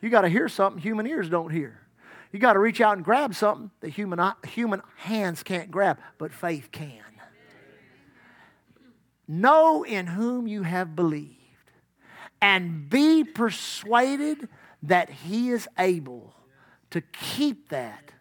You 0.00 0.10
got 0.10 0.22
to 0.22 0.28
hear 0.28 0.48
something 0.48 0.80
human 0.80 1.06
ears 1.06 1.28
don't 1.28 1.50
hear. 1.50 1.80
You 2.32 2.38
got 2.38 2.54
to 2.54 2.58
reach 2.58 2.80
out 2.80 2.96
and 2.96 3.04
grab 3.04 3.34
something 3.34 3.70
that 3.80 3.90
human, 3.90 4.32
human 4.46 4.82
hands 4.96 5.42
can't 5.42 5.70
grab, 5.70 5.98
but 6.18 6.32
faith 6.32 6.70
can. 6.70 7.02
Know 9.26 9.82
in 9.82 10.06
whom 10.06 10.46
you 10.46 10.62
have 10.62 10.96
believed 10.96 11.34
and 12.40 12.88
be 12.88 13.24
persuaded 13.24 14.48
that 14.82 15.10
he 15.10 15.50
is 15.50 15.68
able 15.78 16.34
to 16.90 17.00
keep 17.00 17.68
that 17.68 18.12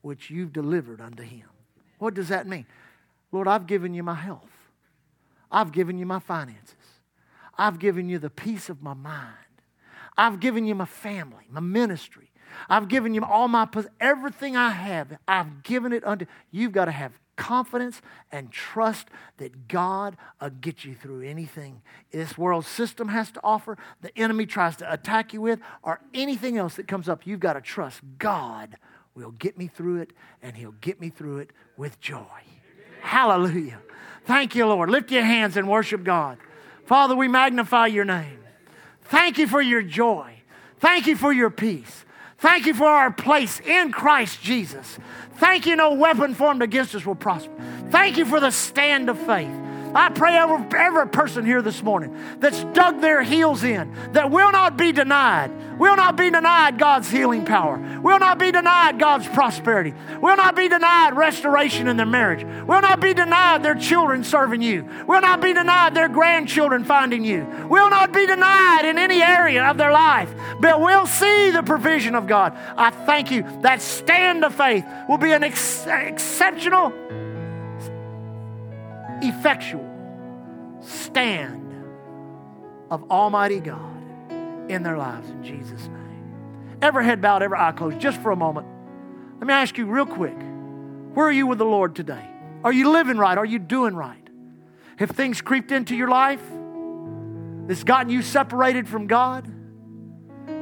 which 0.00 0.30
you've 0.30 0.52
delivered 0.52 1.00
unto 1.00 1.22
him. 1.22 1.48
What 1.98 2.14
does 2.14 2.28
that 2.28 2.46
mean? 2.46 2.66
Lord, 3.30 3.46
I've 3.46 3.66
given 3.66 3.94
you 3.94 4.02
my 4.02 4.14
health. 4.14 4.50
I've 5.50 5.72
given 5.72 5.98
you 5.98 6.06
my 6.06 6.18
finances. 6.18 6.74
I've 7.56 7.78
given 7.78 8.08
you 8.08 8.18
the 8.18 8.30
peace 8.30 8.68
of 8.68 8.82
my 8.82 8.94
mind. 8.94 9.34
I've 10.16 10.40
given 10.40 10.64
you 10.64 10.74
my 10.74 10.84
family, 10.84 11.44
my 11.50 11.60
ministry. 11.60 12.30
I've 12.68 12.88
given 12.88 13.14
you 13.14 13.24
all 13.24 13.48
my, 13.48 13.68
everything 14.00 14.56
I 14.56 14.70
have, 14.70 15.18
I've 15.26 15.62
given 15.62 15.92
it 15.92 16.04
unto 16.06 16.26
You've 16.50 16.72
got 16.72 16.86
to 16.86 16.92
have 16.92 17.12
confidence 17.36 18.02
and 18.32 18.50
trust 18.50 19.08
that 19.38 19.68
God 19.68 20.16
will 20.40 20.50
get 20.50 20.84
you 20.84 20.94
through 20.94 21.22
anything 21.22 21.80
this 22.10 22.36
world 22.36 22.66
system 22.66 23.08
has 23.08 23.30
to 23.32 23.40
offer, 23.42 23.78
the 24.02 24.16
enemy 24.18 24.44
tries 24.44 24.76
to 24.76 24.92
attack 24.92 25.32
you 25.32 25.40
with, 25.40 25.60
or 25.82 26.00
anything 26.12 26.58
else 26.58 26.74
that 26.74 26.88
comes 26.88 27.08
up. 27.08 27.26
You've 27.26 27.40
got 27.40 27.54
to 27.54 27.60
trust 27.60 28.00
God 28.18 28.76
will 29.14 29.30
get 29.32 29.58
me 29.58 29.66
through 29.66 30.00
it, 30.00 30.12
and 30.42 30.56
He'll 30.56 30.74
get 30.80 31.00
me 31.00 31.10
through 31.10 31.38
it 31.38 31.50
with 31.76 32.00
joy. 32.00 32.24
Hallelujah. 33.00 33.80
Thank 34.26 34.54
you, 34.54 34.66
Lord. 34.66 34.90
Lift 34.90 35.10
your 35.10 35.24
hands 35.24 35.56
and 35.56 35.68
worship 35.68 36.04
God. 36.04 36.38
Father, 36.84 37.16
we 37.16 37.28
magnify 37.28 37.86
your 37.86 38.04
name. 38.04 38.38
Thank 39.04 39.38
you 39.38 39.46
for 39.46 39.60
your 39.60 39.82
joy. 39.82 40.42
Thank 40.80 41.06
you 41.06 41.16
for 41.16 41.32
your 41.32 41.50
peace. 41.50 42.04
Thank 42.38 42.66
you 42.66 42.74
for 42.74 42.86
our 42.86 43.10
place 43.10 43.60
in 43.60 43.90
Christ 43.90 44.40
Jesus. 44.40 44.98
Thank 45.38 45.66
you, 45.66 45.76
no 45.76 45.94
weapon 45.94 46.34
formed 46.34 46.62
against 46.62 46.94
us 46.94 47.04
will 47.04 47.16
prosper. 47.16 47.52
Thank 47.90 48.16
you 48.16 48.24
for 48.24 48.38
the 48.38 48.50
stand 48.50 49.10
of 49.10 49.18
faith. 49.18 49.50
I 49.98 50.10
pray 50.10 50.38
over 50.38 50.76
every 50.76 51.08
person 51.08 51.44
here 51.44 51.60
this 51.60 51.82
morning 51.82 52.16
that's 52.38 52.62
dug 52.72 53.00
their 53.00 53.20
heels 53.20 53.64
in, 53.64 53.92
that 54.12 54.30
will 54.30 54.52
not 54.52 54.76
be 54.76 54.92
denied, 54.92 55.50
will 55.76 55.96
not 55.96 56.14
be 56.14 56.30
denied 56.30 56.78
God's 56.78 57.10
healing 57.10 57.44
power, 57.44 57.78
will 58.00 58.20
not 58.20 58.38
be 58.38 58.52
denied 58.52 59.00
God's 59.00 59.26
prosperity, 59.26 59.92
will 60.22 60.36
not 60.36 60.54
be 60.54 60.68
denied 60.68 61.16
restoration 61.16 61.88
in 61.88 61.96
their 61.96 62.06
marriage, 62.06 62.44
will 62.68 62.80
not 62.80 63.00
be 63.00 63.12
denied 63.12 63.64
their 63.64 63.74
children 63.74 64.22
serving 64.22 64.62
you, 64.62 64.88
will 65.08 65.20
not 65.20 65.40
be 65.40 65.52
denied 65.52 65.96
their 65.96 66.08
grandchildren 66.08 66.84
finding 66.84 67.24
you, 67.24 67.44
will 67.68 67.90
not 67.90 68.12
be 68.12 68.24
denied 68.24 68.84
in 68.84 68.98
any 68.98 69.20
area 69.20 69.64
of 69.64 69.78
their 69.78 69.90
life, 69.90 70.32
but 70.60 70.80
will 70.80 71.08
see 71.08 71.50
the 71.50 71.64
provision 71.64 72.14
of 72.14 72.28
God. 72.28 72.56
I 72.76 72.90
thank 72.90 73.32
you. 73.32 73.42
That 73.62 73.82
stand 73.82 74.44
of 74.44 74.54
faith 74.54 74.86
will 75.08 75.18
be 75.18 75.32
an 75.32 75.42
ex- 75.42 75.88
exceptional 75.88 76.92
effectual 79.20 79.87
stand 80.88 81.74
of 82.90 83.10
Almighty 83.10 83.60
God 83.60 83.98
in 84.70 84.82
their 84.82 84.96
lives 84.96 85.28
in 85.28 85.42
Jesus' 85.42 85.86
name. 85.88 86.78
Every 86.80 87.04
head 87.04 87.20
bowed, 87.20 87.42
every 87.42 87.58
eye 87.58 87.72
closed, 87.72 88.00
just 88.00 88.20
for 88.22 88.30
a 88.30 88.36
moment. 88.36 88.66
Let 89.38 89.46
me 89.46 89.54
ask 89.54 89.76
you 89.78 89.86
real 89.86 90.06
quick 90.06 90.36
where 91.14 91.26
are 91.26 91.32
you 91.32 91.46
with 91.46 91.58
the 91.58 91.64
Lord 91.64 91.96
today? 91.96 92.24
Are 92.62 92.72
you 92.72 92.90
living 92.90 93.18
right? 93.18 93.36
Are 93.36 93.44
you 93.44 93.58
doing 93.58 93.94
right? 93.94 94.28
Have 94.96 95.10
things 95.10 95.40
creeped 95.40 95.72
into 95.72 95.96
your 95.96 96.08
life 96.08 96.42
that's 97.66 97.84
gotten 97.84 98.10
you 98.10 98.22
separated 98.22 98.88
from 98.88 99.06
God? 99.06 99.48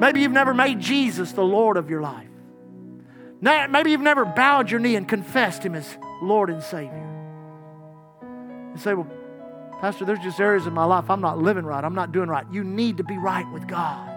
Maybe 0.01 0.21
you've 0.21 0.33
never 0.33 0.53
made 0.55 0.81
Jesus 0.81 1.33
the 1.33 1.45
Lord 1.45 1.77
of 1.77 1.89
your 1.91 2.03
life. 2.03 2.29
Maybe 3.41 3.91
you've 3.91 4.01
never 4.01 4.25
bowed 4.25 4.71
your 4.71 4.81
knee 4.81 4.97
and 4.97 5.09
confessed 5.09 5.63
Him 5.63 5.75
as 5.75 5.97
Lord 6.23 6.51
and 6.51 6.63
Savior. 6.63 7.03
You 8.73 8.79
say, 8.79 8.95
Well, 8.95 9.09
Pastor, 9.81 10.05
there's 10.05 10.21
just 10.21 10.41
areas 10.41 10.67
in 10.67 10.73
my 10.73 10.85
life 10.85 11.11
I'm 11.11 11.21
not 11.21 11.39
living 11.39 11.65
right. 11.65 11.85
I'm 11.85 11.95
not 11.95 12.13
doing 12.13 12.29
right. 12.29 12.47
You 12.51 12.65
need 12.65 12.97
to 12.97 13.05
be 13.05 13.19
right 13.19 13.51
with 13.53 13.69
God. 13.69 14.13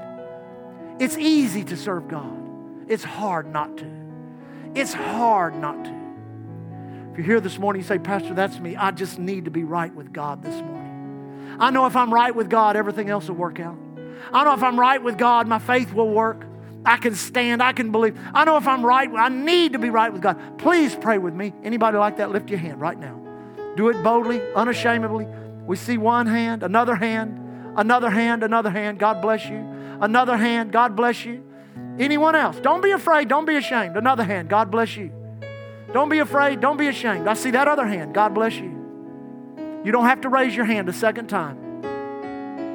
It's 0.99 1.18
easy 1.18 1.64
to 1.66 1.78
serve 1.78 2.07
God, 2.07 2.38
it's 2.88 3.03
hard 3.03 3.51
not 3.51 3.78
to. 3.78 3.99
It's 4.76 4.93
hard 4.93 5.55
not 5.55 5.84
to. 5.86 5.99
If 7.12 7.18
you're 7.18 7.26
here 7.26 7.39
this 7.39 7.57
morning, 7.57 7.82
you 7.82 7.88
say, 7.88 7.97
Pastor, 7.97 8.36
that's 8.36 8.60
me. 8.60 8.76
I 8.76 8.91
just 8.91 9.18
need 9.18 9.45
to 9.45 9.51
be 9.51 9.64
right 9.64 9.93
with 9.93 10.14
God 10.14 10.43
this 10.43 10.53
morning. 10.53 11.57
I 11.60 11.72
know 11.72 11.88
if 11.88 11.95
I'm 11.95 12.14
right 12.14 12.34
with 12.34 12.49
God, 12.49 12.76
everything 12.76 13.10
else 13.10 13.28
will 13.28 13.36
work 13.36 13.60
out. 13.60 13.78
I 14.32 14.43
know 14.43 14.53
if 14.53 14.62
I'm 14.62 14.80
right 14.80 15.01
with 15.01 15.18
God, 15.18 15.47
my 15.47 15.60
faith 15.60 15.91
will 15.91 16.10
work. 16.10 16.45
I 16.86 16.97
can 16.97 17.16
stand. 17.16 17.64
I 17.64 17.74
can 17.74 17.91
believe. 17.91 18.18
I 18.34 18.45
know 18.45 18.57
if 18.57 18.68
I'm 18.68 18.86
right, 18.86 19.10
I 19.12 19.30
need 19.30 19.74
to 19.74 19.80
be 19.80 19.89
right 19.89 20.14
with 20.14 20.22
God. 20.22 20.60
Please 20.60 20.95
pray 20.95 21.18
with 21.18 21.34
me. 21.34 21.53
Anybody 21.64 21.97
like 21.97 22.18
that? 22.18 22.32
Lift 22.32 22.49
your 22.49 22.60
hand 22.60 22.80
right 22.80 22.97
now. 22.97 23.20
Do 23.76 23.89
it 23.89 24.01
boldly, 24.03 24.41
unashamedly. 24.53 25.28
We 25.70 25.76
see 25.76 26.00
one 26.00 26.26
hand, 26.26 26.64
another 26.64 26.96
hand, 26.96 27.78
another 27.78 28.10
hand, 28.10 28.42
another 28.42 28.72
hand. 28.72 28.98
God 28.98 29.22
bless 29.22 29.46
you. 29.46 29.60
Another 30.02 30.36
hand. 30.36 30.72
God 30.72 30.96
bless 30.96 31.24
you. 31.24 31.44
Anyone 32.00 32.36
else? 32.36 32.60
Don't 32.60 32.82
be 32.82 32.90
afraid. 32.90 33.28
Don't 33.28 33.46
be 33.46 33.56
ashamed. 33.56 33.96
Another 33.96 34.24
hand. 34.24 34.50
God 34.50 34.72
bless 34.72 34.98
you. 34.98 35.12
Don't 35.94 36.10
be 36.10 36.18
afraid. 36.18 36.60
Don't 36.60 36.78
be 36.78 36.88
ashamed. 36.88 37.28
I 37.28 37.36
see 37.36 37.52
that 37.52 37.68
other 37.68 37.86
hand. 37.86 38.16
God 38.16 38.34
bless 38.34 38.56
you. 38.56 39.84
You 39.86 39.92
don't 39.92 40.06
have 40.06 40.22
to 40.22 40.30
raise 40.30 40.56
your 40.56 40.66
hand 40.66 40.90
a 40.90 40.94
second 40.94 41.28
time. 41.28 41.84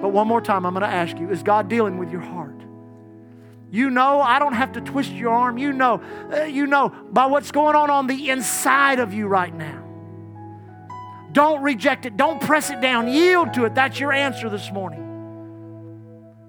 But 0.01 0.11
one 0.11 0.29
more 0.29 0.41
time, 0.41 0.65
I'm 0.65 0.73
going 0.73 0.89
to 0.89 0.89
ask 0.89 1.19
you 1.19 1.31
is 1.31 1.43
God 1.43 1.69
dealing 1.69 1.99
with 1.99 2.13
your 2.13 2.21
heart? 2.21 2.61
You 3.73 3.91
know, 3.91 4.21
I 4.21 4.39
don't 4.39 4.53
have 4.53 4.71
to 4.75 4.81
twist 4.81 5.11
your 5.11 5.33
arm. 5.33 5.59
You 5.59 5.73
know, 5.73 6.01
uh, 6.33 6.45
you 6.45 6.69
know 6.69 6.91
by 7.11 7.27
what's 7.27 7.51
going 7.51 7.75
on 7.75 7.91
on 7.91 8.07
the 8.07 8.31
inside 8.31 9.01
of 9.01 9.13
you 9.13 9.27
right 9.27 9.53
now. 9.53 9.84
Don't 11.35 11.63
reject 11.63 12.07
it. 12.07 12.17
Don't 12.17 12.41
press 12.41 12.71
it 12.71 12.81
down. 12.81 13.09
Yield 13.09 13.55
to 13.55 13.65
it. 13.65 13.75
That's 13.75 13.99
your 13.99 14.13
answer 14.13 14.49
this 14.49 14.71
morning. 14.71 15.01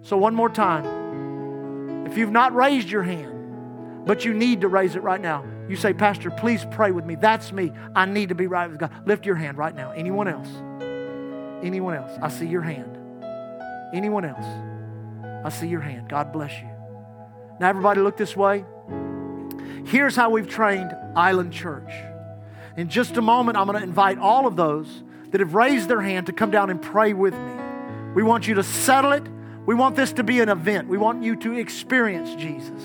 So, 0.03 0.15
one 0.15 0.35
more 0.35 0.49
time. 0.49 2.05
If 2.05 2.19
you've 2.19 2.31
not 2.31 2.53
raised 2.53 2.87
your 2.87 3.01
hand, 3.01 4.05
but 4.05 4.23
you 4.23 4.33
need 4.33 4.61
to 4.61 4.67
raise 4.67 4.95
it 4.95 5.01
right 5.01 5.19
now, 5.19 5.43
you 5.67 5.75
say, 5.75 5.91
Pastor, 5.91 6.29
please 6.29 6.63
pray 6.69 6.91
with 6.91 7.03
me. 7.03 7.15
That's 7.15 7.51
me. 7.51 7.71
I 7.95 8.05
need 8.05 8.29
to 8.29 8.35
be 8.35 8.45
right 8.45 8.69
with 8.69 8.79
God. 8.79 8.91
Lift 9.07 9.25
your 9.25 9.35
hand 9.35 9.57
right 9.57 9.75
now. 9.75 9.89
Anyone 9.89 10.27
else? 10.27 10.49
Anyone 11.63 11.95
else? 11.95 12.11
I 12.21 12.29
see 12.29 12.45
your 12.45 12.61
hand. 12.61 12.95
Anyone 13.91 14.23
else? 14.23 14.45
I 15.43 15.49
see 15.49 15.67
your 15.67 15.81
hand. 15.81 16.09
God 16.09 16.31
bless 16.31 16.53
you. 16.61 16.69
Now, 17.59 17.69
everybody, 17.69 18.01
look 18.01 18.17
this 18.17 18.37
way. 18.37 18.63
Here's 19.85 20.15
how 20.15 20.29
we've 20.29 20.47
trained 20.47 20.95
Island 21.15 21.51
Church. 21.51 21.91
In 22.77 22.89
just 22.89 23.15
a 23.17 23.21
moment, 23.21 23.57
I'm 23.57 23.67
going 23.67 23.77
to 23.77 23.83
invite 23.83 24.17
all 24.17 24.47
of 24.47 24.55
those 24.55 25.03
that 25.31 25.39
have 25.39 25.53
raised 25.53 25.89
their 25.89 26.01
hand 26.01 26.27
to 26.27 26.33
come 26.33 26.51
down 26.51 26.69
and 26.69 26.81
pray 26.81 27.13
with 27.13 27.33
me. 27.33 27.53
We 28.15 28.23
want 28.23 28.47
you 28.47 28.55
to 28.55 28.63
settle 28.63 29.11
it. 29.13 29.23
We 29.65 29.75
want 29.75 29.95
this 29.95 30.13
to 30.13 30.23
be 30.23 30.39
an 30.41 30.49
event. 30.49 30.87
We 30.87 30.97
want 30.97 31.23
you 31.23 31.35
to 31.37 31.53
experience 31.53 32.35
Jesus. 32.35 32.83